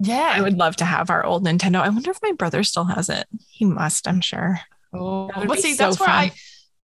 yeah. 0.00 0.32
I 0.34 0.40
would 0.42 0.56
love 0.58 0.76
to 0.76 0.84
have 0.84 1.10
our 1.10 1.24
old 1.24 1.44
Nintendo. 1.44 1.80
I 1.80 1.88
wonder 1.88 2.10
if 2.10 2.18
my 2.22 2.32
brother 2.32 2.62
still 2.62 2.84
has 2.84 3.08
it. 3.08 3.26
He 3.48 3.64
must, 3.64 4.06
I'm 4.06 4.20
sure. 4.20 4.60
Oh, 4.92 5.30
but 5.34 5.58
see, 5.60 5.74
so 5.74 5.84
that's 5.84 6.00
where 6.00 6.08
fun. 6.08 6.16
I 6.16 6.32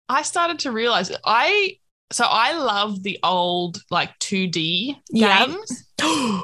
I 0.08 0.22
started 0.22 0.58
to 0.60 0.72
realize 0.72 1.10
I. 1.24 1.78
So 2.12 2.24
I 2.28 2.52
love 2.52 3.02
the 3.02 3.18
old 3.22 3.78
like 3.90 4.16
2D 4.20 4.96
Yeah. 5.10 5.46
games. 5.46 5.84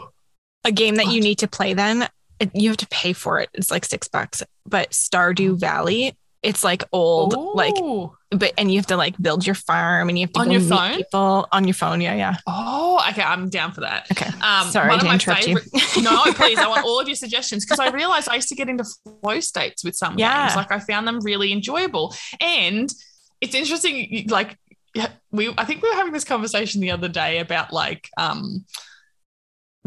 a 0.64 0.72
game 0.72 0.96
that 0.96 1.07
you 1.09 1.20
need 1.20 1.38
to 1.38 1.48
play 1.48 1.72
then 1.74 2.09
you 2.52 2.68
have 2.68 2.76
to 2.76 2.87
pay 2.88 3.12
for 3.12 3.40
it 3.40 3.48
it's 3.54 3.70
like 3.70 3.85
six 3.85 4.07
bucks 4.09 4.42
but 4.66 4.90
stardew 4.90 5.59
valley 5.59 6.16
it's 6.42 6.62
like 6.62 6.85
old 6.92 7.35
like 7.54 7.74
but 8.31 8.52
and 8.59 8.70
you 8.70 8.78
have 8.78 8.87
to 8.87 8.96
like 8.96 9.16
build 9.20 9.44
your 9.46 9.54
farm 9.54 10.09
and 10.09 10.18
you 10.18 10.24
have 10.26 10.33
to 10.33 10.40
On 10.40 10.50
your 10.50 10.61
meet 10.61 10.68
phone? 10.68 10.94
people 10.96 11.48
on 11.52 11.64
your 11.64 11.74
phone 11.74 12.00
yeah 12.00 12.14
yeah 12.14 12.37
oh, 12.46 13.00
okay, 13.11 13.22
I'm 13.22 13.48
down 13.48 13.72
for 13.72 13.81
that. 13.81 14.07
okay 14.12 14.31
Um, 14.40 14.68
sorry 14.70 14.88
one 14.90 14.98
to 14.98 15.04
of 15.04 15.09
my 15.09 15.14
interrupt 15.14 15.44
favorite, 15.44 15.64
you 15.96 16.02
no, 16.02 16.33
please. 16.35 16.59
I 16.61 16.68
want 16.68 16.85
all 16.85 17.00
of 17.00 17.09
your 17.09 17.16
suggestions 17.16 17.64
because 17.64 17.78
I 17.81 17.88
realized 17.90 18.28
I 18.28 18.35
used 18.37 18.48
to 18.50 18.54
get 18.54 18.68
into 18.68 18.85
flow 19.22 19.40
states 19.40 19.83
with 19.85 19.96
some 19.96 20.18
Yeah. 20.18 20.42
games. 20.46 20.57
Like 20.57 20.70
I 20.70 20.78
found 20.81 21.09
them 21.09 21.20
really 21.20 21.52
enjoyable, 21.52 22.14
and 22.40 22.92
it's 23.40 23.54
interesting. 23.54 24.26
Like 24.28 24.57
we, 25.30 25.52
I 25.56 25.64
think 25.64 25.82
we 25.82 25.88
were 25.90 25.96
having 25.96 26.12
this 26.12 26.24
conversation 26.24 26.80
the 26.80 26.90
other 26.90 27.08
day 27.08 27.38
about 27.38 27.72
like 27.72 28.08
um 28.16 28.64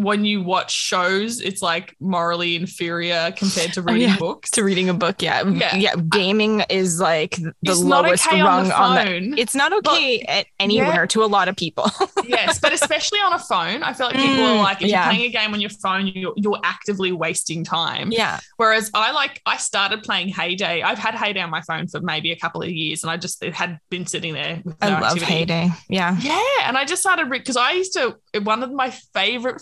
when 0.03 0.25
you 0.25 0.41
watch 0.41 0.71
shows, 0.73 1.41
it's 1.41 1.61
like 1.61 1.95
morally 1.99 2.55
inferior 2.55 3.31
compared 3.35 3.73
to 3.73 3.81
Oh, 3.81 3.83
reading 3.93 4.09
yeah. 4.09 4.17
books. 4.17 4.49
to 4.51 4.63
reading 4.63 4.89
a 4.89 4.93
book 4.93 5.21
yeah 5.21 5.43
Yeah. 5.47 5.75
yeah, 5.75 5.95
gaming 6.09 6.61
is 6.69 6.99
like 6.99 7.35
the 7.37 7.53
it's 7.63 7.79
lowest 7.79 8.27
okay 8.27 8.41
rung 8.41 8.71
on 8.71 8.95
the 8.95 9.09
on, 9.09 9.29
the 9.31 9.41
it's 9.41 9.55
not 9.55 9.73
okay 9.73 10.21
at 10.21 10.45
anywhere 10.59 11.07
to 11.07 11.23
a 11.23 11.25
lot 11.25 11.47
of 11.47 11.55
people 11.55 11.89
yes, 12.27 12.59
but 12.59 12.73
especially 12.73 13.19
on 13.19 13.33
a 13.33 13.39
phone, 13.39 13.83
I 13.83 13.93
feel 13.93 14.07
like 14.07 14.15
people 14.15 14.45
are 14.45 14.51
Mm, 14.55 14.63
like, 14.63 14.81
if 14.81 14.89
yeah. 14.89 15.05
you're 15.05 15.13
playing 15.13 15.29
a 15.29 15.33
game 15.33 15.53
on 15.53 15.61
your 15.61 15.69
phone, 15.69 16.07
you're, 16.07 16.33
you're 16.35 16.59
actively 16.63 17.11
wasting 17.11 17.63
time. 17.63 18.11
yeah 18.11 18.39
Whereas 18.57 18.91
I 18.93 19.11
like 19.11 19.41
I 19.45 19.57
started 19.57 20.03
playing 20.03 20.29
Hay 20.29 20.55
Day. 20.55 20.81
I've 20.83 20.97
had 20.99 21.15
Hay 21.15 21.33
Day 21.33 21.41
on 21.41 21.49
my 21.49 21.61
phone 21.61 21.87
for 21.87 21.99
maybe 22.01 22.31
a 22.31 22.35
couple 22.35 22.61
of 22.61 22.69
years, 22.69 23.03
and 23.03 23.11
I 23.11 23.17
just 23.17 23.43
it 23.43 23.53
had 23.53 23.79
been 23.89 24.05
sitting 24.05 24.33
there 24.33 24.61
with 24.63 24.79
no 24.81 24.87
i 24.87 24.89
love 24.99 25.03
activity. 25.13 25.25
Hay 25.33 25.45
Day 25.45 25.69
yeah 25.89 26.17
Yeah, 26.19 26.39
and 26.67 26.77
I 26.77 26.85
just 26.85 27.01
started 27.01 27.29
because 27.29 27.57
I 27.57 27.71
used 27.71 27.93
to 27.93 28.17
one 28.43 28.63
of 28.63 28.71
my 28.71 28.89
favorite 28.89 29.61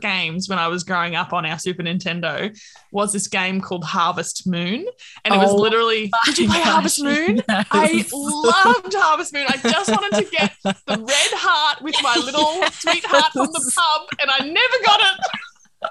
games 0.00 0.48
when 0.48 0.58
I 0.58 0.68
was 0.68 0.84
growing 0.84 1.14
up 1.14 1.32
on 1.32 1.46
our 1.46 1.58
Super 1.58 1.82
Nintendo 1.82 2.58
was 2.90 3.12
this 3.12 3.28
game 3.28 3.60
called 3.60 3.84
Harvest 3.84 4.46
Moon. 4.46 4.86
And 5.24 5.34
it 5.34 5.38
was 5.38 5.50
Oh 5.50 5.56
literally, 5.56 6.10
did 6.24 6.38
you 6.38 6.48
play 6.48 6.58
gosh, 6.58 6.66
Harvest 6.68 7.02
Moon? 7.02 7.42
yes. 7.48 7.66
I 7.70 8.04
loved 8.12 8.94
Harvest 8.94 9.32
Moon. 9.32 9.46
I 9.48 9.56
just 9.56 9.90
wanted 9.90 10.24
to 10.24 10.30
get 10.30 10.52
the 10.62 10.74
red 10.86 11.30
heart 11.32 11.82
with 11.82 11.94
my 12.02 12.16
little 12.16 12.62
sweetheart 12.72 13.32
from 13.32 13.46
the 13.46 13.72
pub, 13.74 14.08
and 14.20 14.30
I 14.30 14.38
never 14.44 14.84
got 14.84 15.00
it. 15.00 15.90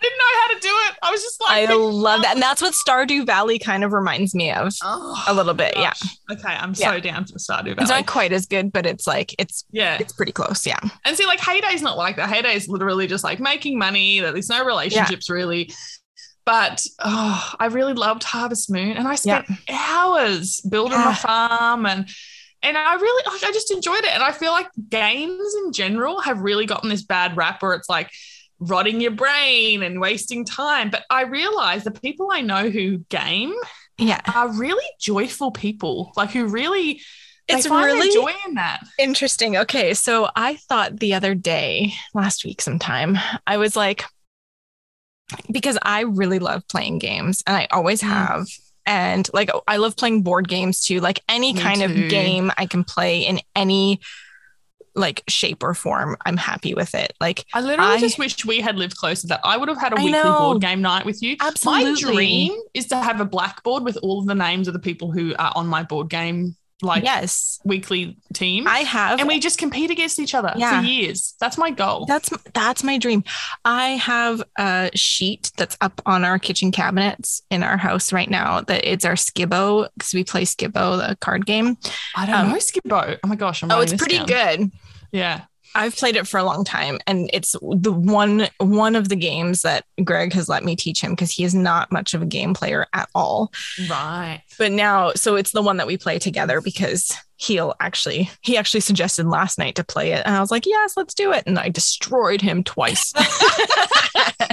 I 0.00 0.04
didn't 0.04 0.18
know 0.18 0.40
how 0.40 0.48
to 0.54 0.60
do 0.60 0.68
it. 0.68 0.98
I 1.02 1.10
was 1.10 1.22
just 1.22 1.40
like, 1.42 1.68
I 1.68 1.74
love 1.74 2.22
that. 2.22 2.34
And 2.34 2.42
that's 2.42 2.62
what 2.62 2.72
Stardew 2.74 3.26
Valley 3.26 3.58
kind 3.58 3.84
of 3.84 3.92
reminds 3.92 4.34
me 4.34 4.50
of 4.50 4.72
Oh, 4.82 5.24
a 5.28 5.34
little 5.34 5.52
bit. 5.54 5.74
Yeah. 5.76 5.92
Okay, 6.30 6.48
I'm 6.48 6.74
so 6.74 6.92
Yeah. 6.92 7.00
down 7.00 7.26
for 7.26 7.34
Stardew 7.38 7.64
Valley. 7.64 7.76
It's 7.80 7.90
not 7.90 8.06
quite 8.06 8.32
as 8.32 8.46
good, 8.46 8.72
but 8.72 8.86
it's 8.86 9.06
like, 9.06 9.34
it's, 9.38 9.64
yeah. 9.72 9.98
it's 10.00 10.12
pretty 10.14 10.32
close. 10.32 10.66
Yeah. 10.66 10.78
And 11.04 11.16
see, 11.16 11.26
like 11.26 11.40
Hay 11.40 11.60
Day's 11.60 11.82
not 11.82 11.98
like 11.98 12.16
that. 12.16 12.30
Hay 12.30 12.40
Day's 12.40 12.66
literally 12.68 13.06
just 13.06 13.24
like 13.24 13.40
making 13.40 13.78
money. 13.78 14.20
That 14.20 14.32
there's 14.32 14.48
no 14.48 14.64
relationships 14.64 15.28
really. 15.28 15.70
But 16.46 16.82
oh, 17.00 17.52
I 17.60 17.66
really 17.66 17.92
loved 17.92 18.24
Harvest 18.24 18.70
Moon, 18.72 18.96
and 18.96 19.06
I 19.06 19.14
spent 19.14 19.46
hours 19.68 20.60
building 20.62 20.98
Yeah. 20.98 21.04
my 21.04 21.14
farm, 21.14 21.86
and 21.86 22.08
and 22.62 22.76
I 22.76 22.94
really 22.94 23.22
I 23.44 23.52
just 23.52 23.70
enjoyed 23.70 24.04
it. 24.04 24.12
And 24.14 24.22
I 24.22 24.32
feel 24.32 24.52
like 24.52 24.68
games 24.88 25.54
in 25.64 25.72
general 25.72 26.20
have 26.22 26.40
really 26.40 26.66
gotten 26.66 26.88
this 26.88 27.02
bad 27.02 27.36
rap 27.36 27.62
where 27.62 27.74
it's 27.74 27.88
like 27.88 28.10
rotting 28.60 29.00
your 29.00 29.10
brain 29.12 29.82
and 29.82 30.00
wasting 30.00 30.44
time. 30.44 30.90
But 30.90 31.04
I 31.10 31.22
realize 31.22 31.84
the 31.84 31.90
people 31.90 32.28
I 32.30 32.40
know 32.42 32.70
who 32.70 32.98
game 33.08 33.54
Yeah. 33.98 34.20
are 34.34 34.48
really 34.52 34.84
joyful 35.00 35.50
people, 35.50 36.12
like 36.16 36.30
who 36.30 36.46
really 36.46 37.00
It's 37.48 37.68
really 37.68 38.12
joy 38.14 38.32
in 38.46 38.54
that. 38.54 38.84
Interesting. 38.98 39.56
Okay. 39.56 39.94
So 39.94 40.28
I 40.36 40.56
thought 40.56 41.00
the 41.00 41.14
other 41.14 41.34
day, 41.34 41.94
last 42.14 42.44
week 42.44 42.60
sometime, 42.60 43.18
I 43.46 43.56
was 43.56 43.74
like, 43.74 44.04
because 45.50 45.78
I 45.82 46.00
really 46.02 46.38
love 46.38 46.66
playing 46.68 46.98
games 46.98 47.42
and 47.46 47.56
I 47.56 47.66
always 47.70 48.02
Mm. 48.02 48.08
have. 48.08 48.46
And 48.86 49.28
like, 49.32 49.50
I 49.68 49.76
love 49.76 49.96
playing 49.96 50.22
board 50.22 50.48
games 50.48 50.80
too. 50.84 51.00
Like, 51.00 51.20
any 51.28 51.52
Me 51.52 51.60
kind 51.60 51.80
too. 51.80 51.84
of 51.86 52.08
game 52.08 52.50
I 52.56 52.66
can 52.66 52.82
play 52.84 53.20
in 53.20 53.40
any 53.54 54.00
like 54.94 55.22
shape 55.28 55.62
or 55.62 55.74
form, 55.74 56.16
I'm 56.26 56.36
happy 56.36 56.74
with 56.74 56.94
it. 56.94 57.12
Like, 57.20 57.44
I 57.54 57.60
literally 57.60 57.92
I- 57.92 58.00
just 58.00 58.18
wish 58.18 58.44
we 58.44 58.60
had 58.60 58.76
lived 58.76 58.96
closer. 58.96 59.28
That 59.28 59.40
I 59.44 59.56
would 59.56 59.68
have 59.68 59.78
had 59.78 59.92
a 59.92 60.00
I 60.00 60.04
weekly 60.04 60.12
know. 60.22 60.38
board 60.38 60.60
game 60.60 60.82
night 60.82 61.04
with 61.04 61.22
you. 61.22 61.36
Absolutely. 61.40 61.84
My 61.92 62.00
dream 62.00 62.52
is 62.74 62.86
to 62.88 62.96
have 62.96 63.20
a 63.20 63.24
blackboard 63.24 63.84
with 63.84 63.96
all 64.02 64.18
of 64.20 64.26
the 64.26 64.34
names 64.34 64.66
of 64.68 64.74
the 64.74 64.80
people 64.80 65.10
who 65.12 65.34
are 65.38 65.52
on 65.54 65.66
my 65.66 65.82
board 65.82 66.08
game, 66.10 66.56
like 66.82 67.04
yes, 67.04 67.58
weekly 67.64 68.16
team, 68.32 68.66
I 68.66 68.78
have. 68.80 69.18
and 69.20 69.28
we 69.28 69.38
just 69.40 69.58
compete 69.58 69.90
against 69.90 70.18
each 70.18 70.34
other 70.34 70.52
Yeah. 70.56 70.80
for 70.80 70.86
years. 70.86 71.34
That's 71.40 71.58
my 71.58 71.70
goal. 71.70 72.06
That's 72.06 72.30
that's 72.54 72.82
my 72.82 72.98
dream. 72.98 73.24
I 73.64 73.90
have 73.90 74.42
a 74.58 74.90
sheet 74.94 75.52
that's 75.56 75.76
up 75.80 76.00
on 76.06 76.24
our 76.24 76.38
kitchen 76.38 76.72
cabinets 76.72 77.42
in 77.50 77.62
our 77.62 77.76
house 77.76 78.12
right 78.12 78.30
now. 78.30 78.60
That 78.62 78.84
it's 78.90 79.04
our 79.04 79.16
Skip-Bo 79.16 79.88
because 79.96 80.14
we 80.14 80.24
play 80.24 80.44
Skip-Bo, 80.44 80.96
the 80.96 81.16
card 81.20 81.46
game. 81.46 81.76
I 82.16 82.26
don't 82.26 82.34
um, 82.34 82.52
know 82.52 82.58
Skip-Bo. 82.58 83.16
Oh 83.22 83.28
my 83.28 83.36
gosh, 83.36 83.62
I'm 83.62 83.70
Oh, 83.70 83.80
it's 83.80 83.94
pretty 83.94 84.18
down. 84.18 84.26
good. 84.26 84.72
Yeah, 85.12 85.42
I've 85.74 85.96
played 85.96 86.16
it 86.16 86.26
for 86.26 86.38
a 86.38 86.44
long 86.44 86.64
time, 86.64 86.98
and 87.06 87.30
it's 87.32 87.52
the 87.60 87.92
one 87.92 88.48
one 88.58 88.96
of 88.96 89.08
the 89.08 89.16
games 89.16 89.62
that 89.62 89.84
Greg 90.02 90.32
has 90.32 90.48
let 90.48 90.64
me 90.64 90.76
teach 90.76 91.00
him 91.00 91.12
because 91.12 91.30
he 91.30 91.44
is 91.44 91.54
not 91.54 91.92
much 91.92 92.14
of 92.14 92.22
a 92.22 92.26
game 92.26 92.54
player 92.54 92.86
at 92.92 93.08
all. 93.14 93.52
right. 93.88 94.42
But 94.58 94.72
now, 94.72 95.12
so 95.12 95.36
it's 95.36 95.52
the 95.52 95.62
one 95.62 95.76
that 95.76 95.86
we 95.86 95.96
play 95.96 96.18
together 96.18 96.60
because 96.60 97.16
he'll 97.40 97.74
actually 97.80 98.30
he 98.42 98.56
actually 98.56 98.80
suggested 98.80 99.26
last 99.26 99.58
night 99.58 99.74
to 99.76 99.84
play 99.84 100.12
it, 100.12 100.22
and 100.26 100.36
I 100.36 100.40
was 100.40 100.50
like, 100.50 100.66
yes, 100.66 100.94
let's 100.96 101.14
do 101.14 101.32
it, 101.32 101.44
and 101.46 101.58
I 101.58 101.68
destroyed 101.70 102.40
him 102.40 102.62
twice. 102.64 103.12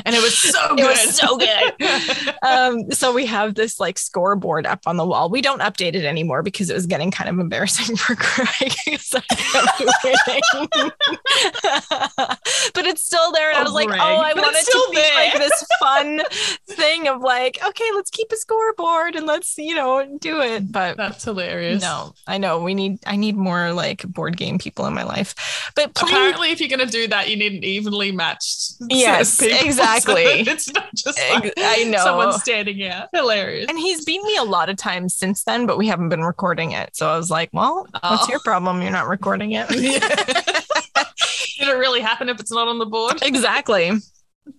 And 0.05 0.15
it 0.15 0.21
was 0.21 0.37
so 0.37 0.75
good. 0.75 0.79
It 0.79 0.87
was 0.87 1.17
so 1.17 1.37
good. 1.37 2.35
um, 2.47 2.91
so 2.91 3.11
we 3.13 3.25
have 3.25 3.55
this 3.55 3.77
like 3.77 3.97
scoreboard 3.97 4.65
up 4.65 4.81
on 4.85 4.95
the 4.95 5.05
wall. 5.05 5.29
We 5.29 5.41
don't 5.41 5.59
update 5.61 5.95
it 5.95 6.05
anymore 6.05 6.43
because 6.43 6.69
it 6.69 6.73
was 6.73 6.85
getting 6.85 7.11
kind 7.11 7.29
of 7.29 7.39
embarrassing 7.39 7.95
for 7.97 8.15
Greg. 8.15 8.47
I 8.61 8.69
kept 8.85 9.13
but 12.73 12.85
it's 12.85 13.05
still 13.05 13.31
there. 13.33 13.49
And 13.49 13.57
I 13.57 13.61
Oh, 13.61 13.63
was 13.65 13.73
like, 13.73 13.87
Greg. 13.87 13.99
oh, 14.01 14.17
I 14.17 14.33
But 14.33 14.43
want 14.43 14.55
it 14.55 14.59
to 14.59 14.65
still 14.65 14.91
be 14.91 14.97
like 15.15 15.33
this 15.33 15.65
fun 15.79 16.21
thing 16.67 17.07
of 17.07 17.21
like, 17.21 17.59
okay, 17.65 17.89
let's 17.95 18.09
keep 18.09 18.31
a 18.31 18.37
scoreboard 18.37 19.15
and 19.15 19.25
let's, 19.25 19.57
you 19.57 19.75
know, 19.75 20.17
do 20.19 20.39
it. 20.41 20.71
But 20.71 20.95
That's 20.97 21.23
hilarious. 21.23 21.81
no, 21.81 22.13
I 22.27 22.37
know 22.37 22.61
we 22.61 22.73
need 22.77 22.99
I 23.05 23.17
need 23.17 23.35
more 23.35 23.73
like 23.73 24.03
board 24.03 24.37
game 24.37 24.57
people 24.57 24.85
in 24.85 24.93
my 24.93 25.03
life. 25.03 25.35
But 25.75 25.93
playing 25.95 26.15
Apparently, 26.15 26.51
if 26.51 26.61
you're 26.61 26.69
going 26.69 26.79
to 26.87 26.91
do 26.91 27.07
that, 27.09 27.29
you 27.29 27.35
need 27.35 27.51
an 27.53 27.63
evenly 27.65 28.11
matched. 28.13 28.73
Yes, 28.89 29.33
so 29.33 29.45
exactly. 29.47 30.43
that 30.43 30.47
it's 30.47 30.71
not 30.73 30.87
just 30.95 31.19
like 31.31 31.53
I 31.57 31.83
know. 31.83 31.97
someone 31.97 32.31
standing 32.33 32.81
out. 32.87 33.09
Hilarious. 33.13 33.65
And 33.67 33.77
he's 33.77 34.05
beat 34.05 34.21
me 34.23 34.37
a 34.37 34.43
lot 34.43 34.69
of 34.69 34.77
times 34.77 35.13
since 35.13 35.43
then, 35.43 35.65
but 35.65 35.77
we 35.77 35.87
haven't 35.87 36.09
been 36.09 36.23
recording 36.23 36.71
it. 36.71 36.95
So 36.95 37.09
I 37.09 37.17
was 37.17 37.29
like, 37.29 37.49
well, 37.51 37.85
what's 37.91 38.23
Oh. 38.23 38.27
your 38.29 38.39
problem? 38.39 38.81
You're 38.81 38.91
not 38.91 39.07
recording 39.07 39.51
it. 39.51 39.67
Did 41.59 41.69
it 41.69 41.77
really 41.77 42.01
happen 42.01 42.29
if 42.29 42.39
it's 42.39 42.51
not 42.51 42.67
on 42.67 42.79
the 42.79 42.85
board? 42.85 43.21
exactly. 43.23 43.91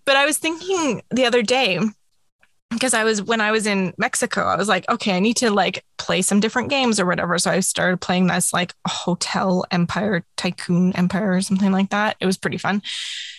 But 0.04 0.16
I 0.16 0.26
was 0.26 0.36
thinking 0.36 1.00
the 1.10 1.24
other 1.24 1.42
day, 1.42 1.78
because 2.70 2.94
I 2.94 3.04
was 3.04 3.22
when 3.22 3.40
I 3.40 3.50
was 3.50 3.66
in 3.66 3.94
Mexico, 3.98 4.42
I 4.44 4.56
was 4.56 4.68
like, 4.68 4.88
okay, 4.88 5.16
I 5.16 5.20
need 5.20 5.36
to 5.38 5.50
like 5.50 5.84
play 5.96 6.22
some 6.22 6.40
different 6.40 6.68
games 6.68 7.00
or 7.00 7.06
whatever. 7.06 7.38
So 7.38 7.50
I 7.50 7.60
started 7.60 8.00
playing 8.00 8.26
this 8.26 8.52
like 8.52 8.74
hotel 8.86 9.64
empire 9.70 10.24
tycoon 10.36 10.94
empire 10.94 11.32
or 11.32 11.40
something 11.40 11.72
like 11.72 11.90
that. 11.90 12.16
It 12.20 12.26
was 12.26 12.36
pretty 12.36 12.58
fun. 12.58 12.82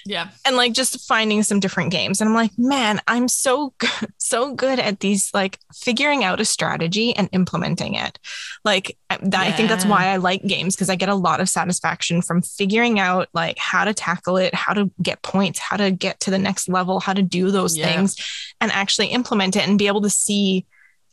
Yeah. 0.06 0.30
and 0.46 0.56
like 0.56 0.74
just 0.74 1.08
finding 1.08 1.44
some 1.44 1.60
different 1.60 1.92
games 1.92 2.22
and 2.22 2.30
i'm 2.30 2.34
like 2.34 2.58
man 2.58 3.02
i'm 3.08 3.28
so 3.28 3.74
good, 3.80 4.14
so 4.18 4.56
good 4.56 4.80
at 4.80 5.02
these 5.02 5.30
like 5.34 5.60
figuring 5.74 6.24
out 6.24 6.40
a 6.40 6.46
strategy 6.46 7.16
and 7.16 7.30
implementing 7.32 7.96
it 7.96 8.18
like 8.66 8.98
I, 9.10 9.18
that- 9.22 9.48
I 9.48 9.52
think 9.52 9.70
that's 9.70 9.86
why 9.86 10.08
i 10.08 10.18
like 10.18 10.44
games 10.44 10.76
because 10.76 10.90
i 10.90 10.96
get 10.96 11.10
a 11.10 11.16
lot 11.16 11.40
of 11.42 11.48
satisfaction 11.50 12.22
from 12.22 12.42
figuring 12.42 13.00
out 13.00 13.30
like 13.34 13.58
how 13.58 13.86
to 13.86 13.94
tackle 13.94 14.38
it 14.38 14.54
how 14.54 14.74
to 14.74 14.92
get 15.02 15.22
points 15.22 15.60
how 15.60 15.78
to 15.78 15.92
get 15.92 16.20
to 16.22 16.32
the 16.32 16.38
next 16.40 16.68
level 16.70 17.00
how 17.00 17.14
to 17.14 17.22
do 17.22 17.52
those 17.52 17.78
Yeah. 17.78 17.86
things 17.88 18.16
and 18.62 18.72
actually 18.72 19.08
implement 19.08 19.56
it 19.56 19.68
and 19.68 19.78
be 19.80 19.88
able 19.88 20.02
to 20.02 20.10
see 20.10 20.66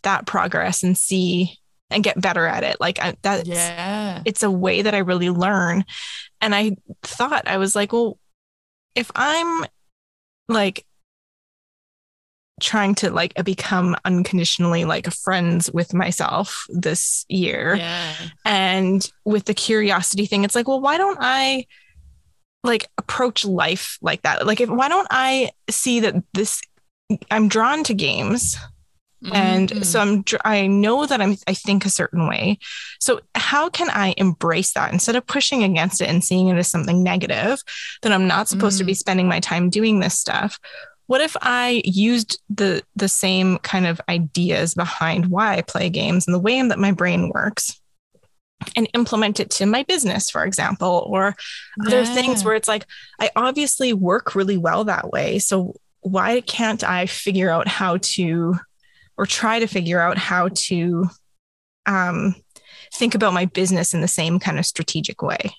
that 0.02 0.26
progress 0.26 0.82
and 0.82 0.96
see 0.98 1.58
and 1.90 2.02
get 2.02 2.20
better 2.20 2.46
at 2.46 2.64
it 2.64 2.78
like 2.80 3.00
I, 3.00 3.14
that's 3.22 3.48
Yeah. 3.48 4.22
it's 4.24 4.42
a 4.42 4.50
way 4.50 4.82
that 4.82 4.94
I 4.94 4.98
really 4.98 5.30
learn. 5.30 5.84
And 6.40 6.54
I 6.54 6.76
thought, 7.02 7.46
I 7.48 7.56
was 7.58 7.74
like, 7.74 7.92
well, 7.92 8.18
if 8.94 9.10
I'm 9.14 9.64
like 10.48 10.84
trying 12.60 12.94
to 12.96 13.10
like 13.10 13.34
become 13.44 13.96
unconditionally 14.04 14.84
like 14.84 15.06
friends 15.12 15.70
with 15.72 15.92
myself 15.92 16.64
this 16.70 17.24
year 17.28 17.74
Yeah. 17.76 18.14
and 18.44 19.10
with 19.24 19.44
the 19.44 19.54
curiosity 19.54 20.26
thing, 20.26 20.44
it's 20.44 20.54
like, 20.54 20.66
well, 20.68 20.80
why 20.80 20.96
don't 20.96 21.18
I 21.20 21.66
like 22.64 22.88
approach 22.98 23.44
life 23.44 23.98
like 24.00 24.22
that? 24.22 24.46
Like, 24.46 24.60
if 24.60 24.68
why 24.70 24.88
don't 24.88 25.06
I 25.10 25.50
see 25.70 26.00
that 26.00 26.14
this 26.34 26.62
I'm 27.30 27.48
drawn 27.48 27.84
to 27.84 27.94
games 27.94 28.56
and 29.32 29.70
Mhm. 29.70 29.84
so 29.84 29.98
i'm 29.98 30.24
i 30.44 30.66
know 30.66 31.06
that 31.06 31.22
i'm 31.22 31.36
i 31.48 31.54
think 31.54 31.84
a 31.86 31.90
certain 31.90 32.28
way 32.28 32.58
so 33.00 33.18
how 33.34 33.70
can 33.70 33.88
i 33.90 34.12
embrace 34.18 34.72
that 34.74 34.92
instead 34.92 35.16
of 35.16 35.26
pushing 35.26 35.64
against 35.64 36.02
it 36.02 36.08
and 36.08 36.22
seeing 36.22 36.48
it 36.48 36.56
as 36.58 36.68
something 36.70 37.02
negative 37.02 37.58
that 38.02 38.12
i'm 38.12 38.26
not 38.28 38.46
supposed 38.46 38.76
to 38.76 38.84
be 38.84 38.92
spending 38.92 39.26
my 39.26 39.40
time 39.40 39.70
doing 39.70 40.00
this 40.00 40.18
stuff 40.18 40.60
what 41.06 41.20
if 41.20 41.36
i 41.40 41.82
used 41.84 42.40
the 42.48 42.82
the 42.94 43.08
same 43.08 43.58
kind 43.58 43.86
of 43.86 44.00
ideas 44.08 44.74
behind 44.74 45.26
why 45.26 45.56
i 45.56 45.62
play 45.62 45.88
games 45.88 46.26
and 46.26 46.34
the 46.34 46.40
way 46.40 46.60
that 46.66 46.78
my 46.78 46.92
brain 46.92 47.30
works 47.34 47.80
and 48.74 48.88
implement 48.94 49.38
it 49.38 49.50
to 49.50 49.66
my 49.66 49.82
business 49.84 50.30
for 50.30 50.44
example 50.44 51.06
or 51.08 51.36
other 51.86 52.04
things 52.04 52.44
where 52.44 52.54
it's 52.54 52.68
like 52.68 52.86
I 53.20 53.30
obviously 53.36 53.92
work 53.92 54.34
really 54.34 54.56
well 54.56 54.84
that 54.84 55.10
way. 55.10 55.38
So 55.38 55.74
why 56.00 56.40
can't 56.40 56.82
I 56.82 57.06
figure 57.06 57.50
out 57.50 57.68
how 57.68 57.98
to 57.98 58.56
or 59.18 59.26
try 59.26 59.58
to 59.58 59.66
figure 59.66 60.00
out 60.00 60.18
how 60.18 60.48
to 60.48 61.08
um 61.86 62.34
think 62.94 63.14
about 63.14 63.34
my 63.34 63.44
business 63.46 63.94
in 63.94 64.00
the 64.00 64.08
same 64.08 64.38
kind 64.38 64.58
of 64.58 64.66
strategic 64.66 65.22
way? 65.22 65.54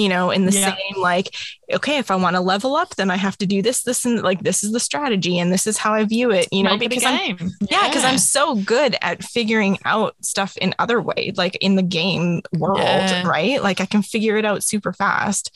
You 0.00 0.08
know, 0.08 0.30
in 0.30 0.46
the 0.46 0.52
Yeah. 0.52 0.74
same 0.74 1.02
like, 1.02 1.34
okay, 1.70 1.98
if 1.98 2.10
I 2.10 2.16
want 2.16 2.34
to 2.34 2.40
level 2.40 2.74
up, 2.74 2.96
then 2.96 3.10
I 3.10 3.16
have 3.16 3.36
to 3.38 3.46
do 3.46 3.60
this, 3.60 3.82
this, 3.82 4.06
and 4.06 4.22
like 4.22 4.40
this 4.42 4.64
is 4.64 4.72
the 4.72 4.80
strategy, 4.80 5.38
and 5.38 5.52
this 5.52 5.66
is 5.66 5.76
how 5.76 5.92
I 5.92 6.04
view 6.04 6.30
it. 6.30 6.48
You 6.50 6.62
know, 6.62 6.70
Make 6.70 6.84
it 6.84 6.86
a 6.86 6.88
because 6.88 7.04
I'm 7.04 7.50
yeah, 7.70 7.86
because 7.88 8.04
I'm 8.04 8.16
so 8.16 8.54
good 8.54 8.96
at 9.02 9.22
figuring 9.22 9.78
out 9.84 10.14
stuff 10.22 10.56
in 10.56 10.74
other 10.78 11.02
ways, 11.02 11.34
like 11.36 11.56
in 11.56 11.76
the 11.76 11.82
game 11.82 12.40
world, 12.54 12.78
Yeah. 12.78 13.28
right? 13.28 13.62
Like 13.62 13.82
I 13.82 13.86
can 13.86 14.00
figure 14.02 14.38
it 14.38 14.46
out 14.46 14.64
super 14.64 14.94
fast. 14.94 15.54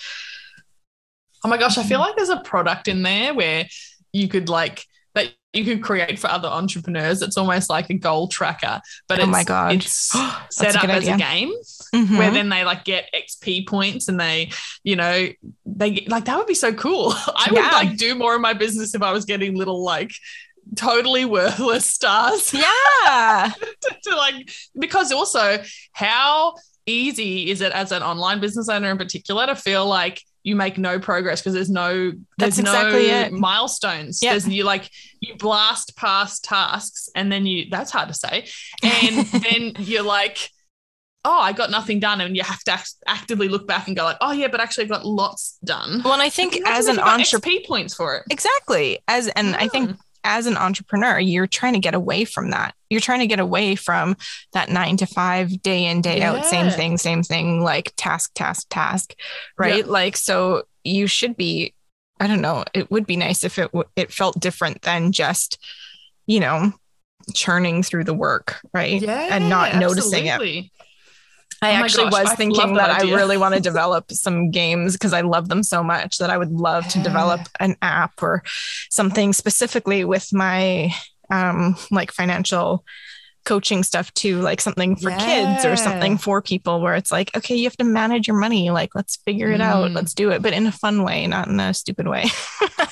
Oh 1.42 1.48
my 1.48 1.56
gosh, 1.56 1.78
I 1.78 1.82
feel 1.82 1.98
like 2.00 2.14
there's 2.16 2.28
a 2.28 2.40
product 2.40 2.86
in 2.86 3.02
there 3.02 3.32
where 3.32 3.66
you 4.12 4.28
could 4.28 4.48
like 4.50 4.76
that 4.76 4.93
you 5.54 5.64
could 5.64 5.82
create 5.82 6.18
for 6.18 6.28
other 6.28 6.48
entrepreneurs. 6.48 7.22
It's 7.22 7.36
almost 7.36 7.70
like 7.70 7.88
a 7.90 7.94
goal 7.94 8.28
tracker, 8.28 8.80
but 9.08 9.18
Oh 9.20 9.22
it's, 9.22 9.30
my 9.32 9.44
God. 9.44 9.74
it's 9.74 9.90
set 10.50 10.76
up 10.76 10.84
as 10.84 11.06
a 11.08 11.12
idea. 11.12 11.16
game 11.18 11.52
Mhm. 11.94 12.18
where 12.18 12.30
then 12.32 12.48
they 12.48 12.64
like 12.64 12.84
get 12.84 13.08
XP 13.14 13.66
points 13.68 14.08
and 14.08 14.18
they, 14.18 14.50
you 14.82 14.96
know, 14.96 15.28
they 15.64 16.04
like 16.08 16.24
that 16.24 16.36
would 16.36 16.46
be 16.48 16.54
so 16.54 16.72
cool. 16.72 17.12
I 17.36 17.48
would 17.50 17.60
like 17.60 17.96
do 17.96 18.14
more 18.14 18.34
of 18.34 18.40
my 18.40 18.52
business 18.52 18.94
if 18.94 19.02
I 19.02 19.12
was 19.12 19.24
getting 19.24 19.56
little 19.56 19.82
like 19.84 20.10
totally 20.76 21.24
worthless 21.24 21.84
stars 21.86 22.52
Yeah. 22.54 23.52
to 24.04 24.16
like 24.16 24.48
because 24.78 25.12
also 25.12 25.62
how 25.92 26.54
easy 26.86 27.50
is 27.50 27.60
it 27.60 27.72
as 27.72 27.92
an 27.92 28.02
online 28.02 28.40
business 28.40 28.68
owner 28.68 28.90
in 28.90 28.98
particular 28.98 29.46
to 29.46 29.56
feel 29.56 29.86
like 29.86 30.22
you 30.44 30.54
make 30.54 30.78
no 30.78 30.98
progress 31.00 31.40
because 31.40 31.54
there's 31.54 31.70
no 31.70 32.12
there's 32.38 32.56
That's 32.56 32.58
exactly 32.60 33.08
no 33.08 33.20
it. 33.22 33.32
milestones 33.32 34.22
Yep. 34.22 34.30
there's 34.30 34.46
you 34.48 34.62
like 34.62 34.88
you 35.20 35.34
blast 35.36 35.96
past 35.96 36.44
tasks 36.44 37.08
and 37.16 37.32
then 37.32 37.46
you 37.46 37.66
that's 37.70 37.90
hard 37.90 38.08
to 38.08 38.14
say 38.14 38.46
and 38.82 39.26
then 39.42 39.72
you're 39.78 40.02
like 40.04 40.50
oh 41.24 41.40
i 41.40 41.52
got 41.52 41.70
nothing 41.70 41.98
done 41.98 42.20
and 42.20 42.36
you 42.36 42.42
have 42.42 42.62
to 42.64 42.72
act- 42.72 42.94
actively 43.06 43.48
look 43.48 43.66
back 43.66 43.86
and 43.88 43.96
go 43.96 44.04
like 44.04 44.18
oh 44.20 44.32
yeah 44.32 44.48
but 44.48 44.60
actually 44.60 44.84
i 44.84 44.86
got 44.88 45.04
lots 45.06 45.56
done 45.64 46.02
Well, 46.04 46.12
and 46.12 46.22
I 46.22 46.28
think 46.28 46.54
Imagine 46.56 46.72
as 46.74 46.86
an 46.88 46.98
entrepreneur, 47.00 47.60
points 47.66 47.94
for 47.94 48.16
it 48.16 48.24
exactly 48.30 48.98
as, 49.08 49.28
and 49.28 49.56
I 49.56 49.66
think 49.68 49.90
Mm. 49.90 49.98
As 50.24 50.46
an 50.46 50.56
entrepreneur, 50.56 51.18
you're 51.20 51.46
trying 51.46 51.74
to 51.74 51.78
get 51.78 51.94
away 51.94 52.24
from 52.24 52.50
that. 52.50 52.74
You're 52.90 53.00
trying 53.00 53.20
to 53.20 53.26
get 53.26 53.40
away 53.40 53.76
from 53.76 54.16
that 54.52 54.70
nine 54.70 54.96
to 54.96 55.06
five, 55.06 55.62
day 55.62 55.84
in, 55.84 56.00
day 56.00 56.22
out, 56.22 56.44
same 56.46 56.70
thing, 56.70 56.96
same 56.96 57.22
thing, 57.22 57.62
like 57.62 57.92
task, 57.96 58.32
task, 58.34 58.66
task, 58.70 59.14
right? 59.58 59.86
Like, 59.86 60.16
so 60.16 60.64
you 60.82 61.06
should 61.06 61.36
be, 61.36 61.74
I 62.20 62.26
don't 62.26 62.40
know, 62.40 62.64
it 62.72 62.90
would 62.90 63.06
be 63.06 63.16
nice 63.16 63.44
if 63.44 63.58
it, 63.58 63.70
w- 63.72 63.88
it 63.96 64.12
felt 64.12 64.40
different 64.40 64.82
than 64.82 65.12
just, 65.12 65.58
you 66.26 66.40
know, 66.40 66.72
churning 67.34 67.82
through 67.82 68.04
the 68.04 68.14
work, 68.14 68.60
right? 68.72 69.00
yeah 69.00 69.28
And 69.30 69.48
not 69.48 69.76
noticing 69.76 70.26
it. 70.26 70.66
I 71.64 71.72
Oh 71.72 71.84
actually 71.84 72.04
gosh, 72.04 72.24
was 72.24 72.32
I 72.32 72.34
thinking 72.34 72.74
that, 72.74 72.88
that 72.88 73.02
I 73.02 73.14
really 73.14 73.36
want 73.36 73.54
to 73.54 73.60
develop 73.70 74.10
some 74.12 74.50
games 74.50 74.94
because 74.94 75.12
I 75.12 75.22
love 75.22 75.48
them 75.48 75.62
so 75.62 75.82
much 75.82 76.18
that 76.18 76.30
I 76.30 76.38
would 76.38 76.52
love 76.52 76.86
to 76.88 77.02
develop 77.02 77.40
an 77.60 77.76
app 77.82 78.22
or 78.22 78.42
something 78.90 79.32
specifically 79.32 80.04
with 80.04 80.32
my 80.32 80.92
um 81.30 81.76
like 81.90 82.12
financial 82.12 82.84
coaching 83.44 83.82
stuff 83.82 84.12
too, 84.14 84.40
like 84.40 84.60
something 84.60 84.96
for 84.96 85.10
kids 85.10 85.64
or 85.64 85.76
something 85.76 86.16
for 86.18 86.42
people 86.42 86.80
where 86.80 86.94
it's 86.94 87.12
like, 87.12 87.34
okay, 87.36 87.54
you 87.54 87.64
have 87.64 87.76
to 87.76 87.84
manage 87.84 88.26
your 88.26 88.38
money. 88.38 88.70
Like, 88.70 88.94
let's 88.94 89.16
figure 89.16 89.52
it 89.52 89.60
out. 89.60 89.90
Mm. 89.90 89.94
Let's 89.94 90.14
do 90.14 90.30
it, 90.30 90.42
but 90.42 90.52
in 90.52 90.66
a 90.66 90.72
fun 90.72 91.02
way, 91.02 91.26
not 91.26 91.48
in 91.48 91.60
a 91.60 91.74
stupid 91.74 92.08
way. 92.08 92.24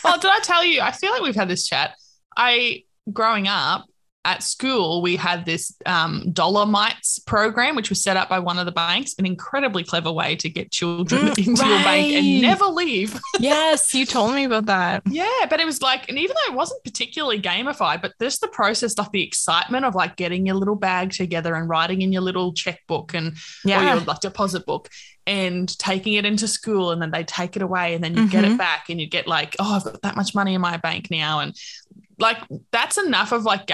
well, 0.04 0.18
did 0.18 0.30
I 0.30 0.40
tell 0.42 0.64
you? 0.64 0.80
I 0.80 0.92
feel 0.92 1.10
like 1.10 1.22
we've 1.22 1.34
had 1.34 1.48
this 1.48 1.66
chat. 1.66 1.94
I, 2.36 2.84
growing 3.12 3.48
up 3.48 3.86
at 4.24 4.42
school, 4.42 5.02
we 5.02 5.16
had 5.16 5.44
this 5.44 5.76
um, 5.84 6.32
mites 6.68 7.18
program, 7.18 7.74
which 7.74 7.88
was 7.88 8.02
set 8.04 8.16
up 8.16 8.28
by 8.28 8.38
one 8.38 8.56
of 8.58 8.66
the 8.66 8.72
banks, 8.72 9.14
an 9.18 9.26
incredibly 9.26 9.82
clever 9.82 10.12
way 10.12 10.36
to 10.36 10.48
get 10.48 10.70
children 10.70 11.22
Mm, 11.22 11.38
into 11.46 11.66
your 11.66 11.78
bank 11.82 12.12
and 12.12 12.40
never 12.40 12.66
leave. 12.66 13.18
yes, 13.40 13.92
you 13.94 14.06
told 14.06 14.34
me 14.34 14.44
about 14.44 14.66
that. 14.66 15.02
yeah, 15.06 15.46
but 15.50 15.58
it 15.58 15.66
was 15.66 15.82
like, 15.82 16.08
and 16.08 16.18
even 16.18 16.36
though 16.36 16.52
it 16.52 16.56
wasn't 16.56 16.84
particularly 16.84 17.40
gamified, 17.40 18.00
but 18.00 18.12
just 18.20 18.40
the 18.40 18.48
process, 18.48 18.96
like 18.96 19.10
the 19.10 19.24
excitement 19.24 19.84
of 19.84 19.94
like 19.96 20.14
getting 20.16 20.46
your 20.46 20.54
little 20.54 20.76
bag 20.76 21.10
together 21.10 21.56
and 21.56 21.68
writing 21.68 22.02
in 22.02 22.12
your 22.12 22.22
little 22.22 22.52
checkbook 22.52 23.14
and 23.14 23.32
or 23.66 23.82
your 23.82 23.96
like 24.00 24.20
deposit 24.20 24.64
book 24.66 24.88
and 25.26 25.76
taking 25.78 26.12
it 26.14 26.24
into 26.24 26.46
school 26.46 26.90
and 26.92 27.00
then 27.02 27.10
they 27.10 27.24
take 27.24 27.56
it 27.56 27.62
away 27.62 27.94
and 27.94 28.02
then 28.04 28.16
you 28.16 28.28
get 28.28 28.44
Mhm. 28.44 28.54
it 28.54 28.58
back 28.58 28.88
and 28.88 29.00
you 29.00 29.06
get 29.08 29.28
like 29.28 29.54
oh 29.60 29.76
i've 29.76 29.84
got 29.84 30.02
that 30.02 30.16
much 30.16 30.34
money 30.34 30.54
in 30.54 30.60
my 30.60 30.76
bank 30.78 31.12
now 31.12 31.38
and 31.38 31.54
like 32.18 32.38
that's 32.72 32.98
enough 32.98 33.30
of 33.30 33.44
like 33.44 33.66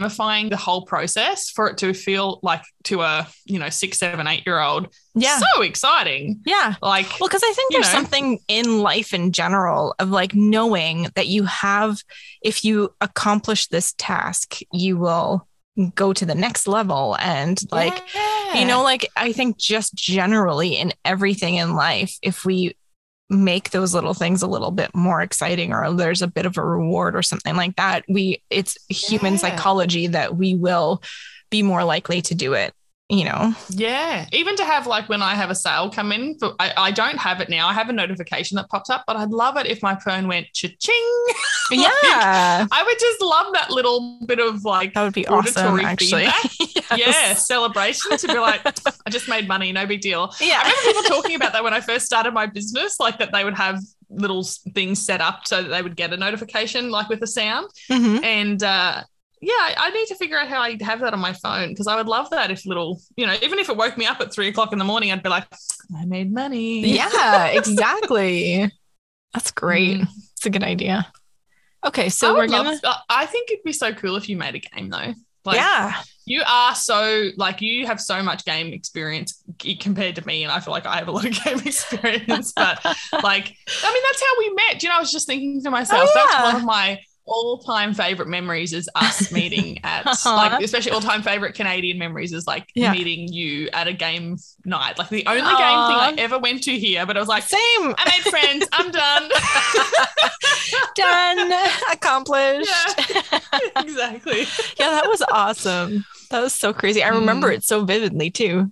gamifying 0.00 0.50
the 0.50 0.56
whole 0.56 0.84
process 0.84 1.50
for 1.50 1.68
it 1.68 1.78
to 1.78 1.92
feel 1.92 2.40
like 2.42 2.62
to 2.84 3.02
a 3.02 3.26
you 3.44 3.58
know 3.58 3.68
six 3.68 3.98
seven 3.98 4.26
eight 4.26 4.44
year 4.46 4.60
old 4.60 4.88
Yeah. 5.14 5.38
so 5.54 5.62
exciting 5.62 6.40
yeah. 6.46 6.74
like 6.82 7.06
Well, 7.20 7.28
because 7.28 7.42
I 7.44 7.52
think 7.52 7.72
there's 7.72 7.86
know. 7.86 7.92
something 7.92 8.38
in 8.48 8.80
life 8.80 9.12
in 9.14 9.32
general 9.32 9.94
of 9.98 10.10
like 10.10 10.34
knowing 10.34 11.08
that 11.14 11.26
you 11.28 11.44
have, 11.44 12.02
if 12.42 12.64
you 12.64 12.94
accomplish 13.00 13.68
this 13.68 13.94
task, 13.98 14.58
you 14.72 14.96
will 14.96 15.46
go 15.94 16.12
to 16.12 16.26
the 16.26 16.34
next 16.34 16.66
level. 16.66 17.16
And 17.20 17.58
like, 17.70 18.02
you 18.54 18.66
know, 18.66 18.82
like 18.82 19.08
I 19.16 19.32
think 19.32 19.56
just 19.56 19.94
generally 19.94 20.76
in 20.76 20.92
everything 21.04 21.54
in 21.56 21.74
life, 21.74 22.16
if 22.22 22.44
we 22.44 22.76
make 23.30 23.70
those 23.70 23.94
little 23.94 24.12
things 24.14 24.42
a 24.42 24.46
little 24.48 24.72
bit 24.72 24.94
more 24.94 25.22
exciting 25.22 25.72
or 25.72 25.92
there's 25.94 26.20
a 26.20 26.26
bit 26.26 26.46
of 26.46 26.58
a 26.58 26.64
reward 26.64 27.14
or 27.14 27.22
something 27.22 27.54
like 27.56 27.76
that, 27.76 28.04
we, 28.08 28.42
it's 28.50 28.76
human 28.88 29.34
Yeah. 29.34 29.38
psychology 29.38 30.08
that 30.08 30.36
we 30.36 30.54
will 30.56 31.02
be 31.48 31.62
more 31.62 31.84
likely 31.84 32.22
to 32.22 32.34
do 32.34 32.54
it, 32.54 32.74
you 33.10 33.24
know? 33.24 33.52
Yeah, 33.70 34.26
even 34.32 34.56
to 34.56 34.64
have 34.64 34.86
like 34.86 35.08
when 35.08 35.20
I 35.20 35.34
have 35.34 35.50
a 35.50 35.54
sale 35.54 35.90
come 35.90 36.12
in, 36.12 36.36
but 36.38 36.54
I, 36.60 36.72
I 36.76 36.90
don't 36.92 37.18
have 37.18 37.40
it 37.40 37.48
now. 37.50 37.66
I 37.68 37.72
have 37.74 37.88
a 37.88 37.92
notification 37.92 38.54
that 38.56 38.68
pops 38.70 38.88
up, 38.88 39.04
but 39.06 39.16
I'd 39.16 39.30
love 39.30 39.56
it 39.56 39.66
if 39.66 39.82
my 39.82 39.96
phone 40.00 40.28
went 40.28 40.46
cha-ching. 40.54 40.94
Like, 41.72 41.78
Yeah. 42.02 42.66
I 42.72 42.82
would 42.82 42.98
just 42.98 43.20
love 43.22 43.52
that 43.52 43.70
little 43.70 44.18
bit 44.26 44.40
of 44.40 44.64
like 44.64 44.94
That 44.94 45.04
would 45.04 45.12
be 45.12 45.24
awesome, 45.28 45.78
actually. 45.78 46.26
feedback. 46.58 46.98
yeah, 46.98 47.34
celebration 47.34 48.16
to 48.16 48.26
be 48.26 48.38
like, 48.38 48.60
I 49.06 49.10
just 49.10 49.28
made 49.28 49.46
money, 49.46 49.70
no 49.70 49.86
big 49.86 50.00
deal. 50.00 50.34
Yeah. 50.40 50.60
I 50.64 50.68
remember 50.68 50.82
people 51.08 51.16
talking 51.22 51.36
about 51.36 51.52
that 51.52 51.62
when 51.62 51.72
I 51.72 51.80
first 51.80 52.06
started 52.06 52.34
my 52.34 52.46
business, 52.46 52.98
like 52.98 53.18
that 53.18 53.30
they 53.30 53.44
would 53.44 53.54
have 53.56 53.78
little 54.08 54.42
things 54.74 55.00
set 55.00 55.20
up 55.20 55.46
so 55.46 55.62
that 55.62 55.68
they 55.68 55.80
would 55.80 55.94
get 55.94 56.12
a 56.12 56.16
notification 56.16 56.90
like 56.90 57.08
with 57.08 57.22
a 57.22 57.26
sound. 57.28 57.68
Mhm. 57.88 58.24
And 58.24 58.60
uh, 58.64 59.04
yeah, 59.40 59.74
I 59.76 59.90
need 59.90 60.06
to 60.08 60.14
figure 60.16 60.38
out 60.38 60.48
how 60.48 60.60
I 60.60 60.76
have 60.82 61.00
that 61.00 61.14
on 61.14 61.20
my 61.20 61.32
phone 61.32 61.70
because 61.70 61.86
I 61.86 61.96
would 61.96 62.06
love 62.08 62.28
that 62.30 62.50
if 62.50 62.66
little, 62.66 63.00
you 63.16 63.26
know, 63.26 63.34
even 63.42 63.58
if 63.58 63.68
it 63.70 63.76
woke 63.76 63.96
me 63.96 64.04
up 64.06 64.20
at 64.20 64.32
three 64.32 64.48
o'clock 64.48 64.72
in 64.72 64.78
the 64.78 64.84
morning, 64.84 65.10
I'd 65.12 65.22
be 65.22 65.30
like, 65.30 65.46
I 65.96 66.04
made 66.04 66.32
money. 66.32 66.80
Yeah, 66.86 67.46
exactly. 67.52 68.70
That's 69.32 69.50
great. 69.50 69.98
Mm. 70.00 70.08
It's 70.36 70.46
a 70.46 70.50
good 70.50 70.62
idea. 70.64 71.10
Okay, 71.86 72.10
so 72.10 72.34
we're 72.34 72.48
gonna 72.48 72.78
love- 72.82 72.96
I 73.08 73.24
think 73.26 73.50
it'd 73.50 73.64
be 73.64 73.72
so 73.72 73.94
cool 73.94 74.16
if 74.16 74.28
you 74.28 74.36
made 74.36 74.54
a 74.54 74.58
game 74.58 74.90
though. 74.90 75.14
Like, 75.46 75.56
yeah. 75.56 76.02
you 76.26 76.42
are 76.46 76.74
so 76.74 77.30
like 77.38 77.62
you 77.62 77.86
have 77.86 77.98
so 77.98 78.22
much 78.22 78.44
game 78.44 78.74
experience 78.74 79.42
compared 79.80 80.16
to 80.16 80.26
me 80.26 80.42
and 80.44 80.52
i 80.52 80.60
feel 80.60 80.72
like 80.72 80.84
i 80.84 80.98
have 80.98 81.08
a 81.08 81.10
lot 81.10 81.24
of 81.24 81.32
game 81.44 81.58
experience 81.60 82.52
but 82.52 82.78
like 82.84 83.54
i 83.82 83.92
mean 83.92 84.02
that's 84.06 84.20
how 84.20 84.38
we 84.38 84.50
met 84.50 84.82
you 84.82 84.90
know 84.90 84.96
i 84.96 85.00
was 85.00 85.10
just 85.10 85.26
thinking 85.26 85.62
to 85.62 85.70
myself 85.70 86.10
Oh, 86.10 86.12
that's 86.14 86.42
one 86.52 86.56
of 86.56 86.64
my 86.66 87.00
all-time 87.30 87.94
favorite 87.94 88.28
memories 88.28 88.72
is 88.72 88.88
us 88.96 89.30
meeting 89.40 89.78
at 89.84 90.04
like 90.26 90.60
especially 90.62 90.90
all-time 90.90 91.22
favorite 91.22 91.54
canadian 91.54 91.96
memories 91.96 92.32
is 92.32 92.46
like 92.46 92.68
Yeah. 92.74 92.92
meeting 92.92 93.32
you 93.32 93.68
at 93.72 93.86
a 93.86 93.92
game 93.92 94.36
night 94.64 94.98
like 94.98 95.08
the 95.08 95.24
only 95.26 95.40
game 95.40 95.48
thing 95.48 95.56
i 95.58 96.14
ever 96.18 96.38
went 96.38 96.64
to 96.64 96.72
here 96.76 97.06
but 97.06 97.16
i 97.16 97.20
was 97.20 97.28
like 97.28 97.44
Same. 97.44 97.60
i 97.96 98.04
made 98.04 98.30
friends 98.30 98.66
i'm 98.72 98.90
done 99.00 99.30
Done. 100.94 101.52
Accomplished. 101.92 102.70
yeah 102.70 103.40
exactly 103.76 104.40
Yeah, 104.78 104.90
that 104.90 105.06
was 105.06 105.22
awesome. 105.32 106.04
That 106.30 106.40
was 106.40 106.54
so 106.54 106.72
crazy. 106.72 107.02
I 107.02 107.08
remember 107.08 107.48
hmm. 107.48 107.54
it 107.54 107.64
so 107.64 107.84
vividly 107.84 108.30
too. 108.30 108.70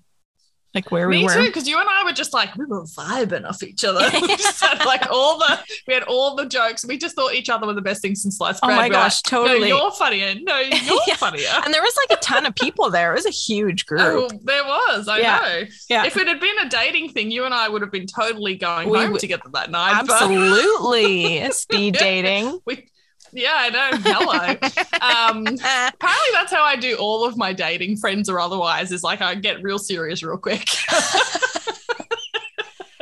Like 0.75 0.91
where 0.91 1.09
we 1.09 1.25
were. 1.25 1.31
Me 1.31 1.35
too, 1.35 1.47
because 1.47 1.67
you 1.67 1.79
and 1.81 1.89
I 1.91 2.05
were 2.05 2.13
just 2.13 2.35
like 2.35 2.55
we 2.55 2.67
were 2.67 2.83
vibing 2.85 3.49
off 3.49 3.63
each 3.63 3.85
other. 3.85 4.01
we 4.21 4.27
just 4.37 4.63
had 4.63 4.85
like 4.85 5.11
all 5.11 5.39
the 5.39 5.59
we 5.87 5.95
had 5.95 6.03
all 6.03 6.37
the 6.37 6.45
jokes. 6.45 6.85
We 6.85 6.99
just 6.99 7.17
thought 7.17 7.33
each 7.35 7.49
other 7.49 7.67
were 7.67 7.73
the 7.73 7.81
best 7.81 8.03
things 8.03 8.23
since 8.23 8.37
sliced 8.37 8.61
Oh 8.63 8.69
my 8.69 8.85
We 8.85 8.91
gosh, 8.91 9.17
like, 9.25 9.31
totally. 9.31 9.71
No, 9.71 9.77
you're 9.79 9.91
funnier. 9.93 10.35
No, 10.43 10.59
you're 10.61 11.01
Yeah. 11.07 11.15
funnier. 11.17 11.49
And 11.65 11.73
there 11.73 11.81
was 11.83 11.97
like 12.09 12.19
a 12.19 12.21
ton 12.21 12.45
of 12.45 12.55
people 12.55 12.91
there. 12.91 13.13
It 13.13 13.17
was 13.17 13.27
a 13.27 13.31
huge 13.31 13.87
oh, 13.91 13.97
group. 13.97 14.31
Oh, 14.35 14.39
there 14.45 14.63
was. 14.65 15.09
I 15.09 15.19
Yeah. 15.21 15.39
know. 15.39 15.63
Yeah. 15.89 16.05
If 16.05 16.17
it 16.19 16.29
had 16.29 16.39
been 16.39 16.59
a 16.59 16.69
dating 16.69 17.11
thing, 17.13 17.31
you 17.31 17.45
and 17.47 17.55
I 17.55 17.69
would 17.69 17.81
have 17.81 17.91
been 17.91 18.07
totally 18.07 18.57
going 18.57 18.91
We 18.91 18.99
home 18.99 19.13
would- 19.13 19.21
together 19.21 19.45
that 19.55 19.71
night. 19.71 20.05
but 20.07 20.21
Absolutely. 20.21 21.51
Speed 21.53 21.97
dating. 21.97 22.61
We, 22.67 22.89
yeah, 23.33 23.55
I 23.55 23.71
know. 23.71 23.91
Hello. 24.03 24.39
um, 25.01 25.47
apparently, 25.47 26.33
that's 26.33 26.53
how 26.53 26.63
I 26.63 26.77
do 26.77 26.97
all 26.97 27.25
of 27.25 27.37
my 27.37 27.53
dating, 27.53 27.97
friends 27.97 28.29
or 28.29 28.41
otherwise. 28.41 28.93
Is 28.93 29.03
like 29.03 29.21
I 29.21 29.35
get 29.35 29.63
real 29.63 29.79
serious 29.79 30.23
real 30.23 30.39
quick. 30.39 30.69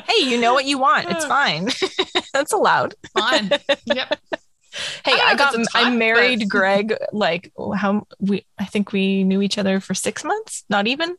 hey, 0.08 0.24
you 0.24 0.40
know 0.40 0.54
what 0.54 0.64
you 0.64 0.78
want. 0.78 1.10
It's 1.10 1.24
fine. 1.24 1.68
That's 2.32 2.52
allowed. 2.52 2.94
Fine. 3.16 3.50
Yep. 3.86 4.18
Hey, 5.04 5.12
I 5.12 5.28
I, 5.28 5.34
got 5.36 5.54
a 5.54 5.66
I 5.74 5.84
type, 5.84 5.94
married 5.94 6.40
but- 6.40 6.48
Greg 6.48 6.96
like 7.12 7.50
how 7.74 8.06
we 8.20 8.44
I 8.58 8.66
think 8.66 8.92
we 8.92 9.24
knew 9.24 9.40
each 9.40 9.56
other 9.58 9.80
for 9.80 9.94
6 9.94 10.24
months, 10.24 10.64
not 10.68 10.86
even 10.86 11.16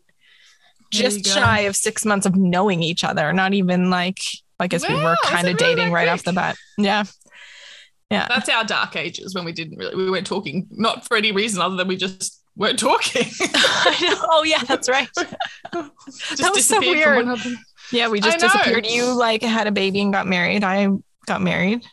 just 0.91 1.25
shy 1.25 1.61
of 1.61 1.75
6 1.75 2.05
months 2.05 2.25
of 2.25 2.35
knowing 2.35 2.83
each 2.83 3.03
other, 3.03 3.33
not 3.33 3.53
even 3.53 3.89
like 3.89 4.19
I 4.59 4.67
guess 4.67 4.87
we 4.87 4.95
were 4.95 5.15
kind 5.23 5.47
of 5.47 5.59
really 5.59 5.75
dating 5.75 5.91
right 5.91 6.07
off 6.07 6.23
the 6.23 6.33
bat. 6.33 6.55
Yeah. 6.77 7.03
Yeah. 8.09 8.27
That's 8.29 8.49
our 8.49 8.63
dark 8.63 8.95
ages 8.95 9.35
when 9.35 9.43
we 9.43 9.51
didn't 9.51 9.77
really 9.77 9.95
we 9.95 10.09
weren't 10.09 10.27
talking, 10.27 10.67
not 10.71 11.05
for 11.07 11.17
any 11.17 11.31
reason 11.31 11.61
other 11.61 11.75
than 11.75 11.87
we 11.87 11.97
just 11.97 12.41
weren't 12.55 12.79
talking. 12.79 13.25
I 13.41 13.97
know. 14.01 14.27
Oh 14.29 14.43
yeah, 14.43 14.63
that's 14.63 14.89
right. 14.89 15.09
That 15.73 16.51
was 16.53 16.65
so 16.65 16.79
weird. 16.79 17.27
Yeah, 17.91 18.07
we 18.07 18.21
just 18.21 18.39
disappeared. 18.39 18.85
You 18.85 19.13
like 19.13 19.41
had 19.41 19.67
a 19.67 19.71
baby 19.71 20.01
and 20.01 20.13
got 20.13 20.25
married. 20.25 20.63
I 20.63 20.87
got 21.25 21.41
married. 21.41 21.85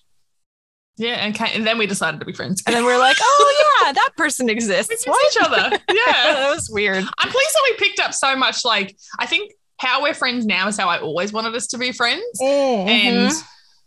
Yeah, 0.97 1.15
and, 1.15 1.39
and 1.41 1.67
then 1.67 1.79
we 1.79 1.87
decided 1.87 2.21
to 2.21 2.27
be 2.27 2.33
friends. 2.33 2.63
And 2.67 2.75
then 2.75 2.85
we're 2.85 2.99
like, 2.99 3.17
"Oh 3.21 3.81
yeah, 3.83 3.93
that 3.93 4.11
person 4.17 4.49
exists." 4.49 5.05
What? 5.07 5.37
each 5.37 5.43
other. 5.43 5.77
Yeah. 5.89 6.13
that 6.35 6.51
was 6.55 6.71
weird. 6.71 7.03
I'm 7.03 7.29
pleased 7.31 7.55
that 7.55 7.71
we 7.71 7.87
picked 7.87 8.01
up 8.01 8.15
so 8.15 8.37
much. 8.37 8.65
Like, 8.65 8.97
I 9.19 9.27
think 9.27 9.53
how 9.79 10.03
we're 10.03 10.15
friends 10.15 10.47
now 10.47 10.69
is 10.69 10.77
how 10.77 10.89
I 10.89 11.01
always 11.01 11.33
wanted 11.33 11.55
us 11.57 11.67
to 11.69 11.79
be 11.79 11.91
friends. 11.91 12.25
Mm-hmm. 12.41 12.89
And 12.89 13.33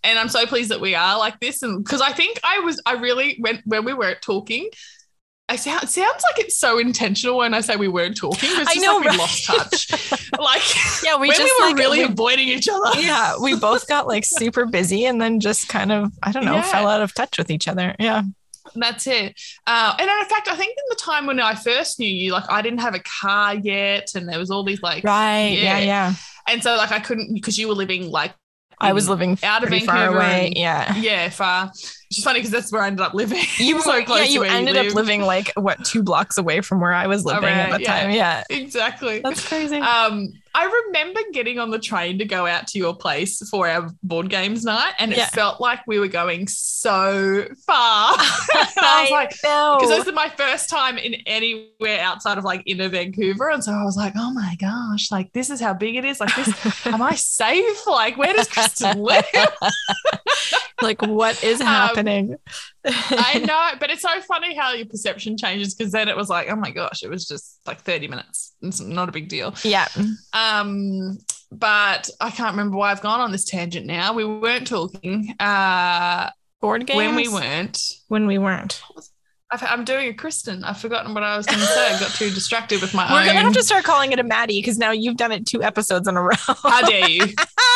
and 0.03 0.17
I'm 0.19 0.29
so 0.29 0.45
pleased 0.45 0.71
that 0.71 0.81
we 0.81 0.95
are 0.95 1.17
like 1.17 1.39
this. 1.39 1.63
And 1.63 1.83
because 1.83 2.01
I 2.01 2.11
think 2.11 2.39
I 2.43 2.59
was, 2.59 2.81
I 2.85 2.93
really 2.93 3.37
when 3.39 3.61
when 3.65 3.85
we 3.85 3.93
weren't 3.93 4.21
talking, 4.21 4.69
I 5.49 5.55
sound 5.55 5.83
it 5.83 5.89
sounds 5.89 6.23
like 6.29 6.45
it's 6.45 6.57
so 6.57 6.77
intentional 6.77 7.37
when 7.37 7.53
I 7.53 7.61
say 7.61 7.75
we 7.77 7.87
weren't 7.87 8.17
talking. 8.17 8.49
It's 8.51 8.77
I 8.77 8.81
know, 8.81 8.95
like 8.97 9.03
we 9.03 9.07
right? 9.09 9.17
lost 9.17 9.45
touch. 9.45 10.29
like 10.39 11.03
yeah, 11.03 11.17
we 11.17 11.29
just 11.29 11.41
we 11.41 11.51
were 11.59 11.69
like, 11.69 11.77
really 11.77 11.99
we- 11.99 12.05
avoiding 12.05 12.47
each 12.49 12.67
other. 12.67 12.99
yeah, 12.99 13.35
we 13.41 13.55
both 13.57 13.87
got 13.87 14.07
like 14.07 14.25
super 14.25 14.65
busy 14.65 15.05
and 15.05 15.21
then 15.21 15.39
just 15.39 15.69
kind 15.69 15.91
of, 15.91 16.11
I 16.23 16.31
don't 16.31 16.45
know, 16.45 16.55
Yeah. 16.55 16.61
fell 16.63 16.87
out 16.87 17.01
of 17.01 17.13
touch 17.13 17.37
with 17.37 17.49
each 17.49 17.67
other. 17.67 17.95
Yeah. 17.99 18.23
That's 18.75 19.07
it. 19.07 19.39
Uh, 19.65 19.95
and 19.97 20.09
in 20.09 20.25
fact, 20.27 20.49
I 20.49 20.55
think 20.57 20.71
in 20.71 20.83
the 20.89 20.95
time 20.97 21.25
when 21.25 21.39
I 21.39 21.55
first 21.55 21.99
knew 21.99 22.09
you, 22.09 22.33
like 22.33 22.49
I 22.51 22.61
didn't 22.61 22.79
have 22.79 22.95
a 22.95 22.99
car 22.99 23.55
yet, 23.55 24.11
and 24.15 24.27
there 24.27 24.37
was 24.39 24.51
all 24.51 24.65
these 24.65 24.81
like, 24.81 25.05
Right. 25.05 25.47
Yeah. 25.57 25.77
Yeah. 25.77 25.85
Yeah. 25.85 26.13
and 26.49 26.61
so 26.61 26.75
like 26.75 26.91
I 26.91 26.99
couldn't 26.99 27.33
because 27.33 27.57
you 27.57 27.69
were 27.69 27.73
living 27.73 28.11
like 28.11 28.33
I 28.79 28.93
was 28.93 29.09
living 29.09 29.37
out 29.43 29.63
of 29.63 29.69
Vancouver 29.69 30.15
away. 30.15 30.53
Yeah. 30.55 30.95
yeah 30.97 31.29
far. 31.29 31.71
Is 32.09 32.23
funny 32.23 32.39
because 32.39 32.51
that's 32.51 32.71
where 32.71 32.83
I 32.83 32.87
ended 32.87 33.05
up 33.05 33.13
living. 33.13 33.43
You 33.57 33.75
were 33.75 33.81
So 33.81 34.03
close 34.03 34.19
yeah, 34.19 34.25
to 34.25 34.31
you 34.31 34.39
where 34.41 34.49
you 34.49 34.55
ended 34.55 34.77
up 34.77 34.93
living 34.93 35.21
like 35.21 35.51
what 35.55 35.83
two 35.83 36.03
blocks 36.03 36.37
away 36.37 36.61
from 36.61 36.79
where 36.79 36.93
I 36.93 37.07
was 37.07 37.25
living 37.25 37.49
at 37.49 37.71
the 37.71 37.81
yeah. 37.81 38.01
time. 38.01 38.11
Yeah. 38.11 38.43
exactly. 38.49 39.19
That's 39.19 39.45
crazy. 39.45 39.77
Um, 39.77 40.31
I 40.57 40.83
remember 40.87 41.19
getting 41.33 41.59
on 41.59 41.69
the 41.69 41.77
train 41.77 42.17
to 42.17 42.25
go 42.25 42.47
out 42.47 42.65
to 42.69 42.79
your 42.79 42.95
place 42.95 43.47
for 43.47 43.69
our 43.69 43.91
board 44.01 44.27
games 44.31 44.63
night, 44.63 44.93
and 44.97 45.13
it 45.13 45.19
felt 45.27 45.61
like 45.61 45.85
we 45.85 45.99
were 45.99 46.07
going 46.07 46.47
so 46.47 47.45
far. 47.67 48.13
I 48.17 49.01
was 49.03 49.11
like, 49.11 49.29
because 49.29 49.89
this 49.89 50.07
is 50.07 50.13
my 50.13 50.29
first 50.29 50.67
time 50.67 50.97
in 50.97 51.13
anywhere 51.27 51.99
outside 52.01 52.39
of 52.39 52.43
like 52.43 52.63
inner 52.65 52.89
Vancouver, 52.89 53.51
and 53.51 53.63
so 53.63 53.71
I 53.71 53.83
was 53.83 53.95
like, 53.97 54.13
oh 54.17 54.33
my 54.33 54.55
gosh, 54.59 55.11
like 55.11 55.31
this 55.31 55.51
is 55.51 55.61
how 55.61 55.75
big 55.75 55.95
it 55.95 56.05
is. 56.05 56.19
Like 56.19 56.35
this, 56.35 56.87
am 56.87 57.03
I 57.03 57.13
safe? 57.13 57.85
Like 57.85 58.17
where 58.17 58.33
does 58.33 58.47
Kristen 58.47 58.97
live? 58.99 59.25
like 60.81 61.01
what 61.01 61.43
is 61.43 61.59
Um, 61.61 61.67
happening? 61.67 62.35
I 62.85 63.39
know, 63.47 63.79
but 63.79 63.89
it's 63.89 64.01
so 64.01 64.21
funny 64.21 64.55
how 64.55 64.73
your 64.73 64.85
perception 64.85 65.37
changes 65.37 65.75
because 65.75 65.91
then 65.91 66.07
it 66.09 66.15
was 66.15 66.29
like, 66.29 66.49
oh 66.49 66.55
my 66.55 66.71
gosh, 66.71 67.03
it 67.03 67.09
was 67.09 67.27
just 67.27 67.59
like 67.65 67.79
30 67.81 68.07
minutes. 68.07 68.55
It's 68.61 68.79
not 68.79 69.09
a 69.09 69.11
big 69.11 69.27
deal. 69.29 69.53
yeah. 69.63 69.87
Um, 70.33 71.17
but 71.51 72.09
I 72.19 72.29
can't 72.31 72.51
remember 72.51 72.77
why 72.77 72.91
I've 72.91 73.01
gone 73.01 73.19
on 73.21 73.31
this 73.31 73.45
tangent 73.45 73.85
now. 73.85 74.13
We 74.13 74.25
weren't 74.25 74.67
talking. 74.67 75.33
Uh, 75.39 76.29
Board 76.59 76.85
games 76.87 76.97
when 76.97 77.15
we 77.15 77.27
weren't. 77.27 77.79
when 78.07 78.25
we 78.27 78.37
weren't. 78.37 78.81
I've, 79.49 79.63
I'm 79.63 79.85
doing 79.85 80.09
a 80.09 80.13
Kristen. 80.13 80.63
I've 80.65 80.77
forgotten 80.77 81.13
what 81.13 81.23
I 81.23 81.37
was 81.37 81.45
going 81.45 81.59
to 81.59 81.65
say. 81.65 81.93
I 81.95 81.99
got 81.99 82.11
too 82.11 82.29
distracted 82.31 82.81
with 82.81 82.93
my 82.93 83.09
We're 83.09 83.21
own. 83.21 83.25
gonna 83.27 83.39
have 83.39 83.53
to 83.53 83.63
start 83.63 83.85
calling 83.85 84.11
it 84.11 84.19
a 84.19 84.23
Maddie 84.23 84.59
because 84.59 84.77
now 84.77 84.91
you've 84.91 85.15
done 85.15 85.31
it 85.31 85.45
two 85.45 85.63
episodes 85.63 86.05
in 86.07 86.17
a 86.17 86.21
row. 86.21 86.35
How 86.37 86.81
dare 86.85 87.07
you? 87.09 87.27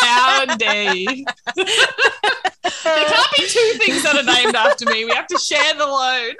How 0.02 0.46
dare 0.58 0.94
you? 0.94 1.24
there 1.56 1.66
can't 2.84 3.32
be 3.38 3.48
two 3.48 3.74
things 3.78 4.04
that 4.04 4.18
are 4.18 4.24
named 4.24 4.54
after 4.56 4.86
me. 4.86 5.06
We 5.06 5.12
have 5.12 5.28
to 5.28 5.38
share 5.38 5.74
the 5.76 5.86
load. 5.88 6.36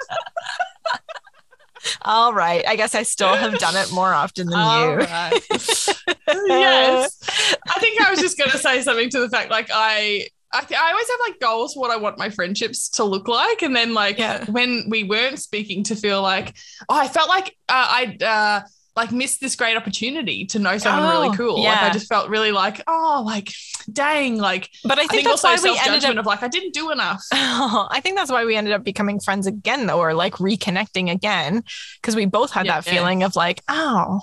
All 2.02 2.32
right. 2.34 2.62
I 2.68 2.76
guess 2.76 2.94
I 2.94 3.02
still 3.02 3.34
have 3.34 3.58
done 3.58 3.74
it 3.76 3.90
more 3.92 4.12
often 4.12 4.48
than 4.48 4.58
All 4.58 4.90
you. 4.90 4.96
right. 4.98 5.40
yes. 6.28 7.18
I 7.68 7.80
think 7.80 8.00
I 8.00 8.10
was 8.10 8.20
just 8.20 8.36
going 8.38 8.50
to 8.50 8.58
say 8.58 8.82
something 8.82 9.08
to 9.10 9.20
the 9.20 9.28
fact 9.30 9.50
like 9.50 9.70
I. 9.72 10.28
I, 10.52 10.60
th- 10.60 10.78
I 10.80 10.90
always 10.90 11.08
have 11.08 11.18
like 11.28 11.40
goals 11.40 11.74
for 11.74 11.80
what 11.80 11.90
I 11.90 11.96
want 11.96 12.18
my 12.18 12.30
friendships 12.30 12.88
to 12.90 13.04
look 13.04 13.28
like, 13.28 13.62
and 13.62 13.74
then 13.74 13.94
like 13.94 14.18
Yeah. 14.18 14.44
when 14.50 14.86
we 14.88 15.04
weren't 15.04 15.38
speaking, 15.38 15.82
to 15.84 15.96
feel 15.96 16.22
like 16.22 16.54
oh, 16.88 16.96
I 16.96 17.08
felt 17.08 17.28
like 17.28 17.56
uh, 17.68 17.86
I'd 17.90 18.22
uh, 18.22 18.60
like 18.94 19.10
missed 19.12 19.40
this 19.40 19.56
great 19.56 19.76
opportunity 19.76 20.44
to 20.46 20.58
know 20.58 20.76
someone 20.78 21.06
Oh, 21.16 21.20
really 21.22 21.36
cool. 21.36 21.62
Like 21.62 21.78
I 21.82 21.90
just 21.90 22.08
felt 22.08 22.28
really 22.28 22.52
like 22.52 22.82
oh, 22.86 23.22
like 23.24 23.50
dang, 23.90 24.36
like 24.38 24.68
But 24.84 24.98
I 24.98 25.02
I 25.02 25.06
think, 25.06 25.10
think, 25.12 25.28
that's 25.28 25.44
also 25.44 25.68
why 25.68 25.72
we 25.72 25.78
ended 25.78 26.04
up. 26.04 26.16
of 26.18 26.26
like 26.26 26.42
I 26.42 26.48
didn't 26.48 26.74
do 26.74 26.90
enough. 26.90 27.22
I 27.32 28.00
think 28.02 28.16
that's 28.16 28.30
why 28.30 28.44
we 28.44 28.54
ended 28.54 28.74
up 28.74 28.84
becoming 28.84 29.18
friends 29.20 29.46
again, 29.46 29.86
though, 29.86 29.98
or 29.98 30.12
like 30.14 30.34
reconnecting 30.34 31.10
again, 31.10 31.64
because 32.00 32.14
we 32.14 32.26
both 32.26 32.50
had 32.52 32.66
Yeah, 32.66 32.80
that 32.80 32.86
yeah. 32.86 32.92
feeling 32.92 33.22
of 33.22 33.34
like, 33.34 33.62
oh, 33.68 34.20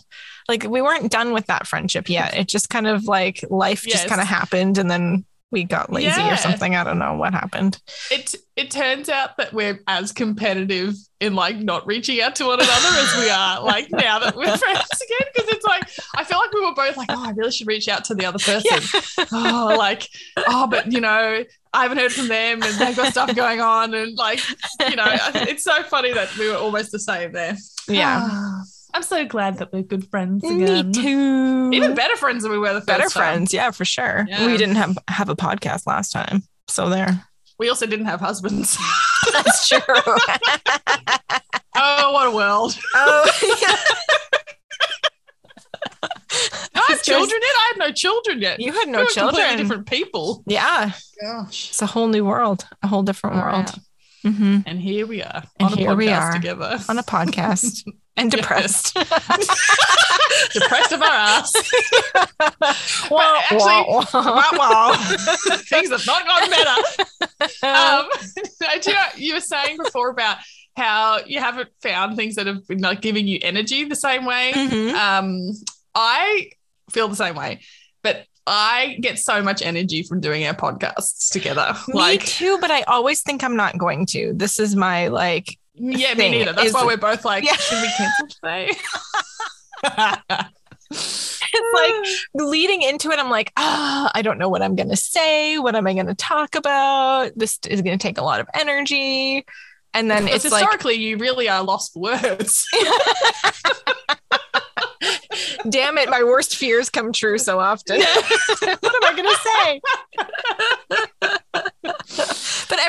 like 0.47 0.63
we 0.63 0.81
weren't 0.81 1.11
done 1.11 1.33
with 1.33 1.47
that 1.47 1.65
friendship 1.67 2.07
yet. 2.09 2.35
It 2.35 2.47
just 2.47 2.69
kind 2.69 2.87
of 2.87 3.05
like 3.05 3.43
life 3.49 3.83
just 3.83 4.07
kind 4.07 4.21
of 4.21 4.27
happened, 4.27 4.77
and 4.77 4.89
then 4.89 5.25
we 5.51 5.63
got 5.63 5.91
lazy 5.91 6.07
Yeah. 6.07 6.33
or 6.33 6.37
something. 6.37 6.75
I 6.75 6.83
don't 6.83 6.99
know 6.99 7.15
what 7.15 7.33
happened. 7.33 7.81
It 8.11 8.35
it 8.55 8.69
turns 8.71 9.09
out 9.09 9.37
that 9.37 9.53
we're 9.53 9.81
as 9.87 10.11
competitive 10.11 10.93
in 11.19 11.33
like 11.33 11.57
not 11.57 11.87
reaching 11.87 12.21
out 12.21 12.35
to 12.35 12.45
one 12.45 12.59
another 12.59 12.87
as 12.99 13.17
we 13.17 13.29
are 13.29 13.61
like 13.63 13.89
now 13.91 14.19
that 14.19 14.35
we're 14.35 14.45
friends 14.57 14.61
again. 15.01 15.27
Because 15.33 15.49
it's 15.49 15.65
like 15.65 15.89
I 16.15 16.23
feel 16.23 16.37
like 16.37 16.53
we 16.53 16.63
were 16.65 16.73
both 16.75 16.97
like, 16.97 17.09
oh, 17.11 17.25
I 17.25 17.31
really 17.31 17.51
should 17.51 17.67
reach 17.67 17.87
out 17.87 18.05
to 18.05 18.15
the 18.15 18.25
other 18.25 18.39
person. 18.39 19.27
Oh, 19.31 19.75
like 19.77 20.07
oh, 20.37 20.67
but 20.67 20.91
you 20.91 21.01
know, 21.01 21.43
I 21.73 21.81
haven't 21.83 21.97
heard 21.97 22.13
from 22.13 22.27
them 22.27 22.61
and 22.61 22.79
they've 22.79 22.95
got 22.95 23.11
stuff 23.11 23.35
going 23.35 23.59
on 23.61 23.93
and 23.93 24.15
like 24.17 24.41
you 24.87 24.95
know, 24.95 25.05
it's 25.35 25.63
so 25.63 25.81
funny 25.83 26.13
that 26.13 26.35
we 26.37 26.49
were 26.49 26.57
almost 26.57 26.91
the 26.91 26.99
same 26.99 27.31
there. 27.31 27.55
Yeah. 27.87 28.27
Ah. 28.31 28.61
I'm 28.93 29.03
so 29.03 29.23
glad 29.25 29.57
that 29.59 29.71
we're 29.71 29.83
good 29.83 30.09
friends 30.09 30.43
Me 30.43 30.63
again. 30.63 30.91
too. 30.91 31.69
Even 31.73 31.93
better 31.95 32.15
friends 32.15 32.43
than 32.43 32.51
we 32.51 32.57
were 32.57 32.73
the 32.73 32.79
first 32.81 32.87
better 32.87 33.03
time. 33.03 33.09
friends. 33.11 33.53
Yeah, 33.53 33.71
for 33.71 33.85
sure. 33.85 34.25
Yeah. 34.27 34.45
We 34.47 34.57
didn't 34.57 34.75
have 34.75 34.97
have 35.07 35.29
a 35.29 35.35
podcast 35.35 35.85
last 35.87 36.11
time, 36.11 36.43
so 36.67 36.89
there. 36.89 37.25
We 37.59 37.69
also 37.69 37.85
didn't 37.85 38.05
have 38.07 38.19
husbands. 38.19 38.77
That's 39.33 39.67
true. 39.69 39.79
oh, 41.75 42.11
what 42.13 42.27
a 42.27 42.31
world. 42.31 42.77
oh, 42.95 43.31
yeah. 43.61 43.75
I 46.75 46.83
have 46.93 47.03
children 47.03 47.39
yet? 47.41 47.55
I 47.55 47.67
have 47.73 47.77
no 47.77 47.91
children 47.91 48.41
yet. 48.41 48.59
You 48.59 48.71
had 48.71 48.85
We 48.87 48.91
no 48.93 48.99
were 48.99 49.05
completely 49.05 49.39
children. 49.39 49.57
different 49.57 49.87
people. 49.87 50.43
Yeah, 50.47 50.91
Gosh. 51.21 51.69
it's 51.69 51.81
a 51.81 51.85
whole 51.85 52.07
new 52.07 52.25
world, 52.25 52.65
a 52.81 52.87
whole 52.87 53.03
different 53.03 53.35
Far 53.35 53.51
world. 53.51 53.69
out. 53.69 53.77
hmm 54.23 54.59
And 54.65 54.79
here 54.79 55.05
we 55.05 55.21
are 55.21 55.43
And 55.59 55.67
on 55.67 55.73
a 55.73 55.75
here 55.75 55.89
podcast 55.91 55.97
we 55.97 56.09
are 56.09 56.33
together. 56.33 56.79
On 56.89 56.97
a 56.97 57.03
podcast 57.03 57.83
and 58.19 58.29
depressed. 58.31 58.93
Depressed 60.53 60.91
of 60.91 61.01
our 61.01 61.07
ass. 61.07 61.51
Wah, 63.09 63.39
actually- 63.39 63.59
wah. 63.59 64.05
wow, 64.13 64.49
wow. 64.53 64.93
Things 65.69 65.89
have 65.89 66.05
not 66.05 66.25
gotten 66.25 66.49
better. 66.49 66.81
Um, 67.63 68.09
I 68.67 68.77
do 68.81 68.91
know, 68.93 69.03
you 69.15 69.33
were 69.33 69.41
saying 69.41 69.77
before 69.83 70.09
about 70.09 70.37
how 70.75 71.19
you 71.25 71.39
haven't 71.39 71.69
found 71.81 72.15
things 72.15 72.35
that 72.35 72.47
have 72.47 72.67
been 72.67 72.79
like 72.79 73.01
giving 73.01 73.27
you 73.27 73.39
energy 73.41 73.85
the 73.85 73.95
same 73.95 74.25
way. 74.25 74.51
Mhm. 74.55 74.93
Um, 74.93 75.51
I 75.95 76.51
feel 76.91 77.07
the 77.07 77.15
same 77.15 77.35
way, 77.35 77.61
but 78.03 78.25
I 78.47 78.97
get 79.01 79.19
so 79.19 79.41
much 79.43 79.61
energy 79.61 80.03
from 80.03 80.21
doing 80.21 80.45
our 80.45 80.53
podcasts 80.53 81.31
together. 81.31 81.75
Me 81.87 81.93
like, 81.95 82.25
too, 82.25 82.57
but 82.59 82.71
I 82.71 82.81
always 82.83 83.21
think 83.21 83.43
I'm 83.43 83.55
not 83.55 83.77
going 83.77 84.05
to. 84.07 84.33
This 84.35 84.59
is 84.59 84.75
my 84.75 85.07
like 85.07 85.57
yeah, 85.79 86.13
me 86.13 86.29
neither. 86.29 86.53
That's 86.53 86.73
why 86.73 86.85
we're 86.85 86.97
both 86.97 87.25
like, 87.25 87.43
Yeah. 87.43 87.55
should 87.55 87.81
we 87.81 87.89
cancel 87.97 88.27
today? 88.27 88.71
it's 90.91 91.73
like 91.73 91.93
leading 92.33 92.81
into 92.81 93.11
it, 93.11 93.19
I'm 93.19 93.29
like, 93.29 93.51
ah, 93.57 94.11
I 94.13 94.21
don't 94.21 94.37
know 94.37 94.49
what 94.49 94.61
I'm 94.61 94.75
going 94.75 94.89
to 94.89 94.95
say. 94.97 95.57
What 95.57 95.75
am 95.75 95.87
I 95.87 95.93
going 95.93 96.07
to 96.07 96.15
talk 96.15 96.55
about? 96.55 97.31
This 97.35 97.59
is 97.67 97.81
going 97.81 97.97
to 97.97 98.01
take 98.01 98.17
a 98.17 98.23
lot 98.23 98.39
of 98.39 98.47
energy. 98.53 99.45
And 99.93 100.09
then 100.09 100.25
Because 100.25 100.45
it's 100.45 100.51
like, 100.51 100.61
historically, 100.63 100.95
you 100.95 101.17
really 101.17 101.49
are 101.49 101.63
lost 101.63 101.93
for 101.93 102.01
words. 102.03 102.65
damn 105.69 105.97
it, 105.97 106.09
my 106.09 106.23
worst 106.23 106.55
fears 106.55 106.89
come 106.89 107.11
true 107.11 107.37
so 107.37 107.59
often. 107.59 107.99
what 107.99 108.83
am 108.83 109.03
I 109.03 109.13
going 109.15 109.25
to 109.25 109.39
say? 109.55 109.81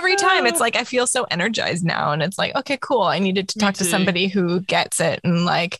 Every 0.01 0.16
time 0.16 0.46
it's 0.46 0.61
ah. 0.61 0.64
like, 0.64 0.76
I 0.76 0.84
feel 0.84 1.07
so 1.07 1.26
energized 1.30 1.84
now. 1.84 2.12
And 2.12 2.22
it's 2.22 2.38
like, 2.38 2.57
okay, 2.57 2.78
cool. 2.80 3.03
I 3.03 3.18
needed 3.18 3.51
to 3.51 3.59
talk 3.59 3.74
to 3.74 3.84
somebody 3.84 4.28
who 4.28 4.61
gets 4.61 4.98
it. 4.98 5.20
And 5.24 5.44
like, 5.44 5.78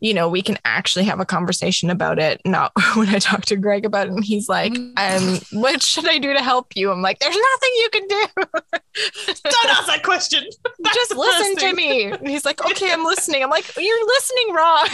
you 0.00 0.14
know, 0.14 0.28
we 0.28 0.42
can 0.42 0.58
actually 0.64 1.04
have 1.04 1.20
a 1.20 1.24
conversation 1.26 1.90
about 1.90 2.18
it. 2.18 2.40
Not 2.44 2.72
when 2.94 3.08
I 3.10 3.18
talk 3.18 3.44
to 3.46 3.56
Greg 3.56 3.84
about 3.84 4.06
it, 4.08 4.12
and 4.12 4.24
he's 4.24 4.48
like, 4.48 4.72
Mm. 4.72 4.92
um, 4.96 5.60
what 5.60 5.82
should 5.82 6.08
I 6.08 6.18
do 6.18 6.32
to 6.32 6.42
help 6.42 6.74
you? 6.76 6.90
I'm 6.90 7.02
like, 7.02 7.18
there's 7.18 7.36
nothing 7.36 7.70
you 7.76 7.88
can 7.92 8.06
do. 8.08 8.26
Don't 9.44 9.70
ask 9.70 9.86
that 9.86 10.02
question. 10.02 10.44
That's 10.80 10.94
Just 10.96 11.14
listen 11.16 11.56
to 11.56 11.72
me. 11.74 12.04
And 12.04 12.28
he's 12.28 12.44
like, 12.44 12.64
okay, 12.64 12.92
I'm 12.92 13.04
listening. 13.04 13.42
I'm 13.42 13.50
like, 13.50 13.64
you're 13.76 14.06
listening 14.06 14.54
wrong. 14.54 14.88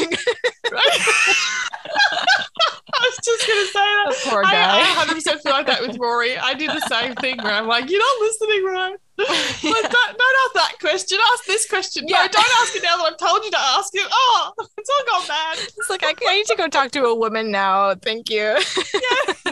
I 2.95 2.99
was 3.01 3.19
just 3.25 3.47
gonna 3.47 3.67
say 3.67 3.73
that. 3.75 4.15
Poor 4.31 4.43
guy. 4.43 4.51
I, 4.53 4.81
I 4.81 5.05
100% 5.07 5.41
feel 5.43 5.53
like 5.53 5.67
that 5.67 5.83
with 5.83 5.99
Rory. 5.99 6.37
I 6.37 6.55
do 6.55 6.67
the 6.67 6.81
same 6.89 7.15
thing 7.17 7.37
where 7.43 7.53
I'm 7.53 7.67
like, 7.67 7.91
you're 7.91 8.01
not 8.01 8.21
listening 8.21 8.65
right. 8.65 8.97
Don't, 9.19 9.83
don't 9.93 10.37
ask 10.45 10.53
that 10.55 10.75
question. 10.81 11.19
Ask 11.33 11.45
this 11.47 11.67
question. 11.69 12.05
Yeah. 12.07 12.23
No, 12.23 12.29
don't 12.29 12.51
ask 12.63 12.77
it 12.77 12.83
now 12.83 12.97
that 12.99 13.13
I've 13.13 13.17
told 13.17 13.45
you 13.45 13.51
to 13.51 13.59
ask 13.59 13.95
it. 13.95 14.07
Oh, 14.11 14.53
it's 14.77 14.91
all 14.91 15.19
gone 15.19 15.27
bad. 15.29 15.59
It's 15.59 15.89
like 15.91 16.03
I, 16.05 16.15
I 16.29 16.35
need 16.37 16.47
to 16.47 16.57
go 16.57 16.69
talk 16.69 16.91
to 16.93 17.05
a 17.05 17.15
woman 17.15 17.51
now. 17.51 17.95
Thank 17.95 18.29
you. 18.31 18.57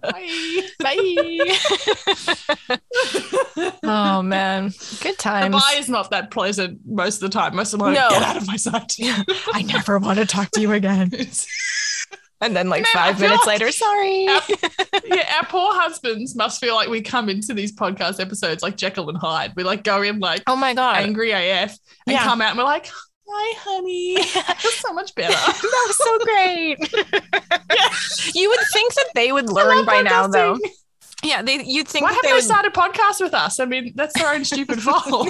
Bye. 0.00 0.62
Bye. 0.80 1.56
oh 3.82 4.22
man, 4.22 4.68
good 5.00 5.14
The 5.14 5.16
times. 5.18 5.54
bye 5.54 5.74
is 5.78 5.88
not 5.88 6.10
that 6.10 6.30
pleasant 6.30 6.80
most 6.86 7.16
of 7.22 7.30
the 7.30 7.38
time. 7.38 7.56
Most 7.56 7.72
of 7.72 7.80
the 7.80 7.86
time, 7.86 7.94
No. 7.94 8.08
get 8.10 8.22
out 8.22 8.36
of 8.36 8.46
my 8.46 8.56
sight. 8.56 8.94
I 9.52 9.62
never 9.62 9.98
want 9.98 10.18
to 10.18 10.26
talk 10.26 10.50
to 10.52 10.60
you 10.60 10.72
again. 10.72 11.10
And 12.40 12.54
then 12.56 12.68
like 12.68 12.82
Man, 12.82 12.90
five 12.92 13.20
minutes 13.20 13.46
like 13.46 13.60
later, 13.60 13.72
sorry. 13.72 14.26
our, 14.28 14.40
yeah, 15.06 15.34
our 15.40 15.46
poor 15.46 15.72
husbands 15.74 16.34
must 16.36 16.60
feel 16.60 16.74
like 16.74 16.88
we 16.88 17.00
come 17.02 17.28
into 17.28 17.54
these 17.54 17.72
podcast 17.74 18.20
episodes 18.20 18.62
like 18.62 18.76
Jekyll 18.76 19.08
and 19.08 19.18
Hyde. 19.18 19.52
We 19.56 19.64
like 19.64 19.84
go 19.84 20.02
in 20.02 20.20
like 20.20 20.42
oh 20.46 20.56
my 20.56 20.74
god. 20.74 20.96
angry 20.98 21.32
AF 21.32 21.70
and 22.06 22.14
Yeah. 22.14 22.22
come 22.24 22.40
out 22.40 22.50
and 22.50 22.58
we're 22.58 22.64
like, 22.64 22.88
hi, 23.28 23.58
honey. 23.60 24.16
That's 24.34 24.80
so 24.80 24.92
much 24.92 25.14
better. 25.14 25.32
that 25.34 25.84
was 25.86 25.96
so 25.96 26.18
great. 26.18 26.78
You 28.34 28.48
would 28.48 28.60
think 28.72 28.94
that 28.94 29.08
they 29.14 29.32
would 29.32 29.48
learn 29.50 29.84
by 29.84 30.02
now, 30.02 30.26
though. 30.26 30.58
Yeah, 31.22 31.42
they. 31.42 31.62
You'd 31.62 31.86
think 31.86 32.04
Why 32.04 32.08
haven't 32.10 32.22
they 32.22 32.28
they 32.30 32.34
would. 32.34 32.44
started 32.44 32.72
podcast 32.72 33.20
with 33.20 33.34
us? 33.34 33.60
I 33.60 33.66
mean, 33.66 33.92
that's 33.94 34.18
their 34.18 34.32
own 34.32 34.44
stupid 34.44 34.80
fault. 34.82 35.28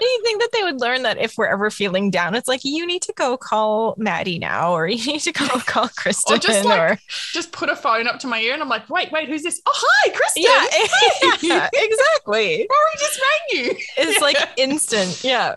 You 0.00 0.20
think 0.24 0.40
that 0.40 0.50
they 0.52 0.62
would 0.62 0.80
learn 0.80 1.02
that 1.02 1.18
if 1.18 1.36
we're 1.36 1.46
ever 1.46 1.70
feeling 1.70 2.10
down, 2.10 2.34
it's 2.34 2.48
like 2.48 2.60
you 2.64 2.86
need 2.86 3.02
to 3.02 3.12
go 3.14 3.36
call 3.36 3.94
Maddie 3.98 4.38
now, 4.38 4.72
or 4.72 4.86
you 4.88 5.04
need 5.12 5.20
to 5.20 5.32
go 5.32 5.46
call 5.66 5.88
Kristen, 5.96 6.34
Or 6.36 6.38
just 6.38 6.64
like 6.64 6.78
or 6.78 6.98
Just 7.32 7.52
put 7.52 7.68
a 7.68 7.76
phone 7.76 8.06
up 8.06 8.18
to 8.20 8.26
my 8.26 8.40
ear 8.40 8.54
and 8.54 8.62
I'm 8.62 8.68
like, 8.68 8.88
wait, 8.90 9.10
wait, 9.12 9.28
who's 9.28 9.42
this? 9.42 9.60
Oh, 9.66 9.72
hi, 9.74 10.10
Kristen. 10.10 10.42
yeah, 10.42 11.36
yeah, 11.42 11.68
exactly. 11.72 12.58
Rory 12.58 12.98
just 12.98 13.20
rang 13.20 13.64
you. 13.64 13.76
It's 13.98 14.14
Yeah. 14.16 14.20
like 14.20 14.36
instant. 14.56 15.22
Yeah, 15.24 15.54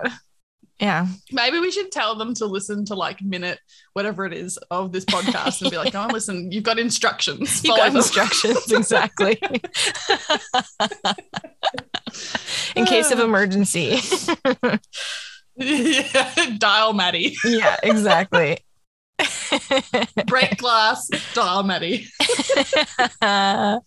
yeah. 0.80 1.08
Maybe 1.32 1.60
we 1.60 1.72
should 1.72 1.92
tell 1.92 2.16
them 2.16 2.34
to 2.36 2.46
listen 2.46 2.84
to 2.86 2.96
like 2.96 3.22
minute, 3.22 3.60
whatever 3.94 4.26
it 4.26 4.34
is, 4.34 4.58
of 4.72 4.92
this 4.92 5.06
podcast 5.06 5.62
and 5.62 5.72
be 5.72 5.78
like, 5.78 5.94
no, 5.94 6.08
listen, 6.08 6.52
you've 6.52 6.64
got 6.66 6.78
instructions. 6.80 7.64
You 7.64 7.70
Follow 7.70 7.78
got 7.84 7.88
them." 7.88 7.98
instructions 7.98 8.72
exactly. 8.72 9.40
In 12.76 12.86
case 12.86 13.12
of 13.12 13.20
emergency. 13.20 14.00
yeah, 15.58 16.34
dial 16.58 16.94
Maddie. 16.94 17.36
yeah, 17.44 17.78
exactly. 17.84 18.60
Break 20.28 20.58
glass, 20.58 21.08
dial 21.34 21.64
Maddie. 21.64 22.08
Ah, 23.22 23.80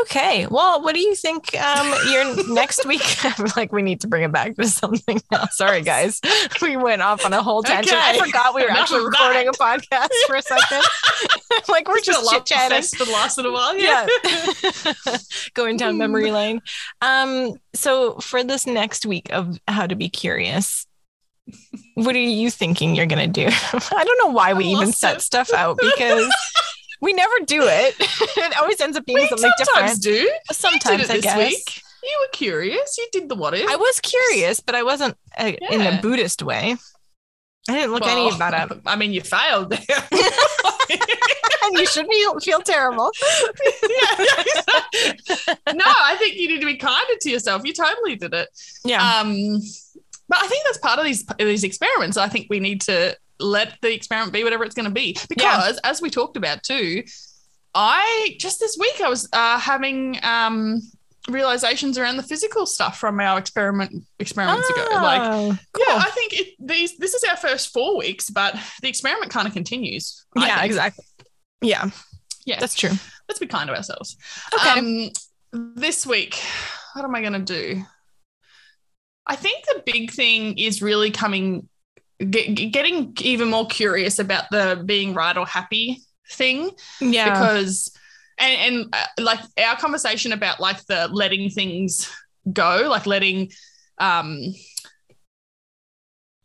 okay. 0.00 0.46
Well, 0.50 0.82
what 0.82 0.94
do 0.94 1.00
you 1.00 1.14
think 1.14 1.54
um 1.60 1.94
your 2.10 2.52
next 2.54 2.84
week? 2.86 3.02
Like, 3.56 3.72
we 3.72 3.82
need 3.82 4.00
to 4.00 4.08
bring 4.08 4.22
it 4.24 4.32
back 4.32 4.56
to 4.56 4.66
something 4.66 5.20
else. 5.32 5.56
Sorry, 5.56 5.82
guys. 5.82 6.20
We 6.62 6.76
went 6.76 7.02
off 7.02 7.24
on 7.24 7.32
a 7.32 7.42
whole 7.42 7.62
tangent. 7.62 7.96
I 7.96 8.18
forgot 8.18 8.54
we 8.54 8.62
were 8.62 8.68
Enough 8.70 8.78
actually 8.80 9.04
recording 9.04 9.48
a 9.48 9.52
podcast 9.52 10.08
for 10.26 10.36
a 10.36 10.42
second. 10.42 10.82
like 11.68 11.86
we're 11.88 11.98
It's 11.98 12.06
been 12.06 12.16
a 12.16 12.18
just 12.18 12.30
chit 12.32 12.46
chatting. 12.46 12.82
for 12.82 13.04
the 13.04 13.12
last 13.12 13.36
little 13.36 13.52
while. 13.52 13.76
Yeah. 13.76 14.06
Yeah. 14.24 15.16
Going 15.54 15.76
down 15.76 15.98
memory 15.98 16.30
lane. 16.30 16.60
Um, 17.02 17.54
so 17.74 18.16
for 18.18 18.42
this 18.42 18.66
next 18.66 19.04
week 19.06 19.32
of 19.32 19.58
how 19.68 19.86
to 19.86 19.94
be 19.94 20.08
curious, 20.08 20.86
what 21.94 22.16
are 22.16 22.18
you 22.18 22.50
thinking 22.50 22.94
you're 22.94 23.06
gonna 23.06 23.26
do? 23.26 23.46
I 23.50 24.04
don't 24.04 24.18
know 24.26 24.32
why 24.32 24.54
we 24.54 24.64
even 24.66 24.92
set 24.92 25.16
it. 25.18 25.20
stuff 25.22 25.52
out 25.52 25.76
because 25.80 26.32
we 27.04 27.12
never 27.12 27.34
do 27.46 27.62
it. 27.62 27.94
it 28.00 28.58
always 28.60 28.80
ends 28.80 28.96
up 28.96 29.04
being 29.04 29.18
We 29.18 29.28
something 29.28 29.52
sometimes 29.64 29.98
different. 29.98 29.98
Sometimes 29.98 29.98
do. 29.98 30.10
You 30.10 30.38
Sometimes 30.52 31.00
did 31.02 31.04
it 31.04 31.10
I 31.10 31.14
this 31.16 31.24
guess. 31.24 31.38
week. 31.38 31.82
You 32.02 32.18
were 32.20 32.30
curious. 32.32 32.98
You 32.98 33.06
did 33.12 33.28
the 33.28 33.34
what 33.34 33.54
if. 33.54 33.68
I 33.68 33.76
was 33.76 34.00
curious, 34.00 34.60
but 34.60 34.74
I 34.74 34.82
wasn't 34.82 35.16
uh, 35.38 35.52
in 35.70 35.80
a 35.82 36.00
Buddhist 36.02 36.42
way. 36.42 36.76
I 37.68 37.72
didn't 37.72 37.92
look 37.92 38.06
any 38.06 38.28
of 38.28 38.38
that 38.38 38.52
up. 38.52 38.78
I 38.84 38.96
mean, 38.96 39.12
you 39.12 39.22
failed 39.22 39.70
there. 39.70 39.80
and 41.64 41.78
you 41.78 41.86
should 41.86 42.06
feel, 42.06 42.38
feel 42.40 42.60
terrible. 42.60 43.10
no, 45.72 45.84
I 45.86 46.16
think 46.18 46.36
you 46.36 46.48
need 46.48 46.60
to 46.60 46.66
be 46.66 46.76
kinder 46.76 47.14
to 47.20 47.30
yourself. 47.30 47.62
You 47.64 47.72
totally 47.72 48.16
did 48.16 48.34
it. 48.34 48.48
Yeah. 48.84 49.20
Um, 49.20 49.60
but 50.28 50.38
I 50.42 50.46
think 50.46 50.64
that's 50.64 50.78
part 50.78 50.98
of 50.98 51.04
these 51.04 51.24
these 51.38 51.64
experiments. 51.64 52.16
I 52.16 52.28
think 52.28 52.46
we 52.50 52.60
need 52.60 52.80
to 52.82 53.16
let 53.40 53.76
the 53.82 53.92
experiment 53.92 54.32
be 54.32 54.44
whatever 54.44 54.64
it's 54.64 54.74
going 54.74 54.84
to 54.86 54.90
be 54.94 55.16
because, 55.28 55.78
as 55.84 56.00
we 56.00 56.10
talked 56.10 56.36
about 56.36 56.62
too, 56.62 57.02
I 57.74 58.36
just 58.38 58.60
this 58.60 58.76
week 58.78 59.00
I 59.02 59.08
was 59.08 59.28
uh, 59.32 59.58
having 59.58 60.18
um, 60.22 60.80
realizations 61.28 61.98
around 61.98 62.16
the 62.16 62.22
physical 62.22 62.66
stuff 62.66 62.98
from 62.98 63.18
our 63.20 63.38
experiment 63.38 64.04
experiments 64.18 64.68
ago. 64.70 64.86
Like, 64.92 65.22
Oh, 65.22 65.58
cool. 65.72 65.84
yeah, 65.88 65.96
I 65.96 66.10
think 66.10 66.32
it, 66.34 66.48
these 66.60 66.96
this 66.98 67.14
is 67.14 67.24
our 67.24 67.36
first 67.36 67.72
four 67.72 67.98
weeks, 67.98 68.30
but 68.30 68.54
the 68.82 68.88
experiment 68.88 69.32
kind 69.32 69.46
of 69.48 69.52
continues. 69.54 70.24
Yeah, 70.36 70.62
exactly. 70.62 71.04
Yeah, 71.62 71.90
Yeah, 72.46 72.60
that's 72.60 72.74
true. 72.74 72.90
let's 73.28 73.38
be 73.40 73.46
kind 73.46 73.68
to 73.68 73.74
ourselves. 73.76 74.16
Okay. 74.54 74.78
Um, 74.78 75.10
this 75.76 76.06
week, 76.06 76.40
what 76.94 77.04
am 77.04 77.14
I 77.14 77.20
going 77.22 77.32
to 77.32 77.38
do? 77.40 77.82
I 79.26 79.36
think 79.36 79.64
the 79.64 79.82
big 79.86 80.10
thing 80.10 80.58
is 80.58 80.82
really 80.82 81.10
coming, 81.10 81.68
get, 82.18 82.54
getting 82.72 83.16
even 83.20 83.48
more 83.48 83.66
curious 83.66 84.18
about 84.18 84.44
the 84.50 84.82
being 84.84 85.14
right 85.14 85.36
or 85.36 85.46
happy 85.46 86.00
thing 86.30 86.70
yeah. 87.00 87.30
because, 87.30 87.96
and, 88.38 88.74
and 88.74 88.94
uh, 88.94 89.22
like 89.22 89.40
our 89.58 89.76
conversation 89.76 90.32
about 90.32 90.60
like 90.60 90.84
the 90.86 91.08
letting 91.08 91.50
things 91.50 92.10
go, 92.52 92.86
like 92.88 93.06
letting, 93.06 93.50
um, 93.98 94.54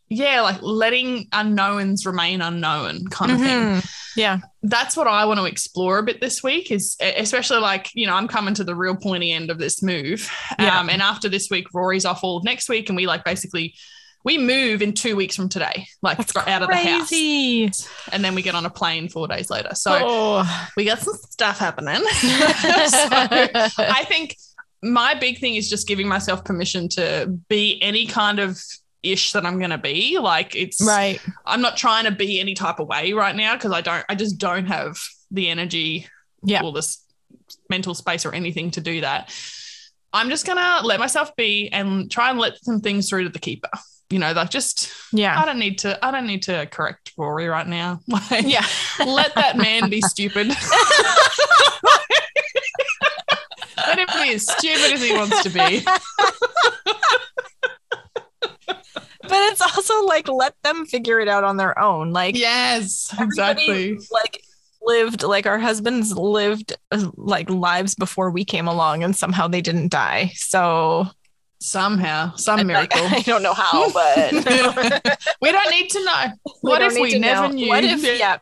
yeah, 0.09 0.41
like 0.41 0.61
letting 0.61 1.27
unknowns 1.31 2.05
remain 2.05 2.41
unknown 2.41 3.07
kind 3.09 3.31
of 3.31 3.39
thing 3.39 3.59
Mhm. 3.59 3.91
Yeah. 4.15 4.39
that's 4.63 4.97
what 4.97 5.07
I 5.07 5.25
want 5.25 5.39
to 5.39 5.45
explore 5.45 5.99
a 5.99 6.03
bit 6.03 6.19
this 6.19 6.41
week 6.43 6.71
is 6.71 6.97
especially 6.99 7.59
like, 7.59 7.89
you 7.93 8.07
know, 8.07 8.15
I'm 8.15 8.27
coming 8.27 8.55
to 8.55 8.63
the 8.63 8.75
real 8.75 8.95
pointy 8.95 9.31
end 9.31 9.51
of 9.51 9.59
this 9.59 9.83
move. 9.83 10.29
Yeah. 10.57 10.79
Um, 10.79 10.89
and 10.89 11.01
after 11.01 11.29
this 11.29 11.49
week, 11.49 11.73
Rory's 11.73 12.05
off 12.05 12.23
all 12.23 12.37
of 12.37 12.43
next 12.43 12.69
week. 12.69 12.89
And 12.89 12.95
we 12.97 13.05
like 13.05 13.23
basically, 13.23 13.75
we 14.29 14.37
move 14.37 14.83
in 14.83 14.93
two 14.93 15.15
weeks 15.15 15.35
from 15.35 15.49
today, 15.49 15.87
like 16.03 16.17
That's 16.17 16.35
out 16.35 16.61
of 16.61 16.69
the 16.69 16.75
house. 16.75 17.89
And 18.11 18.23
then 18.23 18.35
we 18.35 18.43
get 18.43 18.53
on 18.53 18.63
a 18.63 18.69
plane 18.69 19.09
four 19.09 19.27
days 19.27 19.49
later. 19.49 19.73
So 19.73 19.97
oh. 19.99 20.67
we 20.77 20.85
got 20.85 20.99
some 20.99 21.15
stuff 21.15 21.57
happening. 21.57 21.95
so 21.95 22.03
I 23.83 24.05
think 24.07 24.35
my 24.83 25.15
big 25.15 25.39
thing 25.39 25.55
is 25.55 25.67
just 25.67 25.87
giving 25.87 26.07
myself 26.07 26.45
permission 26.45 26.89
to 26.89 27.39
be 27.47 27.81
any 27.81 28.05
kind 28.05 28.37
of 28.37 28.61
ish 29.01 29.31
that 29.31 29.47
I'm 29.47 29.57
going 29.57 29.71
to 29.71 29.79
be. 29.79 30.19
Like 30.19 30.55
it's, 30.55 30.79
right. 30.85 31.19
I'm 31.43 31.61
not 31.61 31.75
trying 31.75 32.05
to 32.05 32.11
be 32.11 32.39
any 32.39 32.53
type 32.53 32.79
of 32.79 32.87
way 32.87 33.13
right 33.13 33.35
now 33.35 33.55
because 33.55 33.71
I 33.71 33.81
don't, 33.81 34.05
I 34.09 34.13
just 34.13 34.37
don't 34.37 34.67
have 34.67 34.95
the 35.31 35.49
energy 35.49 36.07
Yeah. 36.43 36.61
or 36.61 36.71
this 36.71 37.03
mental 37.67 37.95
space 37.95 38.27
or 38.27 38.35
anything 38.35 38.69
to 38.71 38.81
do 38.81 39.01
that. 39.01 39.33
I'm 40.13 40.29
just 40.29 40.45
gonna 40.45 40.81
let 40.83 40.99
myself 40.99 41.35
be 41.35 41.69
and 41.69 42.09
try 42.09 42.29
and 42.29 42.39
let 42.39 42.63
some 42.63 42.81
things 42.81 43.09
through 43.09 43.23
to 43.25 43.29
the 43.29 43.39
keeper. 43.39 43.69
You 44.09 44.17
know, 44.19 44.31
like 44.31 44.49
just 44.49 44.91
Yeah. 45.13 45.39
I 45.39 45.45
don't 45.45 45.59
need 45.59 45.77
to 45.79 46.03
I 46.03 46.09
don't 46.11 46.25
need 46.27 46.43
to 46.43 46.65
correct 46.67 47.11
Rory 47.17 47.47
right 47.47 47.67
now. 47.67 47.99
Like 48.07 48.45
Yeah. 48.45 48.65
let 48.99 49.35
that 49.35 49.55
man 49.57 49.89
be 49.89 50.01
stupid. 50.01 50.47
let 53.77 53.99
him 53.99 54.07
be 54.21 54.33
as 54.33 54.47
stupid 54.47 54.93
as 54.93 55.01
he 55.01 55.13
wants 55.13 55.43
to 55.43 55.49
be. 55.49 55.83
but 58.65 59.37
it's 59.51 59.61
also 59.61 60.03
like 60.05 60.27
let 60.27 60.55
them 60.63 60.85
figure 60.85 61.19
it 61.19 61.27
out 61.27 61.43
on 61.43 61.57
their 61.57 61.77
own. 61.79 62.11
Like 62.11 62.35
Yes, 62.35 63.13
exactly. 63.19 63.97
Like 64.11 64.41
lived 64.81 65.23
like 65.23 65.45
our 65.45 65.59
husbands 65.59 66.15
lived 66.17 66.73
uh, 66.91 67.11
like 67.15 67.49
lives 67.49 67.93
before 67.95 68.31
we 68.31 68.43
came 68.45 68.67
along 68.67 69.03
and 69.03 69.15
somehow 69.15 69.47
they 69.47 69.61
didn't 69.61 69.89
die. 69.91 70.31
So 70.35 71.07
Somehow, 71.61 72.35
some 72.35 72.65
miracle. 72.67 73.01
I 73.03 73.21
don't 73.21 73.43
know 73.43 73.53
how, 73.53 73.91
but 73.91 74.31
we 75.41 75.51
don't 75.51 75.69
need 75.71 75.89
to 75.89 76.05
know. 76.05 76.25
What 76.61 76.79
don't 76.79 76.91
if 76.93 76.99
we 77.01 77.19
never 77.19 77.47
know. 77.49 77.53
knew? 77.53 77.67
What 77.67 77.83
if 77.83 78.01
yeah. 78.19 78.37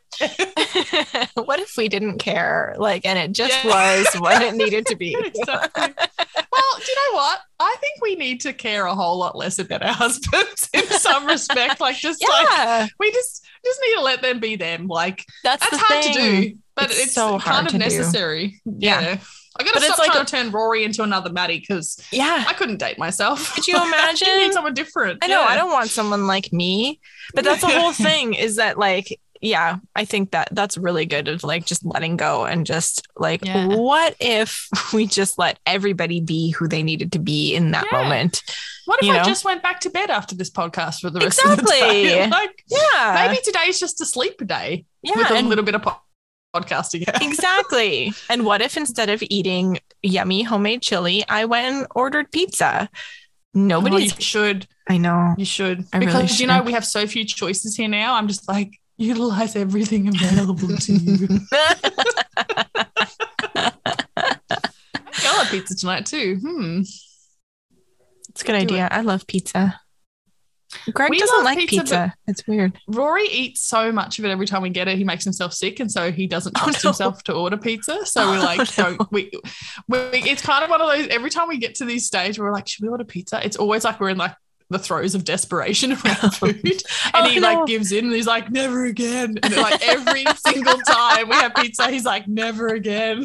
what 1.36 1.59
if 1.59 1.76
we 1.78 1.88
didn't 1.89 2.20
care? 2.20 2.76
Like 2.78 3.05
and 3.05 3.18
it 3.18 3.32
just 3.32 3.63
Yeah. 3.63 4.01
was 4.03 4.07
what 4.20 4.41
it 4.41 4.53
needed 4.55 4.86
to 4.88 4.95
be. 4.95 5.15
Exactly. 5.20 5.82
well, 5.88 6.74
do 6.78 6.84
you 6.91 6.95
know 7.11 7.15
what? 7.18 7.39
I 7.59 7.76
think 7.80 8.01
we 8.01 8.15
need 8.15 8.41
to 8.41 8.53
care 8.53 8.86
a 8.86 8.93
whole 8.93 9.18
lot 9.18 9.36
less 9.36 9.57
about 9.57 9.82
our 9.84 9.93
husbands 9.93 10.70
in 10.74 10.86
some 10.88 11.26
respect. 11.26 11.80
Like 11.80 11.95
just 11.97 12.24
like 12.28 12.91
we 12.99 13.11
just 13.11 13.43
just 13.65 13.80
need 13.86 13.95
to 13.95 14.01
let 14.01 14.22
them 14.22 14.39
be 14.39 14.55
them. 14.55 14.88
Like 14.88 15.26
That's, 15.43 15.63
that's 15.70 15.78
the 15.78 15.84
hard 15.88 16.03
thing. 16.03 16.13
to 16.13 16.49
do, 16.51 16.57
but 16.76 16.86
It's 16.91 16.99
it's, 17.05 17.13
so 17.13 17.38
hard 17.39 17.41
kind 17.41 17.68
of 17.68 17.72
to 17.74 17.78
do. 17.80 17.84
necessary. 17.84 18.61
Yeah. 18.65 19.01
Yeah. 19.01 19.18
I 19.60 19.64
gotta 19.64 19.74
But 19.76 19.84
it's 19.84 19.93
stop 19.93 19.99
like 19.99 20.12
trying 20.12 20.26
to 20.26 20.32
turn 20.32 20.51
Rory 20.51 20.84
into 20.84 21.03
another 21.03 21.32
Maddie 21.32 21.60
because 21.60 21.99
Yeah. 22.12 22.45
I 22.47 22.53
couldn't 22.53 22.78
date 22.78 22.97
myself. 22.97 23.53
Could 23.55 23.68
you 23.68 23.76
imagine? 23.88 24.28
you 24.28 24.38
need 24.39 24.53
someone 24.53 24.74
different. 24.74 25.24
I 25.24 25.28
know. 25.28 25.41
I 25.41 25.55
don't 25.55 25.72
want 25.72 25.89
someone 25.89 26.28
like 26.28 26.51
me. 26.53 26.99
But 27.34 27.43
that's 27.43 27.62
the 27.62 27.68
whole 27.68 27.91
thing 28.08 28.34
is 28.34 28.55
that 28.58 28.78
like 28.78 29.20
yeah, 29.39 29.78
I 29.95 30.03
think 30.05 30.32
that 30.32 30.47
that's 30.51 30.80
really 30.80 31.05
good 31.05 31.28
of 31.28 31.43
like 31.43 31.64
just 31.64 31.86
letting 31.86 32.18
go 32.18 32.45
and 32.45 32.66
just 32.66 33.08
like 33.16 33.45
Yeah. 33.45 33.68
what 33.68 34.16
if 34.20 34.68
we 34.93 35.05
just 35.05 35.38
let 35.38 35.60
everybody 35.68 36.22
be 36.22 36.49
who 36.51 36.68
they 36.68 36.82
needed 36.82 37.12
to 37.12 37.20
be 37.20 37.53
in 37.53 37.70
that 37.72 37.86
Yeah. 37.91 38.01
moment. 38.01 38.41
What 38.86 38.99
if 38.99 39.05
you 39.05 39.14
I 39.14 39.18
know? 39.18 39.24
just 39.26 39.45
went 39.45 39.62
back 39.62 39.80
to 39.82 39.91
bed 39.91 40.10
after 40.10 40.34
this 40.34 40.49
podcast 40.49 41.01
for 41.01 41.12
the 41.12 41.20
rest 41.20 41.39
of 41.45 41.55
the 41.58 41.62
Exactly. 41.62 42.03
day? 42.05 42.28
Like 42.28 42.64
Yeah. 42.68 43.28
maybe 43.28 43.39
today's 43.43 43.80
just 43.80 44.01
a 44.01 44.05
sleep 44.05 44.39
day 44.47 44.86
yeah. 45.03 45.12
with 45.16 45.30
a 45.30 45.36
and- 45.36 45.49
little 45.49 45.64
bit 45.66 45.76
of 45.76 45.84
po- 45.84 46.01
podcasting. 46.62 47.03
exactly. 47.22 48.14
And 48.30 48.45
what 48.45 48.62
if 48.62 48.78
instead 48.78 49.10
of 49.10 49.24
eating 49.30 49.80
yummy 50.01 50.43
homemade 50.43 50.82
chili, 50.82 51.24
I 51.28 51.45
went 51.45 51.68
and 51.68 51.88
ordered 51.95 52.32
pizza? 52.32 52.89
Oh, 53.55 53.97
should. 54.20 54.68
I 54.89 54.97
know. 54.97 55.34
You 55.38 55.45
should. 55.45 55.86
I 55.91 55.97
really 55.97 56.05
because 56.08 56.39
you 56.39 56.47
know 56.47 56.62
we 56.62 56.74
have 56.74 56.86
so 56.86 57.08
few 57.08 57.26
choices 57.26 57.76
here 57.76 57.88
now. 57.88 58.14
I'm 58.14 58.28
just 58.28 58.47
like, 58.47 58.80
Utilize 58.99 59.55
everything 59.55 60.08
available 60.08 60.76
to 60.76 60.93
you. 60.93 61.28
I'll 63.55 65.43
have 65.43 65.51
pizza 65.51 65.76
tonight 65.76 66.08
too. 66.08 66.38
Hmm. 66.41 66.80
It's 68.30 68.41
a 68.41 68.45
good 68.45 68.53
Do 68.53 68.58
idea. 68.58 68.88
I 68.89 69.01
love 69.01 69.28
pizza. 69.28 69.80
Greg 70.93 71.09
We 71.09 71.19
doesn't 71.19 71.43
like 71.43 71.57
pizza, 71.59 71.82
pizza. 71.82 72.13
It's 72.28 72.45
weird. 72.47 72.78
Rory 72.88 73.28
eats 73.28 73.61
so 73.61 73.91
much 73.91 74.19
of 74.19 74.25
it 74.25 74.30
every 74.30 74.45
time 74.47 74.61
we 74.61 74.69
get 74.69 74.88
it. 74.88 74.97
He 74.97 75.03
makes 75.03 75.23
himself 75.23 75.53
sick, 75.53 75.80
and 75.80 75.91
so 75.91 76.11
he 76.11 76.28
doesn't 76.28 76.55
Oh, 76.59 76.63
trust 76.63 76.84
no. 76.84 76.89
himself 76.89 77.23
to 77.23 77.34
order 77.34 77.57
pizza. 77.57 78.05
So 78.05 78.30
we're 78.32 78.38
oh, 78.39 78.43
like 78.43 78.78
no. 78.78 78.95
don't. 78.97 79.11
We, 79.11 79.32
we 79.88 79.97
it's 79.99 80.41
kind 80.41 80.63
of 80.63 80.69
one 80.69 80.82
of 80.82 80.88
those. 80.89 81.07
Every 81.07 81.30
time 81.30 81.47
we 81.47 81.57
get 81.57 81.75
to 81.75 81.86
these 81.86 82.05
stage, 82.05 82.39
we're 82.39 82.51
like, 82.53 82.67
should 82.67 82.84
we 82.84 82.89
order 82.89 83.03
pizza? 83.05 83.43
It's 83.45 83.57
always 83.57 83.84
like 83.84 83.99
we're 83.99 84.09
in 84.09 84.17
like 84.17 84.36
the 84.69 84.80
throes 84.80 85.15
of 85.15 85.23
desperation 85.23 85.91
around 86.05 86.17
oh, 86.23 86.30
food, 86.30 86.59
and 86.63 86.84
Oh, 87.13 87.30
he 87.30 87.39
no. 87.39 87.53
like 87.53 87.67
gives 87.67 87.91
in, 87.91 88.05
and 88.05 88.13
he's 88.13 88.28
like, 88.28 88.51
never 88.51 88.86
again. 88.86 89.38
And 89.41 89.55
like 89.55 89.82
every 89.88 90.25
single 90.45 90.78
time 90.80 91.30
we 91.30 91.36
have 91.36 91.53
pizza, 91.55 91.89
he's 91.89 92.03
like, 92.05 92.28
never 92.28 92.67
again. 92.67 93.23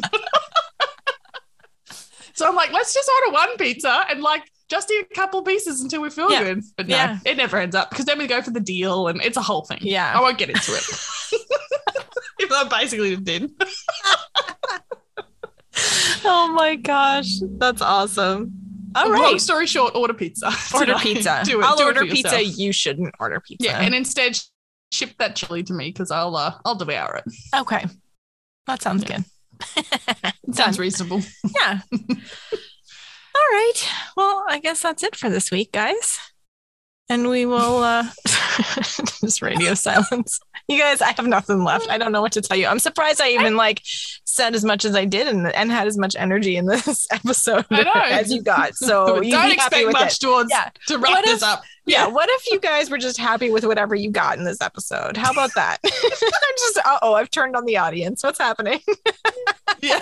so 2.33 2.47
I'm 2.47 2.55
like, 2.55 2.71
let's 2.71 2.93
just 2.93 3.09
order 3.25 3.33
one 3.33 3.57
pizza 3.57 4.05
and 4.09 4.21
like. 4.21 4.43
Just 4.73 4.91
eat 4.91 5.05
a 5.11 5.13
couple 5.13 5.43
pieces 5.43 5.81
until 5.81 6.01
we 6.01 6.09
feel 6.09 6.31
Yeah. 6.31 6.43
good. 6.43 6.63
But 6.75 6.87
no, 6.87 6.95
Yeah. 6.95 7.19
it 7.25 7.37
never 7.37 7.57
ends 7.57 7.75
up 7.75 7.91
because 7.91 8.05
then 8.05 8.17
we 8.17 8.25
go 8.25 8.41
for 8.41 8.49
the 8.49 8.59
deal 8.59 9.07
and 9.07 9.21
it's 9.21 9.37
a 9.37 9.41
whole 9.41 9.63
thing. 9.65 9.77
Yeah. 9.81 10.11
I 10.15 10.19
won't 10.19 10.37
get 10.39 10.49
into 10.49 10.71
it. 10.73 10.83
Though 12.49 12.55
I 12.61 12.63
basically 12.81 13.15
did. 13.15 13.51
Oh 16.25 16.47
my 16.55 16.75
gosh. 16.75 17.27
That's 17.57 17.81
awesome. 17.81 18.53
All 18.95 19.09
Long 19.11 19.39
story 19.39 19.65
short, 19.67 19.95
order 19.95 20.13
pizza. 20.13 20.51
Order 20.73 20.85
tonight. 20.93 21.01
pizza. 21.03 21.41
Do 21.43 21.59
it. 21.59 21.65
I'll 21.65 21.75
Do 21.75 21.83
order 21.85 22.01
for 22.01 22.05
pizza. 22.11 22.39
yourself. 22.41 22.57
You 22.57 22.71
shouldn't 22.71 23.15
order 23.19 23.39
pizza. 23.39 23.67
Yeah, 23.67 23.79
and 23.81 23.93
instead 23.95 24.39
ship 24.91 25.15
that 25.17 25.35
chili 25.35 25.63
to 25.63 25.73
me 25.73 25.89
because 25.89 26.11
I'll 26.11 26.35
uh, 26.35 26.53
I'll 26.63 26.75
devour 26.75 27.15
it. 27.25 27.33
okay. 27.59 27.85
That 28.67 28.81
sounds 28.81 29.03
Yeah. 29.09 29.19
good. 29.75 30.55
Sounds 30.55 30.77
reasonable. 30.79 31.21
Yeah. 31.59 31.79
All 33.35 33.57
right. 33.57 33.87
Well, 34.15 34.45
I 34.47 34.59
guess 34.59 34.81
that's 34.81 35.03
it 35.03 35.15
for 35.15 35.29
this 35.29 35.51
week, 35.51 35.71
guys. 35.71 36.19
And 37.09 37.27
we 37.27 37.45
will 37.45 37.83
uh 37.83 38.03
just 39.21 39.41
radio 39.41 39.73
silence. 39.73 40.39
You 40.69 40.79
guys, 40.79 41.01
I 41.01 41.11
have 41.11 41.27
nothing 41.27 41.63
left. 41.63 41.89
I 41.89 41.97
don't 41.97 42.11
know 42.13 42.21
what 42.21 42.31
to 42.33 42.41
tell 42.41 42.55
you. 42.57 42.65
I'm 42.67 42.79
surprised 42.79 43.19
I 43.19 43.29
even 43.31 43.57
like 43.57 43.81
said 43.83 44.55
as 44.55 44.63
much 44.63 44.85
as 44.85 44.95
I 44.95 45.03
did 45.05 45.27
and, 45.27 45.53
and 45.53 45.69
had 45.69 45.85
as 45.87 45.97
much 45.97 46.15
energy 46.15 46.55
in 46.55 46.65
this 46.65 47.05
episode 47.11 47.65
as 47.71 48.31
you 48.33 48.41
got. 48.41 48.75
So 48.75 49.21
you 49.21 49.31
don't 49.35 49.51
expect 49.51 49.91
much 49.91 50.13
it. 50.15 50.19
towards 50.21 50.49
Yeah. 50.49 50.69
to 50.87 50.97
wrap 50.97 51.11
What 51.11 51.25
this 51.25 51.41
if- 51.41 51.47
up. 51.47 51.63
Yeah. 51.85 52.07
What 52.07 52.29
if 52.31 52.49
you 52.49 52.59
guys 52.61 52.89
were 52.89 52.97
just 52.97 53.17
happy 53.17 53.49
with 53.51 53.65
whatever 53.65 53.93
you 53.93 54.09
got 54.09 54.37
in 54.37 54.45
this 54.45 54.61
episode? 54.61 55.17
How 55.17 55.31
about 55.31 55.53
that? 55.55 55.79
I'm 55.83 55.91
just, 56.57 56.77
uh 56.85 56.99
oh, 57.01 57.13
I've 57.15 57.29
turned 57.31 57.57
on 57.57 57.65
the 57.65 57.75
audience. 57.77 58.23
What's 58.23 58.39
happening? 58.39 58.79
Yeah. 59.81 59.99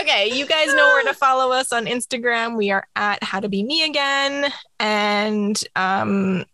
Okay, 0.00 0.30
you 0.32 0.46
guys 0.46 0.68
know 0.68 0.86
where 0.86 1.04
to 1.04 1.14
follow 1.14 1.52
us 1.52 1.72
on 1.72 1.84
Instagram. 1.86 2.56
We 2.56 2.70
are 2.70 2.86
at 2.96 3.22
How 3.22 3.40
to 3.40 3.48
Be 3.48 3.62
Me 3.62 3.84
Again, 3.84 4.50
and 4.80 5.62
um, 5.76 6.44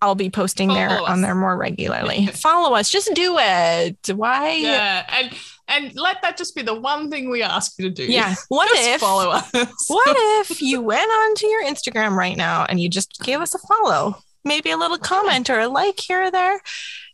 I'll 0.00 0.14
be 0.14 0.30
posting 0.30 0.68
there 0.68 0.88
us. 0.90 1.00
on 1.08 1.20
there 1.20 1.34
more 1.34 1.56
regularly. 1.56 2.26
follow 2.28 2.74
us, 2.74 2.90
just 2.90 3.12
do 3.14 3.36
it. 3.38 3.98
Why? 4.14 4.52
Yeah. 4.52 5.04
And 5.10 5.30
and 5.68 5.94
let 5.96 6.22
that 6.22 6.36
just 6.38 6.54
be 6.54 6.62
the 6.62 6.78
one 6.78 7.10
thing 7.10 7.28
we 7.28 7.42
ask 7.42 7.72
you 7.78 7.84
to 7.88 7.94
do. 7.94 8.04
Yeah. 8.04 8.34
What 8.48 8.68
Just 8.74 8.88
if? 8.88 9.00
follow 9.00 9.30
us? 9.30 9.50
What 9.88 10.16
if 10.50 10.62
you 10.62 10.80
went 10.80 11.10
onto 11.10 11.46
your 11.48 11.64
Instagram 11.64 12.12
right 12.16 12.36
now 12.36 12.64
and 12.68 12.78
you 12.80 12.88
just 12.88 13.20
gave 13.22 13.40
us 13.40 13.52
a 13.54 13.58
follow? 13.58 14.16
Maybe 14.44 14.70
a 14.70 14.76
little 14.76 14.96
comment 14.98 15.50
or 15.50 15.58
a 15.58 15.66
like 15.68 15.98
here 15.98 16.22
or 16.22 16.30
there. 16.30 16.60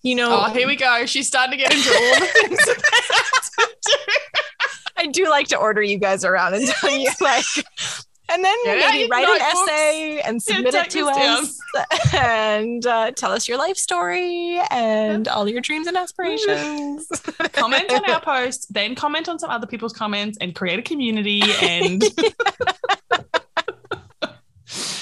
You 0.03 0.16
know, 0.16 0.43
Oh, 0.47 0.51
here 0.51 0.66
we 0.66 0.76
go. 0.76 1.07
She's 1.07 1.28
starting 1.28 1.53
to 1.59 1.64
get 1.64 1.72
into 1.72 1.89
all 1.89 2.20
the 2.20 2.26
things 2.26 2.59
that 5.03 5.15
they 5.15 5.19
have 5.19 5.19
to 5.19 5.21
do. 5.21 5.23
I 5.25 5.27
do 5.27 5.31
like 5.31 5.49
to 5.49 5.57
order 5.57 5.83
you 5.83 5.99
guys 5.99 6.25
around 6.25 6.55
and 6.55 6.67
tell 6.67 6.91
you 6.91 7.11
like, 7.21 7.45
and 8.29 8.45
then 8.45 8.57
Yeah, 8.65 8.75
maybe 8.93 9.09
write 9.11 9.25
an 9.29 9.39
notebooks. 9.39 9.61
essay 9.69 10.21
and 10.21 10.43
submit 10.43 10.75
it 10.75 10.91
to 10.91 11.09
us 11.09 11.59
and 12.15 12.87
uh, 12.87 13.11
tell 13.13 13.33
us 13.33 13.49
your 13.49 13.59
life 13.59 13.77
story 13.77 14.59
and 14.71 15.29
all 15.29 15.49
your 15.49 15.61
dreams 15.61 15.87
and 15.87 15.97
aspirations. 15.97 17.09
comment 17.53 17.93
on 17.93 18.11
our 18.11 18.21
post, 18.21 18.73
then 18.73 18.95
comment 18.95 19.29
on 19.29 19.39
some 19.39 19.51
other 19.51 19.67
people's 19.67 19.93
comments 19.93 20.39
and 20.41 20.55
create 20.55 20.79
a 20.79 20.83
community. 20.83 21.43
And 21.61 22.03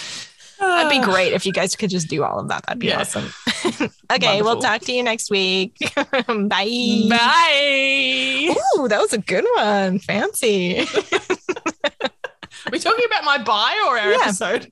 That'd 0.60 0.90
be 0.90 1.00
great 1.04 1.32
if 1.32 1.44
you 1.46 1.52
guys 1.52 1.74
could 1.74 1.90
just 1.90 2.08
do 2.08 2.22
all 2.22 2.38
of 2.38 2.48
that. 2.48 2.64
That'd 2.66 2.80
be 2.80 2.88
Yeah. 2.88 3.00
awesome. 3.00 3.32
okay, 4.12 4.42
we'll 4.42 4.60
talk 4.60 4.82
to 4.82 4.92
you 4.92 5.02
next 5.02 5.30
week. 5.30 5.76
Bye. 5.94 7.06
Bye. 7.08 8.54
Ooh, 8.78 8.88
that 8.88 8.98
was 9.00 9.12
a 9.12 9.18
good 9.18 9.44
one. 9.56 9.98
Fancy. 10.00 10.80
Are 10.80 10.86
we 12.72 12.78
talking 12.78 13.04
about 13.06 13.24
my 13.24 13.38
bio 13.38 13.86
or 13.88 13.98
our 13.98 14.10
Yeah. 14.12 14.18
episode? 14.22 14.70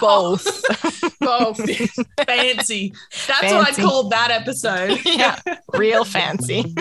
Both. 0.00 0.62
Both. 1.20 1.58
Fancy. 2.26 2.92
That's 3.26 3.52
what 3.52 3.54
I 3.54 3.64
Fancy. 3.64 3.82
called 3.82 4.10
that 4.12 4.30
episode. 4.30 5.00
yeah, 5.04 5.38
real 5.74 6.04
fancy. 6.04 6.74